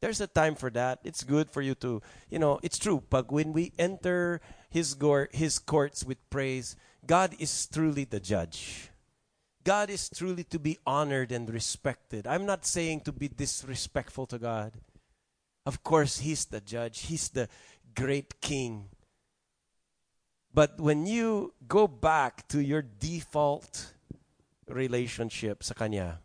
There's 0.00 0.20
a 0.20 0.26
time 0.26 0.54
for 0.54 0.70
that. 0.70 1.00
It's 1.04 1.24
good 1.24 1.50
for 1.50 1.62
you 1.62 1.74
to, 1.76 2.02
you 2.28 2.38
know, 2.38 2.60
it's 2.62 2.78
true. 2.78 3.02
But 3.08 3.32
when 3.32 3.52
we 3.52 3.72
enter 3.78 4.40
his, 4.68 4.94
gore, 4.94 5.28
his 5.32 5.58
courts 5.58 6.04
with 6.04 6.18
praise, 6.30 6.76
God 7.06 7.34
is 7.38 7.66
truly 7.66 8.04
the 8.04 8.20
judge. 8.20 8.90
God 9.64 9.90
is 9.90 10.08
truly 10.08 10.44
to 10.44 10.58
be 10.58 10.78
honored 10.86 11.32
and 11.32 11.50
respected. 11.50 12.26
I'm 12.26 12.46
not 12.46 12.64
saying 12.64 13.00
to 13.00 13.12
be 13.12 13.26
disrespectful 13.26 14.26
to 14.26 14.38
God. 14.38 14.74
Of 15.64 15.82
course, 15.82 16.20
He's 16.20 16.44
the 16.44 16.60
judge, 16.60 17.00
He's 17.00 17.28
the 17.28 17.48
great 17.94 18.40
king. 18.40 18.90
But 20.56 20.80
when 20.80 21.04
you 21.04 21.52
go 21.68 21.86
back 21.86 22.48
to 22.48 22.64
your 22.64 22.80
default 22.80 23.92
relationship 24.66 25.62
sa 25.62 25.74
Kanya, 25.74 26.20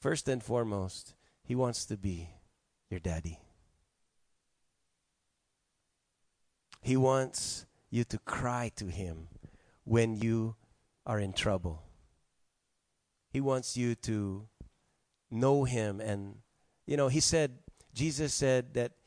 first 0.00 0.26
and 0.26 0.42
foremost, 0.42 1.14
He 1.44 1.54
wants 1.54 1.86
to 1.86 1.96
be 1.96 2.30
your 2.90 2.98
daddy. 2.98 3.38
He 6.82 6.96
wants 6.96 7.66
you 7.90 8.02
to 8.10 8.18
cry 8.18 8.72
to 8.74 8.86
Him 8.86 9.28
when 9.84 10.16
you 10.16 10.56
are 11.06 11.20
in 11.20 11.32
trouble. 11.32 11.86
He 13.30 13.40
wants 13.40 13.76
you 13.76 13.94
to 14.10 14.48
know 15.30 15.62
Him. 15.62 16.00
And, 16.00 16.42
you 16.88 16.96
know, 16.96 17.06
He 17.06 17.20
said, 17.20 17.62
Jesus 17.94 18.34
said 18.34 18.74
that 18.74 18.98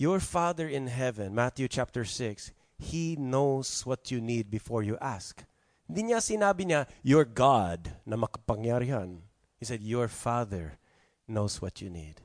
your 0.00 0.18
Father 0.18 0.66
in 0.66 0.88
heaven, 0.88 1.32
Matthew 1.32 1.68
chapter 1.68 2.04
6, 2.04 2.50
He 2.80 3.14
knows 3.14 3.84
what 3.84 4.10
you 4.10 4.20
need 4.20 4.50
before 4.50 4.82
you 4.82 4.96
ask. 5.00 5.44
Hindi 5.86 6.10
niya 6.14 6.24
sinabi 6.24 6.64
niya, 6.64 6.88
your 7.02 7.28
God 7.28 7.92
na 8.06 8.16
makapangyarihan. 8.16 9.20
He 9.58 9.68
said, 9.68 9.82
your 9.82 10.08
Father 10.08 10.80
knows 11.28 11.60
what 11.60 11.82
you 11.82 11.90
need. 11.90 12.22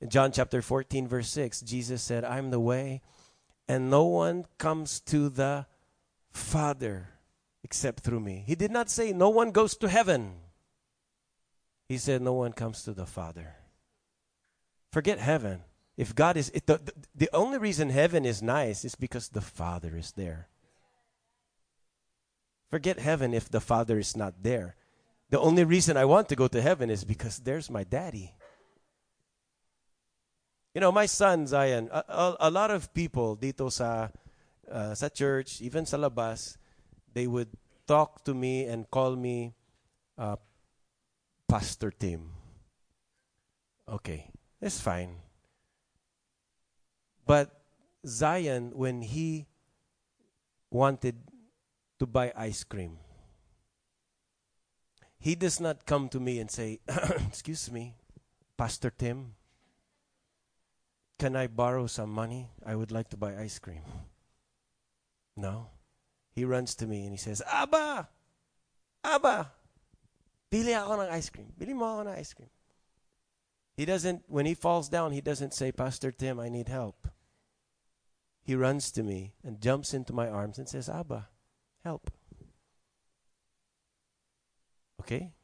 In 0.00 0.10
John 0.10 0.32
chapter 0.32 0.60
14, 0.60 1.06
verse 1.06 1.30
6, 1.30 1.60
Jesus 1.62 2.02
said, 2.02 2.24
I'm 2.24 2.50
the 2.50 2.58
way, 2.58 3.02
and 3.68 3.88
no 3.88 4.04
one 4.04 4.46
comes 4.58 4.98
to 5.14 5.28
the 5.28 5.66
Father 6.30 7.10
except 7.62 8.02
through 8.02 8.20
me. 8.20 8.42
He 8.46 8.54
did 8.54 8.70
not 8.70 8.90
say, 8.90 9.12
No 9.12 9.28
one 9.28 9.50
goes 9.50 9.76
to 9.76 9.88
heaven. 9.88 10.34
He 11.88 11.98
said, 11.98 12.22
No 12.22 12.32
one 12.32 12.52
comes 12.52 12.82
to 12.82 12.92
the 12.92 13.06
Father. 13.06 13.54
Forget 14.90 15.18
heaven. 15.18 15.62
If 15.98 16.14
God 16.14 16.36
is, 16.36 16.52
the, 16.64 16.80
the 17.12 17.28
only 17.32 17.58
reason 17.58 17.90
heaven 17.90 18.24
is 18.24 18.40
nice 18.40 18.84
is 18.84 18.94
because 18.94 19.30
the 19.30 19.40
Father 19.40 19.96
is 19.96 20.12
there. 20.12 20.46
Forget 22.70 23.00
heaven 23.00 23.34
if 23.34 23.50
the 23.50 23.60
Father 23.60 23.98
is 23.98 24.16
not 24.16 24.44
there. 24.44 24.76
The 25.30 25.40
only 25.40 25.64
reason 25.64 25.96
I 25.96 26.04
want 26.04 26.28
to 26.28 26.36
go 26.36 26.46
to 26.46 26.62
heaven 26.62 26.88
is 26.88 27.02
because 27.02 27.40
there's 27.40 27.68
my 27.68 27.82
daddy. 27.82 28.32
You 30.72 30.80
know, 30.80 30.92
my 30.92 31.06
son 31.06 31.48
Zion, 31.48 31.88
a, 31.90 32.04
a, 32.08 32.36
a 32.42 32.50
lot 32.50 32.70
of 32.70 32.94
people 32.94 33.36
dito 33.36 33.66
sa 33.72 34.08
uh, 34.70 34.94
sa 34.94 35.08
church, 35.08 35.60
even 35.60 35.84
sa 35.84 35.96
labas, 35.96 36.56
they 37.12 37.26
would 37.26 37.48
talk 37.88 38.22
to 38.24 38.34
me 38.34 38.66
and 38.66 38.88
call 38.88 39.16
me 39.16 39.54
uh, 40.16 40.36
Pastor 41.48 41.90
Tim. 41.90 42.30
Okay, 43.88 44.30
that's 44.60 44.80
fine. 44.80 45.27
But 47.28 47.52
Zion, 48.06 48.72
when 48.72 49.02
he 49.04 49.44
wanted 50.72 51.20
to 52.00 52.06
buy 52.06 52.32
ice 52.34 52.64
cream, 52.64 52.96
he 55.20 55.34
does 55.34 55.60
not 55.60 55.84
come 55.84 56.08
to 56.08 56.20
me 56.20 56.40
and 56.40 56.50
say, 56.50 56.80
Excuse 57.28 57.70
me, 57.70 57.96
Pastor 58.56 58.88
Tim, 58.88 59.34
can 61.18 61.36
I 61.36 61.48
borrow 61.48 61.86
some 61.86 62.08
money? 62.08 62.48
I 62.64 62.74
would 62.74 62.90
like 62.90 63.10
to 63.10 63.18
buy 63.18 63.36
ice 63.36 63.58
cream. 63.58 63.82
No. 65.36 65.68
He 66.32 66.46
runs 66.46 66.74
to 66.76 66.86
me 66.86 67.02
and 67.02 67.12
he 67.12 67.18
says, 67.18 67.42
Abba! 67.44 68.08
Abba! 69.04 69.52
Bili 70.50 70.72
ako 70.72 71.04
ng 71.04 71.12
ice 71.12 71.28
cream. 71.28 71.52
Bili 71.60 71.76
mo 71.76 71.84
ako 71.92 72.08
ng 72.08 72.16
ice 72.16 72.32
cream. 72.32 72.48
He 73.76 73.84
doesn't, 73.84 74.24
when 74.28 74.46
he 74.46 74.54
falls 74.54 74.88
down, 74.88 75.12
he 75.12 75.20
doesn't 75.20 75.52
say, 75.52 75.72
Pastor 75.72 76.10
Tim, 76.10 76.40
I 76.40 76.48
need 76.48 76.72
help. 76.72 77.06
He 78.48 78.56
runs 78.56 78.90
to 78.92 79.02
me 79.02 79.34
and 79.44 79.60
jumps 79.60 79.92
into 79.92 80.14
my 80.14 80.26
arms 80.26 80.56
and 80.56 80.66
says, 80.66 80.88
Abba, 80.88 81.28
help. 81.84 82.10
Okay? 85.02 85.34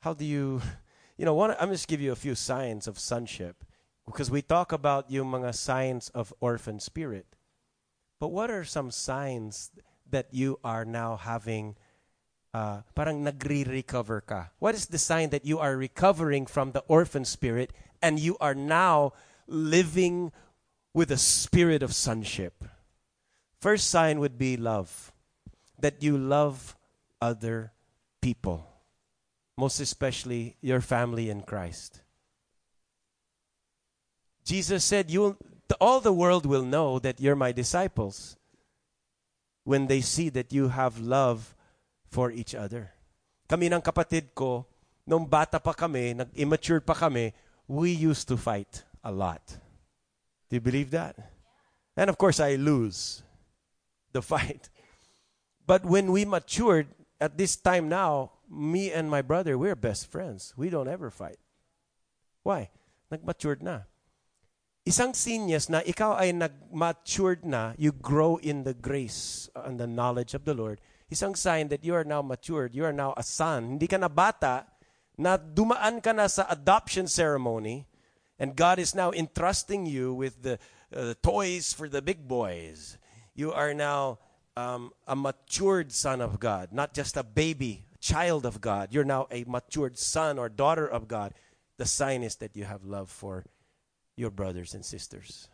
How 0.00 0.14
do 0.14 0.24
you, 0.24 0.62
you 1.18 1.26
know, 1.26 1.34
one, 1.34 1.54
I'm 1.60 1.70
just 1.70 1.88
give 1.88 2.00
you 2.00 2.12
a 2.12 2.16
few 2.16 2.34
signs 2.34 2.88
of 2.88 2.98
sonship 2.98 3.62
because 4.06 4.30
we 4.30 4.40
talk 4.40 4.72
about 4.72 5.10
yung 5.10 5.30
mga 5.30 5.54
signs 5.54 6.08
of 6.14 6.32
orphan 6.40 6.80
spirit. 6.80 7.36
But 8.18 8.28
what 8.28 8.50
are 8.50 8.64
some 8.64 8.90
signs 8.90 9.70
that 10.08 10.32
you 10.32 10.58
are 10.64 10.86
now 10.86 11.18
having 11.18 11.76
uh, 12.54 12.80
parang 12.94 13.26
nagre-recover 13.26 14.22
ka? 14.22 14.48
What 14.58 14.74
is 14.74 14.86
the 14.86 14.96
sign 14.96 15.28
that 15.36 15.44
you 15.44 15.58
are 15.58 15.76
recovering 15.76 16.46
from 16.46 16.72
the 16.72 16.80
orphan 16.88 17.26
spirit 17.26 17.74
and 18.00 18.18
you 18.18 18.38
are 18.40 18.54
now 18.54 19.12
living 19.46 20.32
with 20.96 21.12
a 21.12 21.20
spirit 21.20 21.84
of 21.84 21.92
sonship? 21.92 22.64
First 23.60 23.92
sign 23.92 24.16
would 24.16 24.40
be 24.40 24.56
love. 24.56 25.12
That 25.76 26.00
you 26.00 26.16
love 26.16 26.72
other 27.20 27.76
people, 28.24 28.64
most 29.60 29.76
especially 29.76 30.56
your 30.64 30.80
family 30.80 31.28
in 31.28 31.44
Christ. 31.44 32.00
Jesus 34.40 34.88
said, 34.88 35.12
"You, 35.12 35.36
all 35.76 36.00
the 36.00 36.16
world 36.16 36.48
will 36.48 36.64
know 36.64 36.96
that 37.04 37.20
you're 37.20 37.36
my 37.36 37.52
disciples 37.52 38.40
when 39.68 39.92
they 39.92 40.00
see 40.00 40.32
that 40.32 40.48
you 40.48 40.72
have 40.72 40.96
love 40.96 41.52
for 42.08 42.32
each 42.32 42.56
other." 42.56 42.96
Kami 43.44 43.68
ng 43.68 43.84
kapatid 43.84 44.32
ko, 44.32 44.64
nung 45.04 45.28
bata 45.28 45.60
pa 45.60 45.76
kami, 45.76 46.16
nag-immature 46.16 46.80
pa 46.80 46.96
kami, 46.96 47.36
we 47.68 47.92
used 47.92 48.24
to 48.32 48.40
fight 48.40 48.80
a 49.04 49.12
lot. 49.12 49.60
Do 50.48 50.56
you 50.56 50.60
believe 50.60 50.90
that? 50.92 51.16
And 51.96 52.10
of 52.10 52.18
course, 52.18 52.40
I 52.40 52.54
lose 52.54 53.22
the 54.12 54.22
fight. 54.22 54.68
But 55.66 55.84
when 55.84 56.12
we 56.12 56.24
matured, 56.24 56.88
at 57.20 57.38
this 57.38 57.56
time 57.56 57.88
now, 57.88 58.32
me 58.48 58.92
and 58.92 59.10
my 59.10 59.22
brother, 59.22 59.58
we're 59.58 59.74
best 59.74 60.10
friends. 60.10 60.54
We 60.56 60.70
don't 60.70 60.88
ever 60.88 61.10
fight. 61.10 61.38
Why? 62.42 62.70
Nag-matured 63.10 63.62
na. 63.62 63.90
Isang 64.86 65.18
sinyas 65.18 65.66
na 65.66 65.82
ikaw 65.82 66.14
ay 66.14 66.30
nag-matured 66.30 67.42
na, 67.42 67.74
you 67.74 67.90
grow 67.90 68.38
in 68.38 68.62
the 68.62 68.74
grace 68.74 69.50
and 69.56 69.80
the 69.80 69.86
knowledge 69.90 70.30
of 70.34 70.46
the 70.46 70.54
Lord. 70.54 70.78
Isang 71.10 71.34
sign 71.36 71.68
that 71.74 71.82
you 71.82 71.94
are 71.94 72.06
now 72.06 72.22
matured, 72.22 72.74
you 72.74 72.84
are 72.86 72.94
now 72.94 73.10
a 73.16 73.22
son. 73.26 73.74
Hindi 73.74 73.90
ka 73.90 73.98
na 73.98 74.06
bata, 74.06 74.66
na 75.18 75.34
dumaan 75.34 75.98
ka 75.98 76.12
na 76.12 76.30
sa 76.30 76.46
adoption 76.46 77.10
ceremony, 77.10 77.86
and 78.38 78.56
God 78.56 78.78
is 78.78 78.94
now 78.94 79.12
entrusting 79.12 79.86
you 79.86 80.12
with 80.12 80.42
the 80.42 80.58
uh, 80.94 81.14
toys 81.22 81.72
for 81.72 81.88
the 81.88 82.02
big 82.02 82.28
boys. 82.28 82.98
You 83.34 83.52
are 83.52 83.74
now 83.74 84.18
um, 84.56 84.92
a 85.06 85.16
matured 85.16 85.92
son 85.92 86.20
of 86.20 86.40
God, 86.40 86.72
not 86.72 86.94
just 86.94 87.16
a 87.16 87.22
baby, 87.22 87.86
child 88.00 88.46
of 88.46 88.60
God. 88.60 88.88
You're 88.92 89.04
now 89.04 89.26
a 89.30 89.44
matured 89.46 89.98
son 89.98 90.38
or 90.38 90.48
daughter 90.48 90.86
of 90.86 91.08
God. 91.08 91.34
The 91.78 91.86
sign 91.86 92.22
is 92.22 92.36
that 92.36 92.56
you 92.56 92.64
have 92.64 92.84
love 92.84 93.10
for 93.10 93.44
your 94.16 94.30
brothers 94.30 94.74
and 94.74 94.84
sisters. 94.84 95.48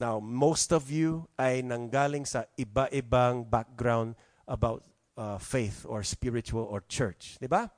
Now, 0.00 0.20
most 0.20 0.72
of 0.72 0.90
you 0.90 1.28
ay 1.38 1.60
nanggaling 1.60 2.26
sa 2.26 2.44
iba-ibang 2.56 3.50
background 3.50 4.14
about 4.46 4.84
uh, 5.18 5.36
faith 5.38 5.84
or 5.88 6.06
spiritual 6.06 6.62
or 6.62 6.86
church. 6.86 7.36
Di 7.42 7.50
ba? 7.50 7.68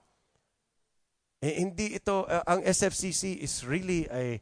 Eh, 1.41 1.57
hindi 1.57 1.97
ito, 1.97 2.29
uh, 2.29 2.45
ang 2.45 2.61
SFCC 2.61 3.41
is 3.41 3.65
really 3.65 4.05
a 4.13 4.37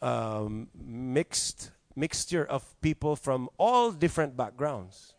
um, 0.00 0.68
mixed 0.76 1.76
mixture 1.96 2.44
of 2.44 2.62
people 2.80 3.16
from 3.16 3.48
all 3.56 3.92
different 3.92 4.36
backgrounds. 4.36 5.16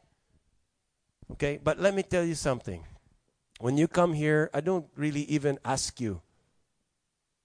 Okay, 1.33 1.59
but 1.61 1.81
let 1.81 1.93
me 1.93 2.01
tell 2.01 2.23
you 2.23 2.37
something. 2.37 2.85
When 3.59 3.75
you 3.77 3.89
come 3.89 4.13
here, 4.13 4.49
I 4.53 4.61
don't 4.61 4.85
really 4.95 5.25
even 5.25 5.57
ask 5.65 5.99
you. 5.99 6.21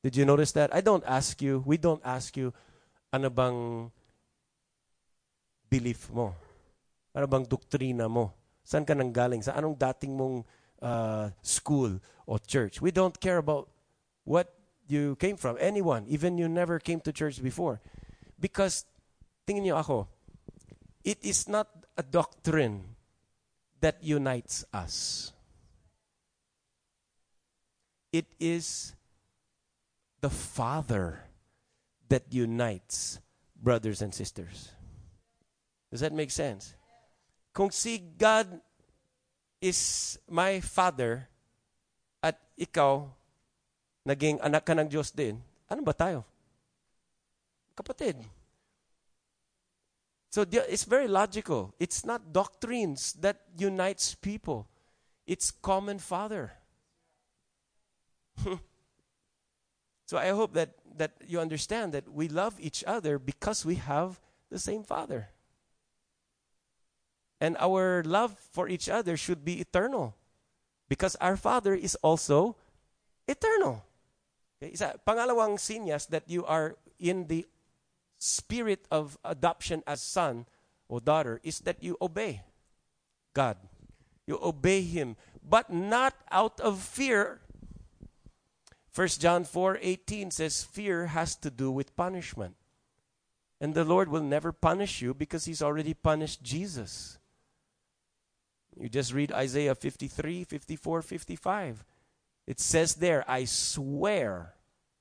Did 0.05 0.17
you 0.17 0.25
notice 0.25 0.53
that? 0.53 0.75
I 0.75 0.81
don't 0.81 1.03
ask 1.09 1.41
you, 1.41 1.65
we 1.65 1.81
don't 1.81 2.03
ask 2.05 2.37
you, 2.37 2.53
ano 3.13 3.33
bang 3.33 3.91
belief 5.69 6.13
mo? 6.13 6.37
Ano 7.17 7.27
bang 7.27 7.45
doktrina 7.49 8.09
mo? 8.09 8.33
Saan 8.63 8.85
ka 8.85 8.93
nanggaling? 8.93 9.41
Sa 9.41 9.57
anong 9.57 9.75
dating 9.75 10.15
mong 10.15 10.45
uh, 10.83 11.31
school 11.41 12.01
or 12.27 12.39
church? 12.39 12.83
We 12.83 12.91
don't 12.91 13.19
care 13.21 13.39
about 13.39 13.69
what 14.25 14.53
you 14.89 15.17
came 15.17 15.37
from. 15.37 15.57
Anyone, 15.61 16.05
even 16.09 16.37
you 16.37 16.49
never 16.49 16.79
came 16.79 17.01
to 17.01 17.13
church 17.13 17.43
before. 17.43 17.81
Because, 18.39 18.85
tingin 19.47 19.65
niyo 19.65 19.79
ako, 19.79 20.09
it 21.05 21.19
is 21.23 21.49
not 21.49 21.69
a 21.97 22.03
doctrine 22.03 22.85
that 23.81 24.03
unites 24.03 24.65
us. 24.73 25.33
It 28.13 28.27
is 28.39 28.95
the 30.21 30.31
Father 30.31 31.25
that 32.09 32.25
unites 32.31 33.19
brothers 33.61 34.03
and 34.03 34.13
sisters. 34.15 34.71
Does 35.91 36.01
that 36.01 36.13
make 36.13 36.31
sense? 36.31 36.75
Kung 37.55 37.71
si 37.71 37.99
God 37.99 38.61
is 39.63 40.19
my 40.27 40.59
Father 40.59 41.31
at 42.19 42.35
ikaw 42.59 43.07
naging 44.03 44.43
anak 44.43 44.67
ka 44.67 44.75
ng 44.75 44.91
Diyos 44.91 45.15
din, 45.15 45.39
ano 45.71 45.87
ba 45.87 45.95
tayo? 45.95 46.27
Kapatid. 47.79 48.19
So 50.35 50.43
it's 50.51 50.85
very 50.85 51.07
logical. 51.07 51.73
It's 51.79 52.05
not 52.05 52.33
doctrines 52.33 53.15
that 53.21 53.47
unites 53.57 54.17
people. 54.19 54.67
It's 55.27 55.53
common 55.53 56.01
father. 56.01 56.53
so 60.09 60.17
I 60.17 60.33
hope 60.33 60.55
that 60.55 60.73
that 60.97 61.13
you 61.29 61.39
understand 61.39 61.93
that 61.93 62.09
we 62.09 62.29
love 62.29 62.57
each 62.59 62.83
other 62.85 63.19
because 63.19 63.65
we 63.65 63.77
have 63.77 64.21
the 64.51 64.59
same 64.59 64.83
father. 64.83 65.29
And 67.43 67.57
our 67.59 68.05
love 68.07 68.39
for 68.39 68.69
each 68.69 68.89
other 68.89 69.17
should 69.17 69.45
be 69.45 69.59
eternal 69.59 70.15
because 70.89 71.17
our 71.17 71.37
father 71.37 71.75
is 71.75 71.99
also 71.99 72.55
eternal. 73.27 73.83
Okay? 74.63 74.71
Isa, 74.79 74.95
pangalawang 75.03 75.59
sinyas 75.59 76.07
that 76.15 76.23
you 76.31 76.47
are 76.47 76.79
in 77.01 77.27
the 77.27 77.45
spirit 78.17 78.87
of 78.93 79.19
adoption 79.25 79.83
as 79.89 80.01
son 80.01 80.47
or 80.87 81.01
daughter 81.01 81.41
is 81.43 81.59
that 81.67 81.83
you 81.83 81.99
obey 82.01 82.47
God. 83.35 83.57
You 84.25 84.39
obey 84.41 84.83
Him, 84.83 85.17
but 85.43 85.67
not 85.67 86.15
out 86.31 86.61
of 86.61 86.79
fear. 86.79 87.41
1 88.95 89.09
John 89.19 89.43
4 89.43 89.79
18 89.83 90.31
says, 90.31 90.63
Fear 90.63 91.07
has 91.07 91.35
to 91.43 91.51
do 91.51 91.73
with 91.73 91.97
punishment. 91.97 92.55
And 93.61 93.75
the 93.75 93.83
Lord 93.83 94.09
will 94.09 94.23
never 94.23 94.53
punish 94.53 95.03
you 95.03 95.13
because 95.13 95.47
He's 95.47 95.63
already 95.63 95.95
punished 95.95 96.45
Jesus. 96.45 97.19
You 98.79 98.89
just 98.89 99.13
read 99.13 99.33
Isaiah 99.33 99.75
53, 99.75 100.45
54, 100.45 101.03
55. 101.03 101.85
It 102.47 102.61
says 102.61 102.95
there, 102.97 103.25
I 103.29 103.45
swear, 103.45 104.55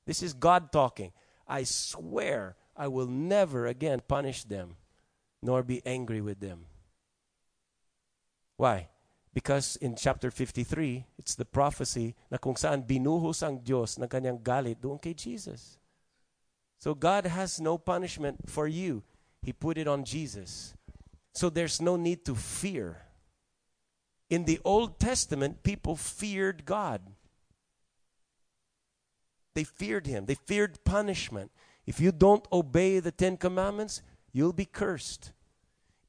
this 0.06 0.22
is 0.22 0.34
God 0.34 0.72
talking, 0.72 1.12
I 1.48 1.64
swear 1.64 2.56
I 2.76 2.88
will 2.88 3.08
never 3.08 3.68
again 3.68 4.02
punish 4.08 4.44
them, 4.44 4.76
nor 5.42 5.64
be 5.64 5.82
angry 5.86 6.22
with 6.22 6.40
them. 6.40 6.66
Why? 8.58 8.90
Because 9.34 9.76
in 9.78 9.96
chapter 9.96 10.30
53, 10.30 11.06
it's 11.18 11.36
the 11.36 11.46
prophecy 11.46 12.16
na 12.30 12.38
kung 12.38 12.56
saan 12.56 12.84
binuhos 12.84 13.42
ang 13.42 13.64
Diyos 13.64 13.98
ng 13.98 14.08
kanyang 14.08 14.44
galit 14.44 14.84
doon 14.84 15.00
kay 15.00 15.16
Jesus. 15.16 15.80
So 16.78 16.94
God 16.94 17.26
has 17.26 17.62
no 17.62 17.78
punishment 17.78 18.50
for 18.50 18.68
you. 18.68 19.04
He 19.42 19.54
put 19.54 19.78
it 19.78 19.88
on 19.88 20.04
Jesus. 20.04 20.76
So 21.34 21.50
there's 21.50 21.80
no 21.80 21.96
need 21.96 22.26
to 22.26 22.36
fear. 22.36 23.08
In 24.32 24.46
the 24.46 24.62
Old 24.64 24.98
Testament, 24.98 25.62
people 25.62 25.98
feared 25.98 26.64
God. 26.66 27.02
They 29.54 29.66
feared 29.66 30.08
Him, 30.08 30.26
they 30.26 30.36
feared 30.36 30.86
punishment. 30.86 31.52
If 31.86 32.00
you 32.00 32.14
don't 32.14 32.48
obey 32.54 33.00
the 33.00 33.12
Ten 33.12 33.36
Commandments, 33.36 34.02
you'll 34.32 34.54
be 34.54 34.64
cursed. 34.64 35.34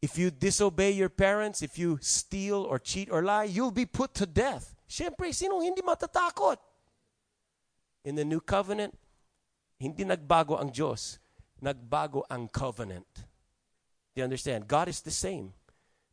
If 0.00 0.16
you 0.16 0.30
disobey 0.30 0.92
your 0.92 1.08
parents, 1.08 1.62
if 1.62 1.78
you 1.78 1.98
steal 2.00 2.62
or 2.62 2.78
cheat 2.78 3.10
or 3.10 3.24
lie, 3.24 3.44
you'll 3.44 3.72
be 3.72 3.86
put 3.86 4.14
to 4.14 4.26
death. 4.26 4.76
Siyempre, 4.88 5.34
sino 5.34 5.60
hindi 5.60 5.82
matatakot? 5.82 6.58
In 8.04 8.14
the 8.14 8.24
new 8.24 8.40
covenant, 8.40 8.94
hindi 9.80 10.04
nagbago 10.04 10.60
ang 10.60 10.70
Diyos, 10.70 11.18
nagbago 11.60 12.22
ang 12.30 12.46
covenant. 12.46 13.06
Do 14.14 14.20
you 14.20 14.24
understand? 14.24 14.68
God 14.68 14.86
is 14.86 15.00
the 15.00 15.10
same, 15.10 15.54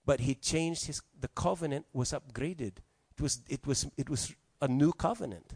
but 0.09 0.21
He 0.21 0.33
changed 0.33 0.89
His. 0.89 1.03
The 1.21 1.27
covenant 1.27 1.85
was 1.93 2.17
upgraded. 2.17 2.81
It 3.13 3.21
was 3.21 3.45
it 3.45 3.61
was 3.67 3.85
it 3.95 4.09
was 4.09 4.33
a 4.59 4.67
new 4.67 4.91
covenant. 4.91 5.53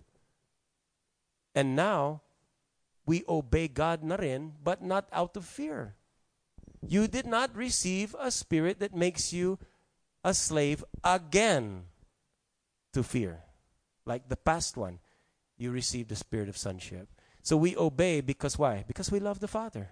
And 1.58 1.76
now, 1.76 2.22
we 3.04 3.26
obey 3.28 3.68
God 3.68 4.04
na 4.06 4.14
rin, 4.14 4.54
but 4.64 4.86
not 4.86 5.10
out 5.10 5.34
of 5.38 5.49
fear. 5.49 5.95
You 6.86 7.08
did 7.08 7.26
not 7.26 7.58
receive 7.58 8.14
a 8.20 8.30
spirit 8.30 8.78
that 8.78 8.93
makes 8.93 9.34
you 9.34 9.58
a 10.24 10.36
slave 10.36 10.86
again 11.04 11.89
to 12.93 13.01
fear. 13.01 13.41
Like 14.06 14.30
the 14.30 14.38
past 14.38 14.78
one, 14.78 14.99
you 15.58 15.72
received 15.72 16.10
the 16.10 16.16
spirit 16.16 16.47
of 16.47 16.62
sonship. 16.62 17.10
So 17.41 17.58
we 17.58 17.76
obey 17.76 18.22
because 18.22 18.60
why? 18.62 18.86
Because 18.86 19.10
we 19.10 19.20
love 19.20 19.39
the 19.39 19.49
Father. 19.49 19.89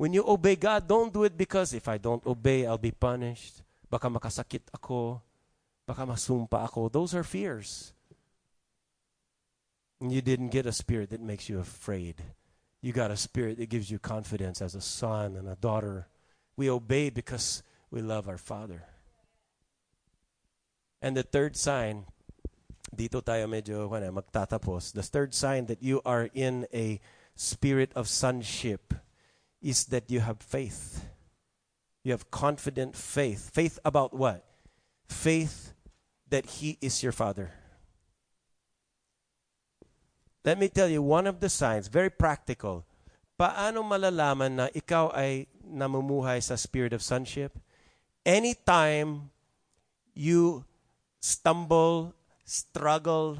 When 0.00 0.14
you 0.16 0.24
obey 0.26 0.56
God, 0.56 0.88
don't 0.88 1.12
do 1.12 1.24
it 1.24 1.36
because 1.36 1.74
if 1.74 1.86
I 1.86 1.98
don't 1.98 2.24
obey, 2.24 2.64
I'll 2.64 2.80
be 2.80 2.90
punished. 2.90 3.60
Baka 3.84 4.08
makasakit 4.08 4.72
ako. 4.72 5.20
Baka 5.84 6.08
masumpa 6.08 6.64
ako. 6.64 6.88
Those 6.88 7.12
are 7.12 7.20
fears. 7.20 7.92
You 10.00 10.24
didn't 10.24 10.56
get 10.56 10.64
a 10.64 10.72
spirit 10.72 11.12
that 11.12 11.20
makes 11.20 11.52
you 11.52 11.60
afraid. 11.60 12.16
You 12.80 12.96
got 12.96 13.12
a 13.12 13.16
spirit 13.20 13.60
that 13.60 13.68
gives 13.68 13.92
you 13.92 14.00
confidence 14.00 14.64
as 14.64 14.74
a 14.74 14.80
son 14.80 15.36
and 15.36 15.44
a 15.44 15.60
daughter. 15.60 16.08
We 16.56 16.72
obey 16.72 17.12
because 17.12 17.62
we 17.92 18.00
love 18.00 18.24
our 18.24 18.40
Father. 18.40 18.88
And 21.04 21.12
the 21.12 21.28
third 21.28 21.60
sign, 21.60 22.08
dito 22.88 23.20
tayo 23.20 23.44
medyo 23.52 23.84
magtatapos. 23.84 24.96
The 24.96 25.04
third 25.04 25.36
sign 25.36 25.68
that 25.68 25.84
you 25.84 26.00
are 26.08 26.32
in 26.32 26.64
a 26.72 27.04
spirit 27.36 27.92
of 27.92 28.08
sonship 28.08 28.96
is 29.62 29.84
that 29.86 30.10
you 30.10 30.20
have 30.20 30.40
faith. 30.40 31.04
You 32.02 32.12
have 32.12 32.30
confident 32.30 32.96
faith. 32.96 33.50
Faith 33.52 33.78
about 33.84 34.14
what? 34.14 34.44
Faith 35.08 35.74
that 36.28 36.46
He 36.46 36.78
is 36.80 37.02
your 37.02 37.12
Father. 37.12 37.52
Let 40.44 40.58
me 40.58 40.68
tell 40.68 40.88
you 40.88 41.02
one 41.02 41.26
of 41.26 41.40
the 41.40 41.50
signs, 41.50 41.88
very 41.88 42.08
practical. 42.08 42.86
Paano 43.38 43.84
malalaman 43.84 44.52
na 44.56 44.66
ikaw 44.72 45.12
ay 45.12 45.46
namumuhay 45.64 46.40
sa 46.42 46.56
spirit 46.56 46.92
of 46.92 47.04
sonship? 47.04 47.56
Anytime 48.24 49.28
you 50.16 50.64
stumble, 51.20 52.16
struggle, 52.44 53.36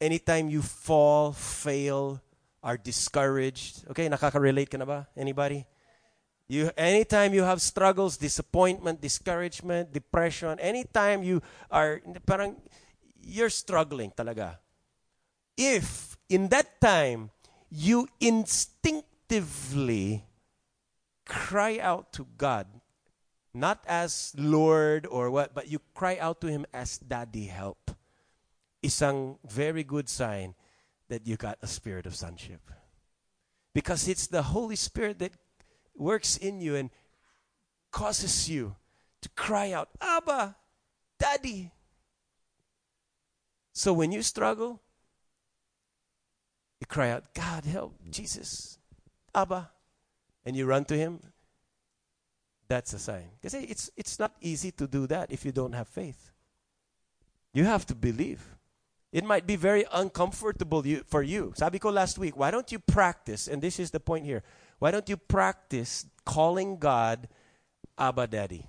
anytime 0.00 0.48
you 0.48 0.60
fall, 0.60 1.32
fail, 1.32 2.20
are 2.62 2.78
discouraged. 2.78 3.84
Okay, 3.90 4.08
nakaka-relate 4.08 4.70
ka 4.70 4.78
na 4.78 4.86
ba? 4.86 5.08
Anybody? 5.18 5.66
You 6.46 6.70
anytime 6.76 7.34
you 7.34 7.42
have 7.42 7.62
struggles, 7.62 8.16
disappointment, 8.16 9.00
discouragement, 9.00 9.92
depression, 9.92 10.58
anytime 10.60 11.22
you 11.22 11.40
are 11.70 12.00
parang 12.26 12.56
you're 13.22 13.50
struggling 13.50 14.12
talaga. 14.12 14.58
If 15.56 16.16
in 16.28 16.48
that 16.52 16.80
time 16.80 17.30
you 17.72 18.08
instinctively 18.20 20.28
cry 21.24 21.80
out 21.80 22.12
to 22.20 22.28
God, 22.36 22.68
not 23.54 23.80
as 23.88 24.34
Lord 24.36 25.06
or 25.08 25.30
what, 25.30 25.54
but 25.54 25.72
you 25.72 25.80
cry 25.94 26.18
out 26.20 26.42
to 26.42 26.52
Him 26.52 26.66
as 26.74 26.98
Daddy, 26.98 27.48
help. 27.48 27.96
Isang 28.84 29.38
very 29.46 29.84
good 29.84 30.10
sign 30.10 30.54
that 31.12 31.26
you 31.26 31.36
got 31.36 31.58
a 31.60 31.66
spirit 31.66 32.06
of 32.06 32.14
sonship. 32.14 32.70
Because 33.74 34.08
it's 34.08 34.28
the 34.28 34.40
Holy 34.40 34.76
Spirit 34.76 35.18
that 35.18 35.32
works 35.94 36.38
in 36.38 36.58
you 36.58 36.74
and 36.74 36.88
causes 37.90 38.48
you 38.48 38.74
to 39.20 39.28
cry 39.36 39.72
out, 39.72 39.90
Abba, 40.00 40.56
Daddy. 41.18 41.70
So 43.74 43.92
when 43.92 44.10
you 44.10 44.22
struggle, 44.22 44.80
you 46.80 46.86
cry 46.86 47.10
out, 47.10 47.34
God, 47.34 47.66
help, 47.66 47.94
Jesus, 48.10 48.78
Abba, 49.34 49.70
and 50.46 50.56
you 50.56 50.64
run 50.64 50.86
to 50.86 50.96
Him. 50.96 51.20
That's 52.68 52.94
a 52.94 52.98
sign. 52.98 53.28
Because 53.38 53.52
it's, 53.52 53.90
it's 53.98 54.18
not 54.18 54.32
easy 54.40 54.70
to 54.72 54.86
do 54.86 55.06
that 55.08 55.30
if 55.30 55.44
you 55.44 55.52
don't 55.52 55.74
have 55.74 55.88
faith. 55.88 56.32
You 57.52 57.64
have 57.64 57.84
to 57.88 57.94
believe. 57.94 58.56
It 59.12 59.24
might 59.24 59.46
be 59.46 59.56
very 59.56 59.84
uncomfortable 59.92 60.86
you, 60.86 61.04
for 61.06 61.22
you. 61.22 61.52
Sabi 61.54 61.78
ko 61.78 61.90
last 61.90 62.18
week, 62.18 62.34
why 62.34 62.50
don't 62.50 62.72
you 62.72 62.78
practice, 62.78 63.46
and 63.46 63.60
this 63.60 63.78
is 63.78 63.90
the 63.90 64.00
point 64.00 64.24
here, 64.24 64.42
why 64.78 64.90
don't 64.90 65.08
you 65.08 65.18
practice 65.18 66.06
calling 66.24 66.78
God 66.78 67.28
Abba 67.98 68.26
Daddy? 68.26 68.66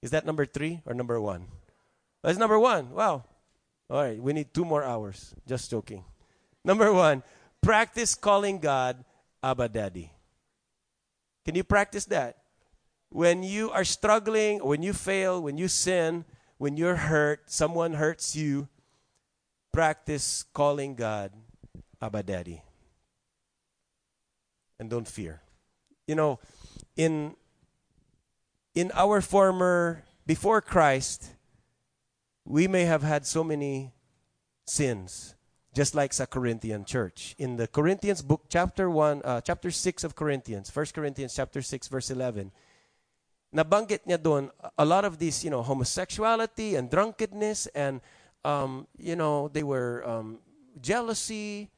Is 0.00 0.12
that 0.12 0.24
number 0.24 0.46
three 0.46 0.80
or 0.86 0.94
number 0.94 1.20
one? 1.20 1.48
That's 2.22 2.38
number 2.38 2.58
one. 2.58 2.90
Wow. 2.90 3.24
All 3.90 4.02
right, 4.02 4.22
we 4.22 4.32
need 4.32 4.54
two 4.54 4.64
more 4.64 4.84
hours. 4.84 5.34
Just 5.46 5.70
joking. 5.70 6.04
Number 6.64 6.92
one, 6.92 7.24
practice 7.60 8.14
calling 8.14 8.58
God 8.58 9.04
Abba 9.42 9.68
Daddy. 9.68 10.12
Can 11.44 11.56
you 11.56 11.64
practice 11.64 12.04
that? 12.06 12.38
When 13.10 13.42
you 13.42 13.70
are 13.70 13.84
struggling, 13.84 14.64
when 14.64 14.82
you 14.82 14.92
fail, 14.92 15.42
when 15.42 15.58
you 15.58 15.66
sin, 15.66 16.24
when 16.58 16.76
you're 16.76 16.96
hurt, 16.96 17.50
someone 17.50 17.94
hurts 17.94 18.36
you, 18.36 18.68
practice 19.72 20.44
calling 20.52 20.94
God 20.94 21.32
Abba 22.00 22.22
Daddy. 22.22 22.62
And 24.78 24.90
don't 24.90 25.08
fear. 25.08 25.40
You 26.06 26.14
know, 26.14 26.40
in 26.96 27.34
in 28.74 28.90
our 28.94 29.20
former 29.20 30.04
before 30.26 30.60
Christ, 30.60 31.30
we 32.44 32.68
may 32.68 32.84
have 32.84 33.02
had 33.02 33.26
so 33.26 33.42
many 33.44 33.92
sins. 34.66 35.34
just 35.74 35.94
like 35.94 36.12
the 36.12 36.26
Corinthian 36.26 36.84
church. 36.84 37.34
In 37.38 37.56
the 37.56 37.66
Corinthians 37.66 38.20
book, 38.20 38.44
chapter 38.48 38.90
1, 38.90 39.22
uh, 39.24 39.40
chapter 39.40 39.70
6 39.70 40.04
of 40.04 40.14
Corinthians, 40.14 40.74
1 40.74 40.86
Corinthians 40.94 41.34
chapter 41.34 41.62
6, 41.62 41.88
verse 41.88 42.10
11, 42.10 42.52
nabanggit 43.54 44.04
niya 44.04 44.22
doon 44.22 44.50
a 44.76 44.84
lot 44.84 45.04
of 45.04 45.18
these, 45.18 45.44
you 45.44 45.50
know, 45.50 45.62
homosexuality 45.62 46.76
and 46.76 46.90
drunkenness 46.90 47.66
and, 47.74 48.00
um, 48.44 48.86
you 48.98 49.16
know, 49.16 49.48
they 49.48 49.62
were 49.62 50.06
um, 50.06 50.38
jealousy, 50.80 51.70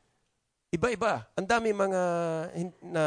iba-iba. 0.73 1.27
Ang 1.39 1.47
dami 1.47 1.71
mga 1.71 2.03
na 2.83 3.05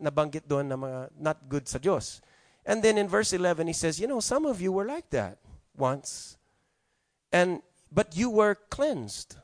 nabanggit 0.00 0.46
doon 0.46 0.68
na 0.68 0.76
mga 0.76 1.08
not 1.18 1.38
good 1.48 1.66
sa 1.68 1.78
Diyos. 1.78 2.20
And 2.68 2.82
then 2.82 2.98
in 2.98 3.08
verse 3.08 3.32
11, 3.32 3.66
he 3.66 3.72
says, 3.72 3.98
you 3.98 4.06
know, 4.06 4.20
some 4.20 4.44
of 4.44 4.60
you 4.60 4.72
were 4.72 4.84
like 4.84 5.08
that 5.10 5.38
once. 5.76 6.36
And, 7.32 7.62
but 7.90 8.16
you 8.16 8.28
were 8.28 8.56
cleansed. 8.68 9.36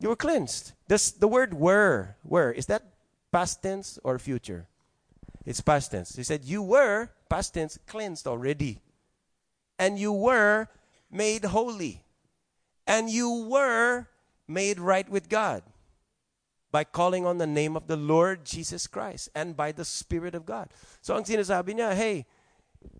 You 0.00 0.10
were 0.10 0.16
cleansed. 0.16 0.72
This, 0.86 1.12
the 1.12 1.28
word 1.28 1.54
were, 1.54 2.16
were, 2.24 2.52
is 2.52 2.66
that 2.66 2.82
past 3.32 3.62
tense 3.62 3.98
or 4.04 4.18
future? 4.18 4.66
It's 5.46 5.60
past 5.60 5.92
tense. 5.92 6.14
He 6.14 6.22
said, 6.22 6.44
You 6.44 6.62
were, 6.62 7.08
past 7.28 7.54
tense, 7.54 7.78
cleansed 7.86 8.26
already. 8.26 8.80
And 9.78 9.98
you 9.98 10.12
were 10.12 10.68
made 11.10 11.44
holy. 11.44 12.02
And 12.86 13.10
you 13.10 13.46
were 13.48 14.06
made 14.48 14.80
right 14.80 15.08
with 15.08 15.28
God 15.28 15.62
by 16.72 16.84
calling 16.84 17.26
on 17.26 17.38
the 17.38 17.46
name 17.46 17.76
of 17.76 17.86
the 17.86 17.96
Lord 17.96 18.44
Jesus 18.44 18.86
Christ 18.86 19.28
and 19.34 19.56
by 19.56 19.72
the 19.72 19.84
Spirit 19.84 20.34
of 20.34 20.46
God. 20.46 20.70
So 21.02 21.16
ang 21.16 21.24
sinasabi 21.24 21.78
niya, 21.78 21.94
hey, 21.94 22.26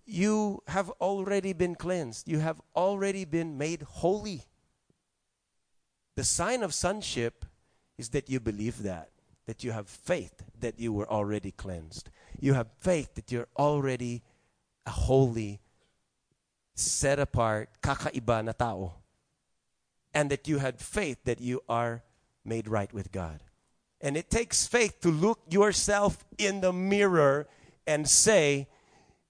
you 0.05 0.63
have 0.67 0.91
already 1.01 1.53
been 1.53 1.75
cleansed. 1.75 2.29
You 2.29 2.39
have 2.41 2.61
already 2.75 3.25
been 3.25 3.57
made 3.57 3.83
holy. 3.83 4.43
The 6.17 6.25
sign 6.25 6.63
of 6.63 6.75
sonship 6.75 7.45
is 7.97 8.11
that 8.11 8.29
you 8.29 8.41
believe 8.41 8.83
that, 8.83 9.11
that 9.47 9.65
you 9.65 9.73
have 9.73 9.89
faith 9.89 10.43
that 10.59 10.79
you 10.79 10.93
were 10.93 11.09
already 11.11 11.53
cleansed. 11.53 12.11
You 12.39 12.55
have 12.55 12.69
faith 12.79 13.15
that 13.15 13.33
you're 13.33 13.49
already 13.57 14.23
a 14.87 14.91
holy, 14.91 15.61
set 16.81 17.19
apart, 17.19 17.71
kakaiba 17.83 18.45
na 18.45 18.53
tao. 18.53 18.95
And 20.13 20.31
that 20.31 20.49
you 20.49 20.59
had 20.59 20.81
faith 20.81 21.19
that 21.25 21.41
you 21.41 21.63
are 21.69 22.03
made 22.45 22.67
right 22.67 22.93
with 22.93 23.13
God. 23.13 23.41
And 24.01 24.17
it 24.17 24.31
takes 24.31 24.67
faith 24.67 25.01
to 25.03 25.11
look 25.11 25.41
yourself 25.49 26.25
in 26.39 26.63
the 26.63 26.73
mirror 26.73 27.47
and 27.87 28.09
say, 28.09 28.69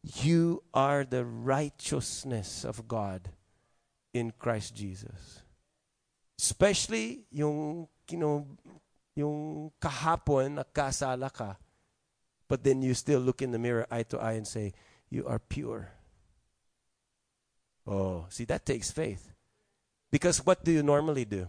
You 0.03 0.63
are 0.73 1.05
the 1.05 1.25
righteousness 1.25 2.65
of 2.65 2.87
God 2.87 3.31
in 4.15 4.33
Christ 4.39 4.75
Jesus. 4.75 5.43
Especially 6.39 7.27
yung, 7.31 7.89
know, 8.13 8.47
yung 9.15 9.73
kahapon 9.81 10.63
nakasala 10.63 11.33
ka, 11.33 11.57
but 12.49 12.65
then 12.65 12.81
you 12.81 12.95
still 12.95 13.21
look 13.21 13.43
in 13.43 13.51
the 13.51 13.59
mirror 13.59 13.87
eye 13.91 14.05
to 14.05 14.19
eye 14.19 14.33
and 14.39 14.47
say, 14.47 14.73
You 15.11 15.27
are 15.27 15.39
pure. 15.39 15.91
Oh, 17.91 18.27
see, 18.29 18.45
that 18.45 18.65
takes 18.65 18.93
faith. 18.93 19.33
Because 20.13 20.47
what 20.47 20.63
do 20.63 20.71
you 20.71 20.83
normally 20.83 21.25
do? 21.25 21.49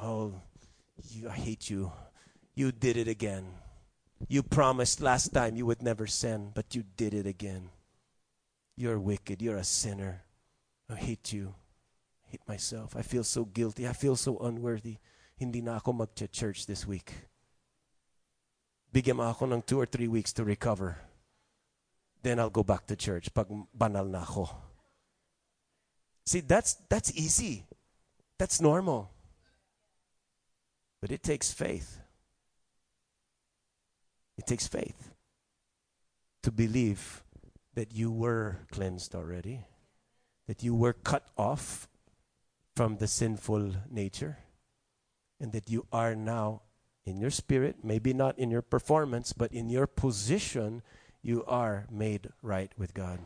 Oh, 0.00 0.34
you, 1.08 1.28
I 1.30 1.32
hate 1.32 1.70
you. 1.70 1.90
You 2.54 2.70
did 2.70 2.98
it 2.98 3.08
again. 3.08 3.46
You 4.28 4.42
promised 4.42 5.00
last 5.00 5.32
time 5.32 5.56
you 5.56 5.64
would 5.64 5.82
never 5.82 6.06
sin, 6.06 6.52
but 6.54 6.74
you 6.74 6.84
did 6.96 7.14
it 7.14 7.26
again. 7.26 7.70
You're 8.76 9.00
wicked. 9.00 9.40
You're 9.40 9.56
a 9.56 9.64
sinner. 9.64 10.22
I 10.90 10.96
hate 10.96 11.32
you. 11.32 11.54
I 12.26 12.32
hate 12.32 12.48
myself. 12.48 12.94
I 12.94 13.02
feel 13.02 13.24
so 13.24 13.44
guilty. 13.44 13.88
I 13.88 13.94
feel 13.94 14.16
so 14.16 14.36
unworthy. 14.38 14.98
Hindi 15.36 15.62
na 15.62 15.76
ako 15.76 15.92
mag-church 15.92 16.66
this 16.66 16.86
week. 16.86 17.12
Bigyan 18.92 19.18
ako 19.18 19.50
ng 19.50 19.62
two 19.62 19.80
or 19.80 19.86
three 19.86 20.08
weeks 20.08 20.32
to 20.32 20.44
recover. 20.44 20.98
Then 22.22 22.38
I'll 22.38 22.52
go 22.52 22.62
back 22.62 22.86
to 22.86 22.96
church 22.96 23.32
pag 23.32 23.48
banal 23.74 24.04
na 24.04 24.20
ako. 24.20 24.63
See, 26.26 26.40
that's, 26.40 26.74
that's 26.88 27.12
easy. 27.12 27.66
That's 28.38 28.60
normal. 28.60 29.10
But 31.00 31.12
it 31.12 31.22
takes 31.22 31.52
faith. 31.52 31.98
It 34.38 34.46
takes 34.46 34.66
faith 34.66 35.10
to 36.42 36.50
believe 36.50 37.22
that 37.74 37.92
you 37.92 38.10
were 38.10 38.58
cleansed 38.70 39.14
already, 39.14 39.60
that 40.46 40.62
you 40.62 40.74
were 40.74 40.92
cut 40.92 41.26
off 41.36 41.88
from 42.74 42.96
the 42.96 43.06
sinful 43.06 43.72
nature, 43.90 44.38
and 45.40 45.52
that 45.52 45.70
you 45.70 45.86
are 45.92 46.14
now 46.14 46.62
in 47.06 47.20
your 47.20 47.30
spirit, 47.30 47.76
maybe 47.84 48.12
not 48.12 48.38
in 48.38 48.50
your 48.50 48.62
performance, 48.62 49.32
but 49.32 49.52
in 49.52 49.68
your 49.68 49.86
position, 49.86 50.82
you 51.22 51.44
are 51.46 51.86
made 51.90 52.28
right 52.42 52.72
with 52.78 52.94
God. 52.94 53.20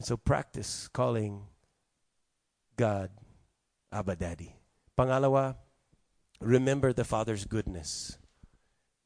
So 0.00 0.16
practice 0.16 0.88
calling 0.88 1.42
God 2.76 3.10
Abba 3.92 4.16
Daddy. 4.16 4.54
Pangalawa, 4.98 5.56
remember 6.40 6.92
the 6.92 7.04
Father's 7.04 7.44
goodness. 7.44 8.18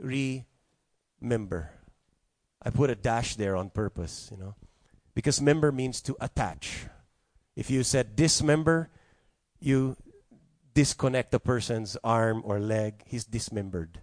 Remember. 0.01 1.71
I 2.63 2.71
put 2.71 2.91
a 2.91 2.95
dash 2.95 3.37
there 3.37 3.57
on 3.57 3.71
purpose, 3.71 4.29
you 4.31 4.37
know, 4.37 4.55
because 5.15 5.41
member 5.41 5.73
means 5.73 6.03
to 6.03 6.17
attach. 6.21 6.87
If 7.57 7.71
you 7.71 7.83
said 7.83 8.17
dismember, 8.17 8.91
you 9.61 9.97
disconnect 10.75 11.35
a 11.35 11.41
person's 11.41 11.97
arm 12.05 12.43
or 12.45 12.59
leg, 12.61 13.03
he's 13.07 13.25
dismembered. 13.25 14.01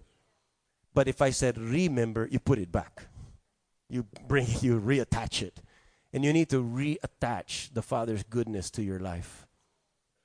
But 0.94 1.08
if 1.08 1.22
I 1.22 1.30
said 1.30 1.58
remember, 1.58 2.28
you 2.30 2.40
put 2.40 2.58
it 2.58 2.72
back. 2.72 3.06
You 3.88 4.06
bring 4.26 4.46
you 4.60 4.80
reattach 4.80 5.42
it. 5.42 5.60
And 6.12 6.24
you 6.24 6.32
need 6.32 6.48
to 6.50 6.62
reattach 6.62 7.72
the 7.74 7.82
Father's 7.82 8.22
goodness 8.22 8.70
to 8.72 8.82
your 8.82 8.98
life. 8.98 9.46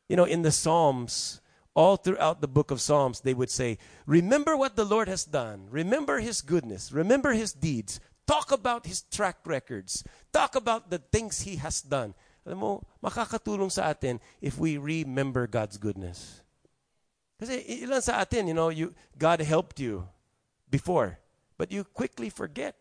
You 0.07 0.15
know, 0.15 0.23
in 0.23 0.41
the 0.41 0.51
Psalms, 0.51 1.41
all 1.75 1.97
throughout 1.97 2.39
the 2.41 2.47
book 2.47 2.71
of 2.71 2.79
Psalms, 2.79 3.21
they 3.21 3.33
would 3.33 3.49
say, 3.49 3.77
Remember 4.05 4.55
what 4.55 4.75
the 4.75 4.85
Lord 4.85 5.07
has 5.07 5.25
done. 5.25 5.67
Remember 5.69 6.19
his 6.19 6.41
goodness. 6.41 6.91
Remember 6.91 7.33
his 7.33 7.53
deeds. 7.53 7.99
Talk 8.25 8.51
about 8.51 8.85
his 8.85 9.01
track 9.03 9.37
records. 9.45 10.03
Talk 10.31 10.55
about 10.55 10.89
the 10.89 10.99
things 10.99 11.41
he 11.41 11.57
has 11.57 11.81
done. 11.81 12.13
Alam 12.45 12.57
mo, 12.59 12.71
makakatulong 13.03 13.71
sa 13.71 13.91
atin 13.91 14.19
if 14.43 14.59
we 14.59 14.77
remember 14.77 15.47
God's 15.47 15.79
goodness. 15.79 16.43
Kasi 17.39 17.63
ilan 17.83 18.03
sa 18.03 18.19
atin, 18.19 18.47
you 18.47 18.55
know, 18.55 18.69
you, 18.69 18.93
God 19.17 19.39
helped 19.41 19.79
you 19.79 20.07
before, 20.69 21.19
but 21.57 21.71
you 21.71 21.83
quickly 21.83 22.29
forget. 22.29 22.75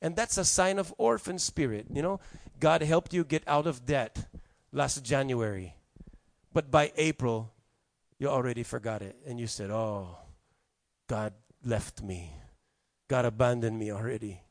And 0.00 0.14
that's 0.14 0.38
a 0.38 0.44
sign 0.44 0.78
of 0.78 0.94
orphan 0.98 1.38
spirit, 1.38 1.86
you 1.92 2.02
know. 2.02 2.20
God 2.60 2.82
helped 2.82 3.12
you 3.12 3.24
get 3.24 3.42
out 3.46 3.66
of 3.66 3.84
debt 3.86 4.26
last 4.72 5.04
January. 5.04 5.74
But 6.52 6.70
by 6.70 6.92
April, 6.96 7.52
you 8.18 8.28
already 8.28 8.62
forgot 8.62 9.02
it. 9.02 9.16
And 9.26 9.38
you 9.40 9.46
said, 9.46 9.70
Oh, 9.70 10.18
God 11.08 11.32
left 11.64 12.02
me. 12.02 12.32
God 13.08 13.24
abandoned 13.24 13.78
me 13.78 13.90
already. 13.90 14.42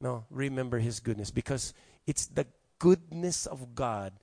No, 0.00 0.24
remember 0.30 0.78
His 0.78 1.00
goodness 1.00 1.30
because 1.30 1.72
it's 2.06 2.26
the 2.26 2.46
goodness 2.78 3.46
of 3.46 3.74
God 3.74 4.14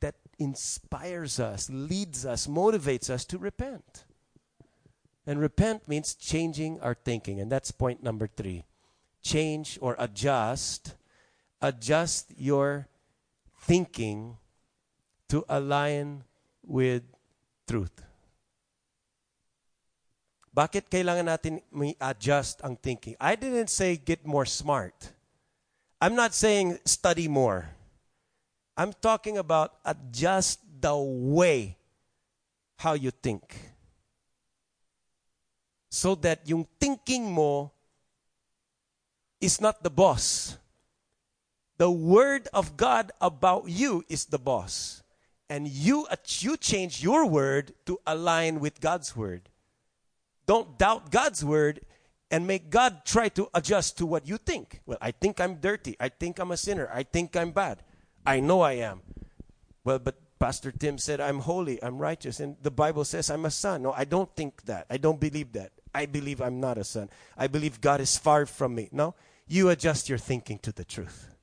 that 0.00 0.16
inspires 0.38 1.38
us, 1.38 1.68
leads 1.70 2.24
us, 2.24 2.46
motivates 2.46 3.10
us 3.10 3.24
to 3.26 3.38
repent. 3.38 4.04
And 5.26 5.38
repent 5.38 5.86
means 5.86 6.14
changing 6.14 6.80
our 6.80 6.94
thinking. 6.94 7.38
And 7.38 7.52
that's 7.52 7.70
point 7.70 8.02
number 8.02 8.26
three. 8.26 8.64
Change 9.22 9.78
or 9.80 9.96
adjust, 9.98 10.94
adjust 11.60 12.32
your 12.36 12.88
thinking 13.62 14.36
to 15.28 15.44
align 15.48 16.24
with 16.64 17.02
truth. 17.68 18.02
Bakit 20.50 20.90
kailangan 20.90 21.30
natin 21.30 21.54
adjust 22.02 22.58
ang 22.66 22.74
thinking? 22.74 23.14
I 23.22 23.38
didn't 23.38 23.70
say 23.70 23.94
get 23.94 24.26
more 24.26 24.44
smart. 24.44 25.14
I'm 26.02 26.18
not 26.18 26.34
saying 26.34 26.82
study 26.82 27.28
more. 27.28 27.70
I'm 28.74 28.90
talking 28.98 29.38
about 29.38 29.78
adjust 29.84 30.58
the 30.80 30.96
way 30.96 31.76
how 32.80 32.96
you 32.96 33.12
think. 33.12 33.44
So 35.92 36.14
that 36.24 36.48
yung 36.48 36.66
thinking 36.80 37.30
mo 37.30 37.70
is 39.40 39.60
not 39.60 39.82
the 39.82 39.90
boss. 39.90 40.56
The 41.78 41.90
word 41.90 42.48
of 42.52 42.76
God 42.76 43.10
about 43.20 43.68
you 43.68 44.04
is 44.08 44.26
the 44.26 44.38
boss. 44.38 45.02
And 45.48 45.66
you, 45.66 46.06
you 46.38 46.56
change 46.56 47.02
your 47.02 47.26
word 47.26 47.72
to 47.86 47.98
align 48.06 48.60
with 48.60 48.80
God's 48.80 49.16
word. 49.16 49.48
Don't 50.46 50.78
doubt 50.78 51.10
God's 51.10 51.44
word 51.44 51.80
and 52.30 52.46
make 52.46 52.70
God 52.70 53.04
try 53.04 53.28
to 53.30 53.48
adjust 53.54 53.98
to 53.98 54.06
what 54.06 54.26
you 54.28 54.36
think. 54.36 54.80
Well, 54.86 54.98
I 55.00 55.10
think 55.10 55.40
I'm 55.40 55.56
dirty. 55.56 55.96
I 55.98 56.08
think 56.08 56.38
I'm 56.38 56.52
a 56.52 56.56
sinner. 56.56 56.88
I 56.92 57.02
think 57.02 57.36
I'm 57.36 57.50
bad. 57.50 57.82
I 58.24 58.40
know 58.40 58.60
I 58.60 58.72
am. 58.74 59.00
Well, 59.82 59.98
but 59.98 60.16
Pastor 60.38 60.72
Tim 60.72 60.98
said, 60.98 61.20
I'm 61.20 61.40
holy, 61.40 61.82
I'm 61.82 61.98
righteous, 61.98 62.40
and 62.40 62.56
the 62.62 62.70
Bible 62.70 63.04
says 63.04 63.30
I'm 63.30 63.44
a 63.44 63.50
son. 63.50 63.82
No, 63.82 63.92
I 63.92 64.04
don't 64.04 64.34
think 64.34 64.62
that. 64.64 64.86
I 64.88 64.96
don't 64.96 65.20
believe 65.20 65.52
that. 65.52 65.72
I 65.94 66.06
believe 66.06 66.40
I'm 66.40 66.60
not 66.60 66.78
a 66.78 66.84
son. 66.84 67.10
I 67.36 67.46
believe 67.46 67.80
God 67.80 68.00
is 68.00 68.16
far 68.16 68.46
from 68.46 68.74
me. 68.74 68.88
No, 68.92 69.14
you 69.50 69.68
adjust 69.68 70.08
your 70.08 70.16
thinking 70.16 70.58
to 70.60 70.70
the 70.70 70.84
truth. 70.84 71.34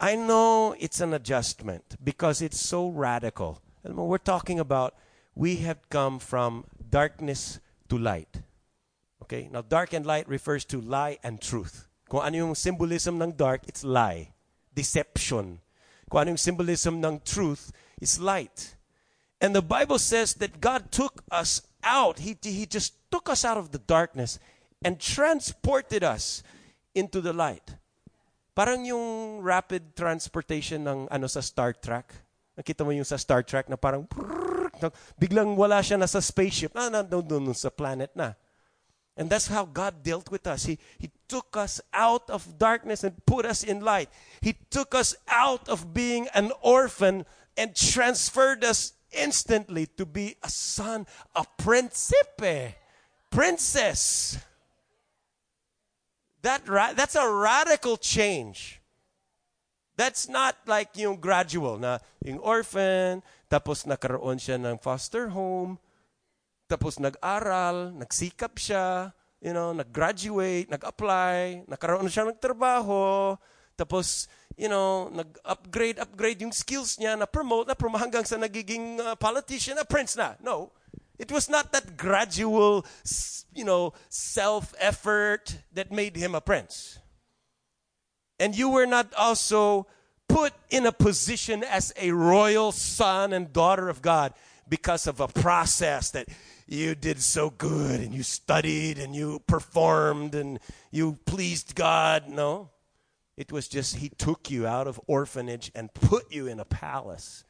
I 0.00 0.16
know 0.16 0.74
it's 0.78 1.00
an 1.00 1.14
adjustment 1.14 1.96
because 2.02 2.42
it's 2.42 2.60
so 2.60 2.88
radical. 2.88 3.62
And 3.84 3.96
we're 3.96 4.18
talking 4.18 4.58
about 4.58 4.94
we 5.36 5.56
have 5.56 5.88
come 5.88 6.18
from 6.18 6.64
darkness 6.90 7.60
to 7.88 7.96
light. 7.96 8.42
Okay? 9.22 9.48
Now, 9.52 9.62
dark 9.62 9.92
and 9.92 10.04
light 10.04 10.28
refers 10.28 10.64
to 10.66 10.80
lie 10.80 11.18
and 11.22 11.40
truth. 11.40 11.86
Kung 12.08 12.20
ano 12.20 12.36
yung 12.36 12.54
symbolism 12.54 13.22
ng 13.22 13.32
dark, 13.32 13.62
it's 13.68 13.84
lie, 13.84 14.34
deception. 14.74 15.60
Kung 16.10 16.20
ano 16.20 16.30
yung 16.30 16.42
symbolism 16.42 17.00
ng 17.00 17.20
truth, 17.24 17.72
it's 18.00 18.18
light. 18.18 18.74
And 19.40 19.54
the 19.54 19.62
Bible 19.62 19.98
says 19.98 20.34
that 20.34 20.60
God 20.60 20.90
took 20.90 21.22
us 21.30 21.62
out. 21.86 22.18
He, 22.18 22.34
he 22.42 22.66
just 22.66 22.98
took 23.08 23.30
us 23.30 23.46
out 23.46 23.56
of 23.56 23.70
the 23.70 23.78
darkness 23.78 24.42
and 24.82 24.98
transported 24.98 26.02
us 26.02 26.42
into 26.94 27.22
the 27.22 27.32
light. 27.32 27.78
Parang 28.56 28.82
yung 28.82 29.40
rapid 29.40 29.94
transportation 29.94 30.82
ng 30.82 31.06
ano 31.06 31.26
sa 31.30 31.38
Star 31.38 31.70
Trek. 31.70 32.10
Nakita 32.58 32.82
mo 32.82 32.90
yung 32.90 33.06
sa 33.06 33.20
Star 33.20 33.46
Trek 33.46 33.70
na 33.70 33.76
parang 33.76 34.08
biglang 35.20 35.54
wala 35.54 35.78
siya 35.84 36.00
na 36.00 36.08
sa 36.08 36.18
spaceship. 36.18 36.72
Ah, 36.74 36.90
nandun 36.90 37.54
sa 37.54 37.70
planet 37.70 38.10
na. 38.16 38.34
And 39.16 39.32
that's 39.32 39.48
how 39.48 39.64
God 39.64 40.04
dealt 40.04 40.28
with 40.28 40.44
us. 40.46 40.68
He, 40.68 40.76
he 40.98 41.08
took 41.28 41.56
us 41.56 41.80
out 41.92 42.28
of 42.28 42.58
darkness 42.60 43.04
and 43.04 43.16
put 43.24 43.48
us 43.48 43.64
in 43.64 43.80
light. 43.80 44.12
He 44.40 44.56
took 44.68 44.94
us 44.94 45.16
out 45.28 45.68
of 45.68 45.96
being 45.96 46.28
an 46.36 46.52
orphan 46.60 47.24
and 47.56 47.72
transferred 47.72 48.60
us 48.64 48.92
instantly 49.12 49.86
to 49.98 50.06
be 50.06 50.36
a 50.42 50.50
son, 50.50 51.06
a 51.34 51.44
principe, 51.58 52.74
princess. 53.30 54.38
That 56.42 56.62
ra- 56.68 56.94
that's 56.94 57.14
a 57.14 57.26
radical 57.26 57.96
change. 57.96 58.80
That's 59.96 60.28
not 60.28 60.60
like 60.68 60.92
yung 61.00 61.16
gradual 61.16 61.80
na 61.80 61.98
yung 62.20 62.38
orphan, 62.44 63.24
tapos 63.48 63.88
nakaroon 63.88 64.36
siya 64.36 64.60
ng 64.60 64.76
foster 64.76 65.32
home, 65.32 65.80
tapos 66.68 67.00
nag-aral, 67.00 67.96
nagsikap 67.96 68.60
siya, 68.60 69.16
you 69.40 69.56
know, 69.56 69.72
nag-graduate, 69.72 70.68
nag-apply, 70.68 71.64
nakaroon 71.64 72.12
siya 72.12 72.28
ng 72.28 72.36
trabaho, 72.36 73.34
tapos, 73.76 74.28
you 74.56 74.68
know, 74.68 75.08
nag-upgrade, 75.08 75.98
upgrade 75.98 76.40
yung 76.40 76.52
skills 76.52 76.96
niya, 76.96 77.18
na-promote, 77.18 77.68
na-promote 77.68 78.00
hanggang 78.00 78.24
sa 78.24 78.36
nagiging 78.36 79.00
uh, 79.00 79.14
politician, 79.16 79.78
a 79.78 79.84
prince 79.84 80.16
na. 80.16 80.34
No. 80.42 80.72
It 81.18 81.32
was 81.32 81.48
not 81.48 81.72
that 81.72 81.96
gradual, 81.96 82.84
you 83.54 83.64
know, 83.64 83.94
self 84.08 84.74
effort 84.78 85.58
that 85.72 85.92
made 85.92 86.16
him 86.16 86.34
a 86.34 86.40
prince. 86.40 86.98
And 88.38 88.56
you 88.56 88.68
were 88.68 88.86
not 88.86 89.14
also 89.14 89.86
put 90.28 90.52
in 90.68 90.84
a 90.84 90.92
position 90.92 91.64
as 91.64 91.92
a 91.96 92.10
royal 92.10 92.72
son 92.72 93.32
and 93.32 93.52
daughter 93.52 93.88
of 93.88 94.02
God 94.02 94.34
because 94.68 95.06
of 95.06 95.20
a 95.20 95.28
process 95.28 96.10
that 96.10 96.28
you 96.66 96.94
did 96.94 97.22
so 97.22 97.50
good 97.50 98.00
and 98.00 98.12
you 98.12 98.22
studied 98.22 98.98
and 98.98 99.14
you 99.14 99.40
performed 99.46 100.34
and 100.34 100.58
you 100.90 101.18
pleased 101.24 101.74
God. 101.74 102.28
No. 102.28 102.70
It 103.36 103.52
was 103.52 103.68
just 103.68 103.96
he 103.96 104.08
took 104.08 104.50
you 104.50 104.66
out 104.66 104.86
of 104.86 105.00
orphanage 105.06 105.70
and 105.74 105.92
put 105.92 106.32
you 106.32 106.46
in 106.46 106.58
a 106.58 106.64
palace. 106.64 107.44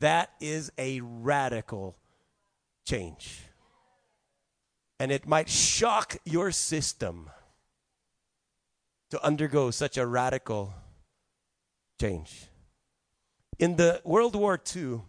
That 0.00 0.30
is 0.40 0.70
a 0.76 1.00
radical 1.00 1.96
change. 2.84 3.40
And 4.98 5.12
it 5.12 5.26
might 5.26 5.48
shock 5.48 6.16
your 6.24 6.50
system 6.50 7.30
to 9.10 9.22
undergo 9.22 9.70
such 9.70 9.96
a 9.96 10.06
radical 10.06 10.74
change. 12.00 12.48
In 13.58 13.76
the 13.76 14.00
World 14.04 14.34
War 14.34 14.60
II, 14.74 15.02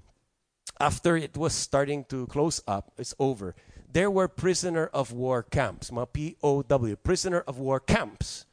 after 0.79 1.17
it 1.17 1.35
was 1.35 1.53
starting 1.53 2.05
to 2.05 2.27
close 2.27 2.61
up, 2.67 2.91
it's 2.97 3.15
over, 3.19 3.55
there 3.91 4.11
were 4.11 4.27
prisoner 4.27 4.87
of 4.87 5.11
war 5.11 5.41
camps, 5.41 5.89
POW, 5.89 6.95
prisoner 7.03 7.39
of 7.41 7.57
war 7.57 7.79
camps. 7.79 8.46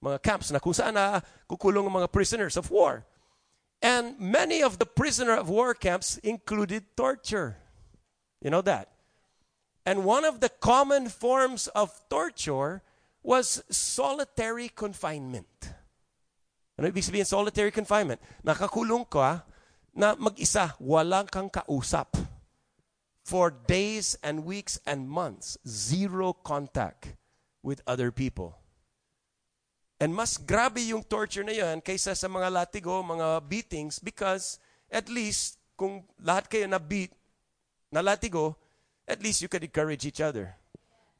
Mga 0.00 0.18
camps 0.24 0.48
na 0.50 0.58
kung 0.58 0.72
saan 0.72 0.96
na 0.96 1.20
kukulong 1.44 1.84
ang 1.86 2.00
mga 2.00 2.12
prisoners 2.12 2.56
of 2.56 2.72
war. 2.72 3.04
And 3.80 4.16
many 4.20 4.60
of 4.60 4.76
the 4.76 4.88
prisoner 4.88 5.36
of 5.36 5.48
war 5.48 5.72
camps 5.72 6.16
included 6.20 6.96
torture. 6.96 7.56
You 8.40 8.48
know 8.48 8.64
that? 8.64 8.88
And 9.84 10.04
one 10.04 10.24
of 10.24 10.40
the 10.40 10.48
common 10.48 11.08
forms 11.08 11.68
of 11.72 11.92
torture 12.08 12.84
was 13.22 13.64
solitary 13.68 14.68
confinement. 14.68 15.48
Ano 16.76 16.88
ibig 16.88 17.04
sabihin 17.04 17.28
solitary 17.28 17.72
confinement? 17.72 18.20
Nakakulong 18.44 19.08
ka 19.08 19.44
na 19.92 20.16
mag-isa, 20.16 20.76
walang 20.80 21.28
kang 21.28 21.48
kausap. 21.52 22.16
For 23.24 23.52
days 23.52 24.16
and 24.24 24.48
weeks 24.48 24.80
and 24.88 25.04
months, 25.08 25.60
zero 25.68 26.32
contact 26.32 27.16
with 27.60 27.84
other 27.84 28.08
people. 28.08 28.59
And 30.00 30.16
mas 30.16 30.40
grabe 30.40 30.80
yung 30.80 31.04
torture 31.04 31.44
na 31.44 31.52
yan 31.52 31.84
kaysa 31.84 32.16
sa 32.16 32.24
mga 32.24 32.48
latigo, 32.48 33.04
mga 33.04 33.44
beatings 33.44 34.00
because 34.00 34.56
at 34.88 35.12
least 35.12 35.60
kung 35.76 36.00
lahat 36.16 36.48
kayo 36.48 36.64
na 36.64 36.80
beat, 36.80 37.12
na 37.92 38.00
latigo, 38.00 38.56
at 39.04 39.20
least 39.20 39.44
you 39.44 39.48
can 39.52 39.60
encourage 39.60 40.08
each 40.08 40.24
other. 40.24 40.56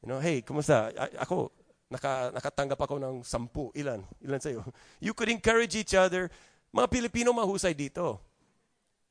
You 0.01 0.09
know, 0.09 0.17
hey, 0.17 0.41
kumusta? 0.41 0.89
A- 0.97 1.21
ako, 1.21 1.53
naka, 1.93 2.33
nakatanggap 2.33 2.81
ako 2.81 2.97
ng 2.97 3.15
sampu. 3.21 3.69
Ilan? 3.77 4.01
Ilan 4.25 4.41
sa'yo? 4.41 4.65
You 5.05 5.13
could 5.13 5.29
encourage 5.29 5.77
each 5.77 5.93
other. 5.93 6.33
Mga 6.73 6.87
Pilipino 6.89 7.29
mahusay 7.37 7.77
dito. 7.77 8.17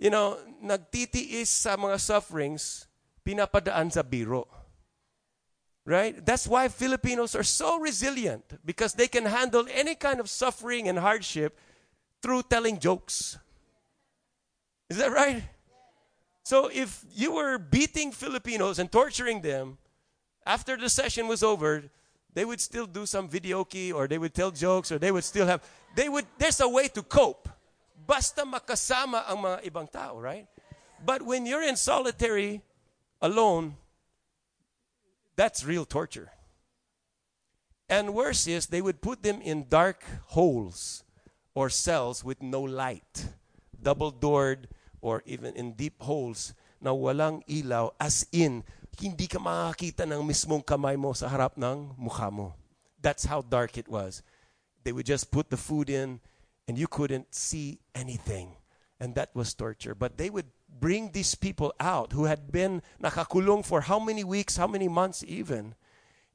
You 0.02 0.10
know, 0.10 0.34
nagtitiis 0.64 1.46
sa 1.46 1.78
mga 1.78 2.00
sufferings, 2.00 2.90
pinapadaan 3.22 3.92
sa 3.92 4.02
biro. 4.02 4.48
Right? 5.86 6.24
That's 6.24 6.46
why 6.46 6.68
Filipinos 6.68 7.34
are 7.34 7.42
so 7.42 7.80
resilient 7.80 8.44
because 8.64 8.94
they 8.94 9.08
can 9.08 9.24
handle 9.24 9.66
any 9.72 9.94
kind 9.94 10.20
of 10.20 10.28
suffering 10.28 10.88
and 10.88 10.98
hardship 10.98 11.58
through 12.22 12.42
telling 12.44 12.78
jokes. 12.78 13.38
Is 14.88 14.98
that 14.98 15.10
right? 15.10 15.42
So 16.42 16.70
if 16.72 17.04
you 17.14 17.32
were 17.34 17.58
beating 17.58 18.12
Filipinos 18.12 18.78
and 18.78 18.90
torturing 18.90 19.40
them, 19.40 19.78
after 20.44 20.76
the 20.76 20.88
session 20.88 21.28
was 21.28 21.42
over, 21.42 21.84
they 22.34 22.44
would 22.44 22.60
still 22.60 22.86
do 22.86 23.06
some 23.06 23.28
videoke 23.28 23.94
or 23.94 24.08
they 24.08 24.18
would 24.18 24.34
tell 24.34 24.50
jokes 24.50 24.90
or 24.90 24.98
they 24.98 25.12
would 25.12 25.24
still 25.24 25.46
have 25.46 25.62
they 25.94 26.08
would 26.08 26.26
there's 26.38 26.60
a 26.60 26.68
way 26.68 26.88
to 26.88 27.02
cope. 27.02 27.48
Basta 28.06 28.42
makasama 28.42 29.28
ang 29.30 29.38
mga 29.38 29.70
ibang 29.70 29.90
tao, 29.90 30.18
right? 30.18 30.46
But 31.04 31.22
when 31.22 31.46
you're 31.46 31.62
in 31.62 31.76
solitary 31.76 32.62
alone, 33.22 33.76
that's 35.40 35.64
real 35.64 35.88
torture. 35.88 36.28
And 37.88 38.12
worse 38.12 38.44
is 38.44 38.66
they 38.66 38.84
would 38.84 39.00
put 39.00 39.22
them 39.24 39.40
in 39.40 39.72
dark 39.72 40.04
holes 40.36 41.02
or 41.54 41.72
cells 41.72 42.22
with 42.22 42.42
no 42.44 42.60
light, 42.60 43.24
double 43.72 44.10
doored 44.10 44.68
or 45.00 45.22
even 45.24 45.56
in 45.56 45.72
deep 45.72 45.96
holes 46.04 46.52
na 46.76 46.92
walang 46.92 47.40
ilaw 47.48 47.88
as 47.96 48.28
in 48.36 48.68
hindi 49.00 49.24
ka 49.24 49.40
makakita 49.40 50.04
ng 50.04 50.20
mismong 50.28 50.60
kamay 50.60 51.00
mo 51.00 51.16
sa 51.16 51.32
harap 51.32 51.56
ng 51.56 51.96
mukha 51.96 52.28
mo. 52.28 52.52
That's 53.00 53.24
how 53.24 53.40
dark 53.40 53.80
it 53.80 53.88
was. 53.88 54.20
They 54.84 54.92
would 54.92 55.08
just 55.08 55.32
put 55.32 55.48
the 55.48 55.56
food 55.56 55.88
in 55.88 56.20
and 56.68 56.76
you 56.76 56.84
couldn't 56.84 57.32
see 57.32 57.80
anything. 57.96 58.60
And 59.00 59.16
that 59.16 59.32
was 59.32 59.56
torture. 59.56 59.96
But 59.96 60.20
they 60.20 60.28
would 60.28 60.52
bring 60.78 61.10
these 61.10 61.34
people 61.34 61.74
out 61.80 62.12
who 62.12 62.24
had 62.24 62.52
been 62.52 62.82
nakakulong 63.02 63.64
for 63.64 63.82
how 63.82 63.98
many 63.98 64.22
weeks, 64.22 64.56
how 64.56 64.66
many 64.66 64.88
months 64.88 65.24
even. 65.26 65.74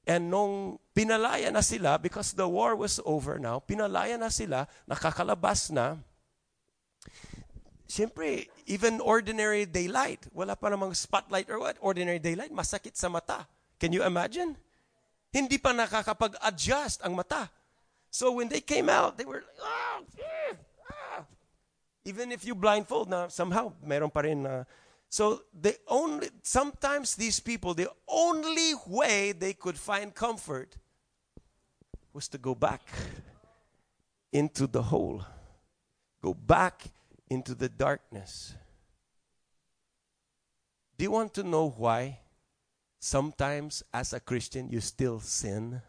And 0.05 0.29
nung 0.29 0.77
pinalaya 0.93 1.51
na 1.51 1.61
sila, 1.61 1.97
because 1.97 2.33
the 2.33 2.47
war 2.47 2.75
was 2.75 2.99
over 3.05 3.39
now, 3.39 3.63
pinalaya 3.63 4.19
na 4.19 4.29
sila, 4.29 4.67
nakakalabas 4.89 5.71
na, 5.71 5.97
Siyempre, 7.85 8.49
even 8.65 8.97
ordinary 8.97 9.65
daylight, 9.65 10.25
wala 10.33 10.57
pa 10.57 10.73
namang 10.73 10.97
spotlight 10.97 11.49
or 11.53 11.61
what, 11.61 11.77
ordinary 11.79 12.17
daylight, 12.17 12.49
masakit 12.49 12.97
sa 12.97 13.09
mata. 13.09 13.45
Can 13.77 13.93
you 13.93 14.01
imagine? 14.01 14.57
Hindi 15.29 15.61
pa 15.61 15.69
nakakapag-adjust 15.69 17.05
ang 17.05 17.13
mata. 17.13 17.53
So 18.09 18.33
when 18.33 18.49
they 18.49 18.61
came 18.61 18.89
out, 18.89 19.17
they 19.17 19.25
were 19.25 19.45
ah. 19.61 20.01
Even 22.05 22.31
if 22.31 22.45
you 22.45 22.53
blindfold 22.53 23.09
na, 23.09 23.27
somehow, 23.27 23.73
meron 23.83 24.09
pa 24.09 24.21
rin 24.21 24.43
na. 24.43 24.63
So 25.09 25.41
the 25.53 25.75
only, 25.87 26.29
sometimes 26.43 27.15
these 27.15 27.39
people, 27.39 27.73
the 27.73 27.89
only 28.07 28.73
way 28.87 29.31
they 29.31 29.53
could 29.53 29.77
find 29.77 30.13
comfort 30.13 30.77
was 32.13 32.27
to 32.29 32.37
go 32.37 32.53
back 32.53 32.87
into 34.31 34.67
the 34.67 34.83
hole, 34.83 35.23
go 36.21 36.33
back 36.33 36.83
into 37.29 37.55
the 37.55 37.69
darkness. 37.69 38.53
Do 40.97 41.03
you 41.03 41.11
want 41.11 41.33
to 41.33 41.43
know 41.43 41.69
why 41.69 42.19
sometimes 42.99 43.83
as 43.93 44.13
a 44.13 44.19
Christian 44.19 44.69
you 44.69 44.79
still 44.79 45.19
sin? 45.19 45.81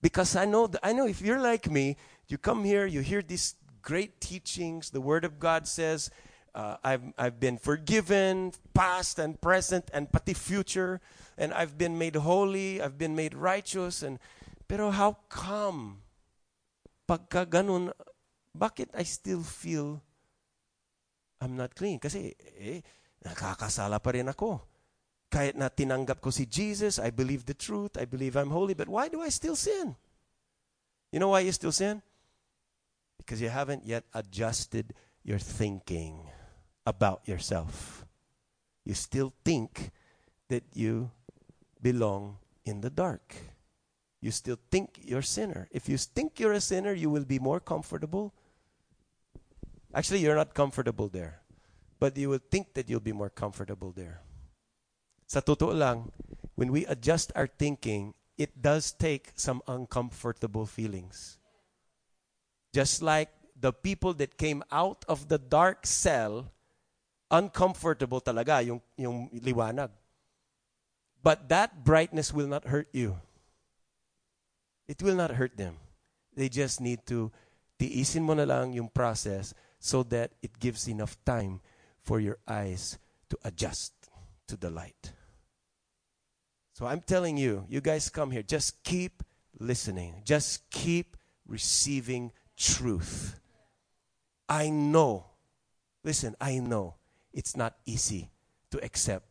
Because 0.00 0.34
I 0.34 0.44
know, 0.44 0.66
th- 0.66 0.80
I 0.82 0.92
know 0.92 1.06
if 1.06 1.22
you're 1.22 1.40
like 1.40 1.70
me, 1.70 1.96
you 2.26 2.38
come 2.38 2.64
here, 2.64 2.86
you 2.86 3.00
hear 3.00 3.22
these 3.22 3.54
great 3.82 4.20
teachings. 4.20 4.90
The 4.90 5.00
Word 5.00 5.24
of 5.24 5.38
God 5.38 5.66
says, 5.66 6.10
uh, 6.54 6.76
I've, 6.84 7.02
I've 7.18 7.40
been 7.40 7.58
forgiven, 7.58 8.52
past 8.74 9.18
and 9.18 9.40
present, 9.40 9.90
and 9.92 10.10
pati 10.10 10.34
future, 10.34 11.00
and 11.36 11.52
I've 11.52 11.76
been 11.76 11.98
made 11.98 12.16
holy, 12.16 12.80
I've 12.80 12.98
been 12.98 13.16
made 13.16 13.34
righteous. 13.34 14.02
And 14.02 14.18
pero 14.68 14.90
how 14.90 15.16
come? 15.28 16.02
Pagka 17.08 17.46
ganun, 17.46 17.92
bakit 18.56 18.88
I 18.94 19.02
still 19.02 19.42
feel 19.42 20.02
I'm 21.40 21.56
not 21.56 21.74
clean? 21.74 21.98
Kasi 21.98 22.36
eh, 22.60 22.80
nakakasala 23.24 24.02
pa 24.02 24.10
rin 24.12 24.28
ako. 24.28 24.60
Kahit 25.32 25.56
na 25.56 25.72
tinanggap 25.72 26.20
ko 26.20 26.28
si 26.28 26.44
Jesus, 26.44 27.00
I 27.00 27.08
believe 27.08 27.48
the 27.48 27.56
truth, 27.56 27.96
I 27.96 28.04
believe 28.04 28.36
I'm 28.36 28.52
holy, 28.52 28.76
but 28.76 28.88
why 28.88 29.08
do 29.08 29.24
I 29.24 29.32
still 29.32 29.56
sin? 29.56 29.96
You 31.10 31.18
know 31.18 31.32
why 31.32 31.40
you 31.40 31.52
still 31.52 31.72
sin? 31.72 32.04
Because 33.22 33.40
you 33.40 33.50
haven't 33.50 33.86
yet 33.86 34.02
adjusted 34.14 34.94
your 35.22 35.38
thinking 35.38 36.26
about 36.84 37.22
yourself. 37.24 38.04
You 38.84 38.94
still 38.94 39.32
think 39.44 39.92
that 40.48 40.64
you 40.74 41.12
belong 41.80 42.38
in 42.64 42.80
the 42.80 42.90
dark. 42.90 43.36
You 44.20 44.32
still 44.32 44.58
think 44.70 44.98
you're 45.02 45.22
a 45.22 45.34
sinner. 45.38 45.68
If 45.70 45.88
you 45.88 45.96
think 45.96 46.40
you're 46.40 46.52
a 46.52 46.60
sinner, 46.60 46.92
you 46.92 47.10
will 47.10 47.24
be 47.24 47.38
more 47.38 47.60
comfortable. 47.60 48.34
Actually, 49.94 50.18
you're 50.18 50.34
not 50.34 50.52
comfortable 50.52 51.06
there. 51.06 51.42
But 52.00 52.16
you 52.16 52.28
will 52.28 52.42
think 52.50 52.74
that 52.74 52.90
you'll 52.90 52.98
be 52.98 53.12
more 53.14 53.30
comfortable 53.30 53.92
there. 53.94 54.20
Sa 55.30 55.38
totoo 55.38 55.70
lang, 55.70 56.10
when 56.56 56.72
we 56.72 56.86
adjust 56.86 57.30
our 57.36 57.46
thinking, 57.46 58.14
it 58.36 58.60
does 58.60 58.90
take 58.90 59.30
some 59.36 59.62
uncomfortable 59.68 60.66
feelings. 60.66 61.38
Just 62.72 63.02
like 63.02 63.28
the 63.58 63.72
people 63.72 64.14
that 64.14 64.36
came 64.36 64.62
out 64.72 65.04
of 65.08 65.28
the 65.28 65.38
dark 65.38 65.86
cell, 65.86 66.50
uncomfortable 67.30 68.20
talaga 68.20 68.64
yung, 68.64 68.80
yung 68.96 69.30
liwanag. 69.30 69.90
But 71.22 71.48
that 71.48 71.84
brightness 71.84 72.32
will 72.32 72.48
not 72.48 72.66
hurt 72.66 72.88
you. 72.92 73.18
It 74.88 75.02
will 75.02 75.14
not 75.14 75.32
hurt 75.32 75.56
them. 75.56 75.76
They 76.34 76.48
just 76.48 76.80
need 76.80 77.06
to 77.06 77.30
tiisin 77.78 78.22
mo 78.22 78.34
na 78.34 78.44
lang 78.44 78.72
yung 78.72 78.88
process 78.88 79.54
so 79.78 80.02
that 80.04 80.32
it 80.42 80.58
gives 80.58 80.88
enough 80.88 81.16
time 81.24 81.60
for 82.02 82.20
your 82.20 82.38
eyes 82.48 82.98
to 83.30 83.38
adjust 83.44 83.92
to 84.48 84.56
the 84.56 84.70
light. 84.70 85.12
So 86.74 86.86
I'm 86.86 87.00
telling 87.00 87.36
you, 87.36 87.64
you 87.68 87.80
guys 87.80 88.08
come 88.08 88.30
here, 88.30 88.42
just 88.42 88.82
keep 88.82 89.22
listening. 89.58 90.22
Just 90.24 90.68
keep 90.70 91.16
receiving 91.46 92.32
truth. 92.62 93.40
I 94.48 94.70
know, 94.70 95.26
listen, 96.04 96.36
I 96.40 96.58
know 96.58 96.94
it's 97.32 97.56
not 97.56 97.74
easy 97.86 98.30
to 98.70 98.82
accept 98.84 99.26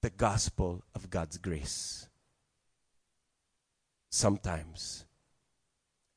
the 0.00 0.10
gospel 0.10 0.82
of 0.94 1.10
God's 1.10 1.36
grace. 1.36 2.08
Sometimes. 4.10 5.04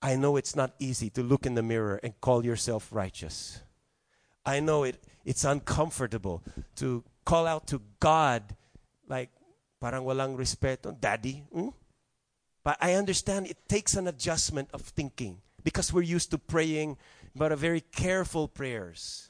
I 0.02 0.16
know 0.16 0.38
it's 0.38 0.56
not 0.56 0.74
easy 0.80 1.10
to 1.12 1.22
look 1.22 1.46
in 1.46 1.56
the 1.56 1.62
mirror 1.62 2.00
and 2.02 2.20
call 2.22 2.46
yourself 2.46 2.90
righteous. 2.92 3.62
I 4.46 4.60
know 4.60 4.84
it, 4.84 4.98
it's 5.26 5.44
uncomfortable 5.44 6.42
to 6.78 7.04
call 7.26 7.46
out 7.46 7.68
to 7.68 7.82
God 8.00 8.56
like, 9.08 9.30
parang 9.80 10.04
walang 10.06 10.38
respeto, 10.38 10.98
daddy. 11.00 11.44
Hmm? 11.54 11.70
But 12.64 12.78
I 12.80 12.94
understand 12.94 13.48
it 13.48 13.68
takes 13.68 13.96
an 13.96 14.08
adjustment 14.08 14.70
of 14.74 14.82
thinking 14.82 15.42
because 15.64 15.94
we're 15.94 16.02
used 16.02 16.32
to 16.32 16.38
praying, 16.38 16.98
but 17.36 17.52
a 17.52 17.56
very 17.56 17.82
careful 17.82 18.48
prayers 18.48 19.30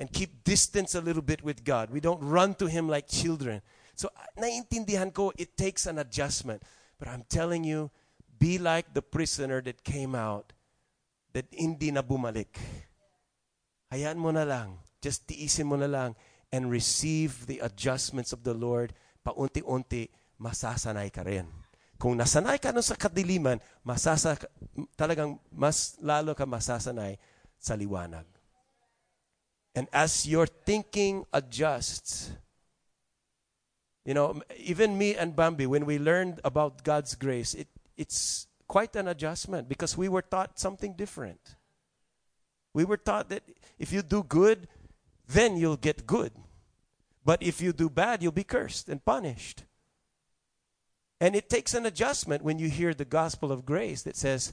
and 0.00 0.10
keep 0.10 0.44
distance 0.44 0.94
a 0.94 1.00
little 1.00 1.22
bit 1.22 1.44
with 1.44 1.62
God. 1.62 1.90
We 1.90 2.00
don't 2.00 2.20
run 2.24 2.54
to 2.56 2.66
Him 2.66 2.88
like 2.88 3.06
children. 3.06 3.60
So, 3.94 4.08
ah, 4.16 4.24
naiintindihan 4.40 5.12
ko, 5.12 5.32
it 5.36 5.56
takes 5.56 5.84
an 5.84 5.98
adjustment. 5.98 6.62
But 6.98 7.08
I'm 7.08 7.24
telling 7.28 7.64
you, 7.64 7.90
be 8.38 8.56
like 8.56 8.94
the 8.94 9.02
prisoner 9.02 9.60
that 9.60 9.84
came 9.84 10.14
out, 10.14 10.54
that 11.34 11.44
hindi 11.52 11.90
na 11.92 12.00
bumalik. 12.00 12.56
Hayaan 13.92 14.16
mo 14.16 14.32
na 14.32 14.44
lang. 14.44 14.80
Just 15.02 15.28
tiisin 15.28 15.68
mo 15.68 15.76
na 15.76 15.86
lang 15.86 16.16
and 16.50 16.72
receive 16.72 17.44
the 17.44 17.60
adjustments 17.60 18.32
of 18.32 18.42
the 18.42 18.54
Lord. 18.54 18.96
Paunti-unti, 19.20 20.08
masasanay 20.40 21.12
ka 21.12 21.20
rin. 21.28 21.59
Kung 22.00 22.16
nasanay 22.16 22.56
ka 22.56 22.72
nun 22.72 22.80
sa 22.80 22.96
kadiliman, 22.96 23.60
masasa, 23.84 24.32
talagang 24.96 25.36
mas 25.52 26.00
lalo 26.00 26.32
ka 26.32 26.48
masasanay 26.48 27.20
sa 27.60 27.76
liwanag. 27.76 28.24
And 29.76 29.84
as 29.92 30.24
your 30.24 30.48
thinking 30.48 31.28
adjusts, 31.28 32.32
you 34.08 34.16
know, 34.16 34.40
even 34.56 34.96
me 34.96 35.14
and 35.14 35.36
Bambi, 35.36 35.68
when 35.68 35.84
we 35.84 36.00
learned 36.00 36.40
about 36.42 36.82
God's 36.82 37.14
grace, 37.14 37.52
it, 37.52 37.68
it's 38.00 38.48
quite 38.66 38.96
an 38.96 39.06
adjustment 39.06 39.68
because 39.68 39.92
we 39.92 40.08
were 40.08 40.22
taught 40.22 40.58
something 40.58 40.94
different. 40.96 41.54
We 42.72 42.86
were 42.86 42.96
taught 42.96 43.28
that 43.28 43.42
if 43.78 43.92
you 43.92 44.00
do 44.00 44.22
good, 44.22 44.68
then 45.28 45.58
you'll 45.58 45.76
get 45.76 46.06
good. 46.06 46.32
But 47.24 47.42
if 47.42 47.60
you 47.60 47.74
do 47.74 47.90
bad, 47.90 48.22
you'll 48.22 48.32
be 48.32 48.44
cursed 48.44 48.88
and 48.88 49.04
punished. 49.04 49.64
And 51.20 51.36
it 51.36 51.50
takes 51.50 51.74
an 51.74 51.84
adjustment 51.84 52.42
when 52.42 52.58
you 52.58 52.70
hear 52.70 52.94
the 52.94 53.04
gospel 53.04 53.52
of 53.52 53.66
grace 53.66 54.02
that 54.02 54.16
says, 54.16 54.52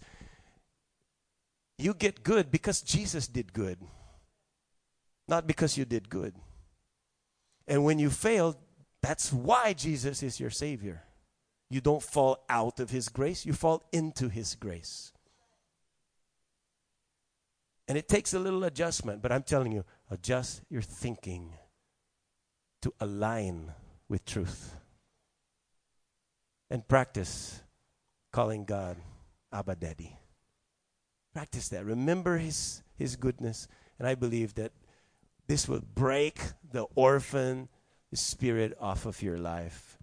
you 1.78 1.94
get 1.94 2.24
good 2.24 2.52
because 2.52 2.82
Jesus 2.82 3.28
did 3.28 3.54
good, 3.54 3.78
not 5.28 5.48
because 5.48 5.78
you 5.78 5.86
did 5.86 6.10
good. 6.10 6.34
And 7.68 7.86
when 7.86 8.00
you 8.00 8.10
fail, 8.10 8.58
that's 9.02 9.32
why 9.32 9.74
Jesus 9.74 10.24
is 10.24 10.40
your 10.40 10.50
Savior. 10.50 11.04
You 11.70 11.82
don't 11.82 12.02
fall 12.02 12.44
out 12.50 12.80
of 12.80 12.90
His 12.90 13.10
grace, 13.10 13.46
you 13.46 13.54
fall 13.54 13.84
into 13.92 14.28
His 14.28 14.56
grace. 14.56 15.12
And 17.88 17.98
it 17.98 18.10
takes 18.10 18.34
a 18.34 18.40
little 18.40 18.66
adjustment, 18.66 19.22
but 19.22 19.32
I'm 19.32 19.44
telling 19.44 19.72
you, 19.72 19.86
adjust 20.10 20.62
your 20.70 20.82
thinking 20.82 21.54
to 22.82 22.94
align 23.00 23.72
with 24.10 24.26
truth. 24.26 24.76
And 26.70 26.88
practice 26.88 27.62
calling 28.32 28.66
God 28.66 28.98
Abba 29.52 29.76
Daddy. 29.76 30.18
Practice 31.34 31.70
that. 31.70 31.86
Remember 31.86 32.38
His, 32.38 32.84
His 32.96 33.16
goodness. 33.16 33.68
And 34.00 34.08
I 34.08 34.16
believe 34.16 34.56
that 34.56 34.72
this 35.48 35.68
will 35.68 35.82
break 35.96 36.40
the 36.72 36.84
orphan 36.96 37.70
spirit 38.14 38.78
off 38.80 39.06
of 39.06 39.22
your 39.22 39.38
life. 39.38 39.98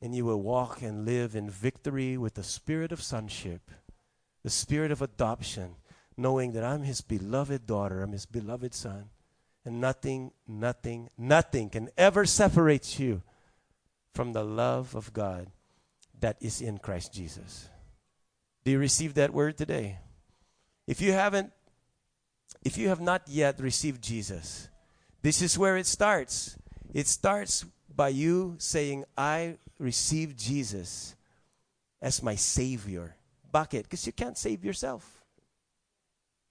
And 0.00 0.14
you 0.14 0.24
will 0.24 0.40
walk 0.40 0.80
and 0.80 1.04
live 1.04 1.34
in 1.34 1.50
victory 1.50 2.16
with 2.16 2.34
the 2.34 2.44
spirit 2.44 2.92
of 2.92 3.02
sonship, 3.02 3.70
the 4.44 4.50
spirit 4.50 4.92
of 4.92 5.02
adoption, 5.02 5.74
knowing 6.16 6.52
that 6.52 6.64
I'm 6.64 6.84
His 6.84 7.00
beloved 7.00 7.66
daughter, 7.66 8.02
I'm 8.02 8.12
His 8.12 8.26
beloved 8.26 8.72
son. 8.74 9.10
And 9.64 9.80
nothing, 9.80 10.30
nothing, 10.46 11.10
nothing 11.18 11.68
can 11.68 11.90
ever 11.98 12.24
separate 12.24 12.98
you 12.98 13.22
from 14.14 14.32
the 14.32 14.44
love 14.44 14.94
of 14.94 15.12
God 15.12 15.48
that 16.20 16.36
is 16.40 16.60
in 16.60 16.78
Christ 16.78 17.12
Jesus. 17.12 17.68
Do 18.64 18.70
you 18.70 18.78
receive 18.78 19.14
that 19.14 19.32
word 19.32 19.56
today? 19.56 19.98
If 20.86 21.00
you 21.00 21.12
haven't, 21.12 21.52
if 22.64 22.76
you 22.78 22.88
have 22.88 23.00
not 23.00 23.22
yet 23.26 23.60
received 23.60 24.02
Jesus, 24.02 24.68
this 25.22 25.42
is 25.42 25.58
where 25.58 25.76
it 25.76 25.86
starts. 25.86 26.56
It 26.92 27.06
starts 27.06 27.64
by 27.94 28.08
you 28.08 28.56
saying, 28.58 29.04
I 29.16 29.58
receive 29.78 30.36
Jesus 30.36 31.14
as 32.00 32.22
my 32.22 32.34
Savior. 32.34 33.16
Bakit? 33.52 33.84
Because 33.84 34.06
you 34.06 34.12
can't 34.12 34.38
save 34.38 34.64
yourself. 34.64 35.24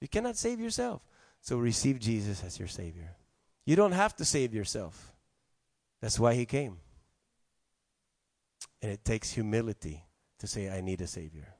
You 0.02 0.07
cannot 0.07 0.38
save 0.38 0.60
yourself. 0.60 1.02
So 1.41 1.57
receive 1.57 1.99
Jesus 1.99 2.44
as 2.44 2.60
your 2.60 2.68
Savior. 2.68 3.15
You 3.65 3.76
don't 3.76 3.94
have 3.94 4.15
to 4.18 4.26
save 4.26 4.53
yourself. 4.53 5.14
That's 6.02 6.19
why 6.19 6.34
He 6.35 6.45
came. 6.45 6.77
And 8.81 8.91
it 8.91 9.03
takes 9.03 9.31
humility 9.31 10.05
to 10.39 10.45
say, 10.45 10.69
I 10.69 10.81
need 10.81 11.01
a 11.01 11.07
Savior. 11.07 11.57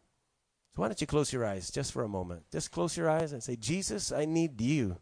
So 0.76 0.82
why 0.82 0.88
don't 0.88 1.02
you 1.02 1.08
close 1.08 1.34
your 1.34 1.46
eyes 1.46 1.72
just 1.72 1.92
for 1.92 2.04
a 2.04 2.08
moment? 2.08 2.46
Just 2.52 2.72
close 2.72 2.96
your 2.96 3.10
eyes 3.10 3.34
and 3.34 3.42
say, 3.42 3.56
Jesus, 3.56 4.12
I 4.12 4.26
need 4.26 4.62
you. 4.62 4.98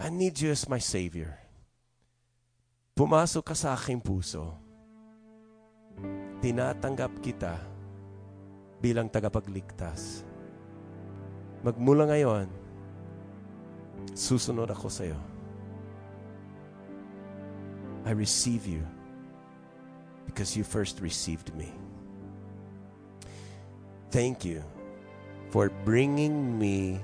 I 0.00 0.10
need 0.10 0.40
you 0.40 0.50
as 0.50 0.68
my 0.68 0.82
Savior. 0.82 1.38
Pumasok 2.98 3.42
ka 3.46 3.54
sa 3.54 3.78
aking 3.78 4.02
puso. 4.02 4.58
Tinatanggap 6.42 7.22
kita 7.22 7.58
bilang 8.82 9.06
tagapagligtas. 9.06 10.26
Magmula 11.62 12.10
ngayon, 12.10 12.50
susunod 14.12 14.68
ako 14.68 14.90
sa 14.90 15.06
iyo. 15.06 15.18
I 18.04 18.12
receive 18.12 18.68
you 18.68 18.84
because 20.26 20.56
you 20.56 20.64
first 20.64 21.00
received 21.00 21.54
me. 21.54 21.72
Thank 24.10 24.44
you 24.44 24.62
for 25.50 25.70
bringing 25.84 26.58
me 26.58 27.00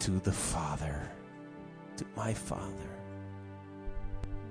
to 0.00 0.20
the 0.20 0.32
Father, 0.32 1.00
to 1.96 2.04
my 2.16 2.32
Father. 2.32 2.92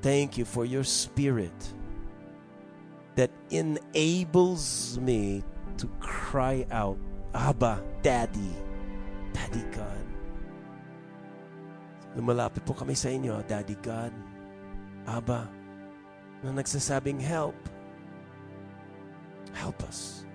Thank 0.01 0.37
you 0.37 0.45
for 0.45 0.65
your 0.65 0.83
Spirit 0.83 1.53
that 3.15 3.31
enables 3.49 4.99
me 4.99 5.43
to 5.77 5.87
cry 5.99 6.65
out, 6.71 6.97
Abba, 7.33 7.81
Daddy, 8.01 8.53
Daddy 9.33 9.63
God. 9.73 10.05
Lumalapit 12.13 12.61
po 12.65 12.77
kami 12.77 12.93
sa 12.93 13.09
inyo, 13.09 13.41
Daddy 13.49 13.77
God, 13.81 14.13
Abba, 15.09 15.49
na 16.45 16.53
nagsasabing 16.53 17.17
help. 17.17 17.57
Help 19.53 19.83
us. 19.83 20.25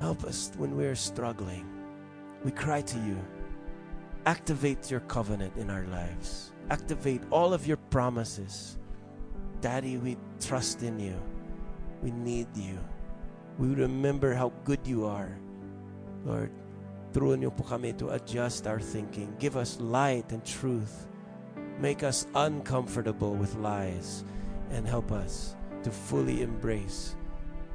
Help 0.00 0.24
us 0.24 0.50
when 0.56 0.76
we're 0.76 0.96
struggling. 0.96 1.68
We 2.44 2.50
cry 2.50 2.80
to 2.80 2.98
you. 2.98 3.18
Activate 4.26 4.90
your 4.90 5.00
covenant 5.00 5.56
in 5.56 5.70
our 5.70 5.84
lives. 5.92 6.52
Activate 6.70 7.22
all 7.30 7.52
of 7.52 7.66
your 7.66 7.76
promises. 7.92 8.78
Daddy, 9.60 9.98
we 9.98 10.16
trust 10.40 10.82
in 10.82 10.98
you. 10.98 11.20
We 12.02 12.10
need 12.10 12.48
you. 12.56 12.78
We 13.58 13.68
remember 13.74 14.32
how 14.32 14.52
good 14.64 14.80
you 14.86 15.04
are. 15.04 15.36
Lord, 16.24 16.48
turuan 17.12 17.44
niyo 17.44 17.52
po 17.52 17.64
kami 17.64 17.92
to 18.00 18.16
adjust 18.16 18.64
our 18.64 18.80
thinking. 18.80 19.36
Give 19.36 19.56
us 19.56 19.76
light 19.80 20.32
and 20.32 20.40
truth. 20.44 21.08
Make 21.76 22.00
us 22.04 22.24
uncomfortable 22.32 23.36
with 23.36 23.56
lies 23.60 24.24
and 24.72 24.88
help 24.88 25.12
us 25.12 25.56
to 25.84 25.90
fully 25.92 26.40
embrace 26.40 27.19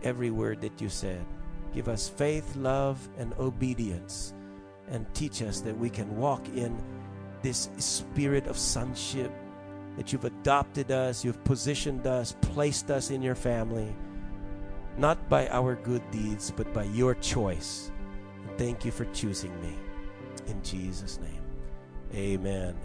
every 0.05 0.31
word 0.31 0.61
that 0.61 0.79
you 0.79 0.87
said. 0.87 1.25
Give 1.73 1.89
us 1.89 2.07
faith, 2.07 2.55
love, 2.55 3.05
and 3.17 3.33
obedience, 3.37 4.33
and 4.87 5.05
teach 5.13 5.41
us 5.41 5.59
that 5.61 5.77
we 5.77 5.89
can 5.89 6.15
walk 6.15 6.47
in 6.55 6.81
this 7.41 7.69
spirit 7.77 8.47
of 8.47 8.57
sonship, 8.57 9.31
that 9.97 10.13
you've 10.13 10.23
adopted 10.25 10.89
us, 10.89 11.25
you've 11.25 11.43
positioned 11.43 12.07
us, 12.07 12.35
placed 12.41 12.89
us 12.89 13.11
in 13.11 13.21
your 13.21 13.35
family, 13.35 13.93
not 14.97 15.29
by 15.29 15.47
our 15.49 15.75
good 15.75 16.01
deeds, 16.11 16.49
but 16.49 16.73
by 16.73 16.85
your 16.85 17.13
choice. 17.15 17.91
Thank 18.57 18.85
you 18.85 18.91
for 18.91 19.03
choosing 19.11 19.51
me. 19.61 19.75
In 20.47 20.63
Jesus' 20.63 21.19
name, 21.19 21.43
amen. 22.15 22.73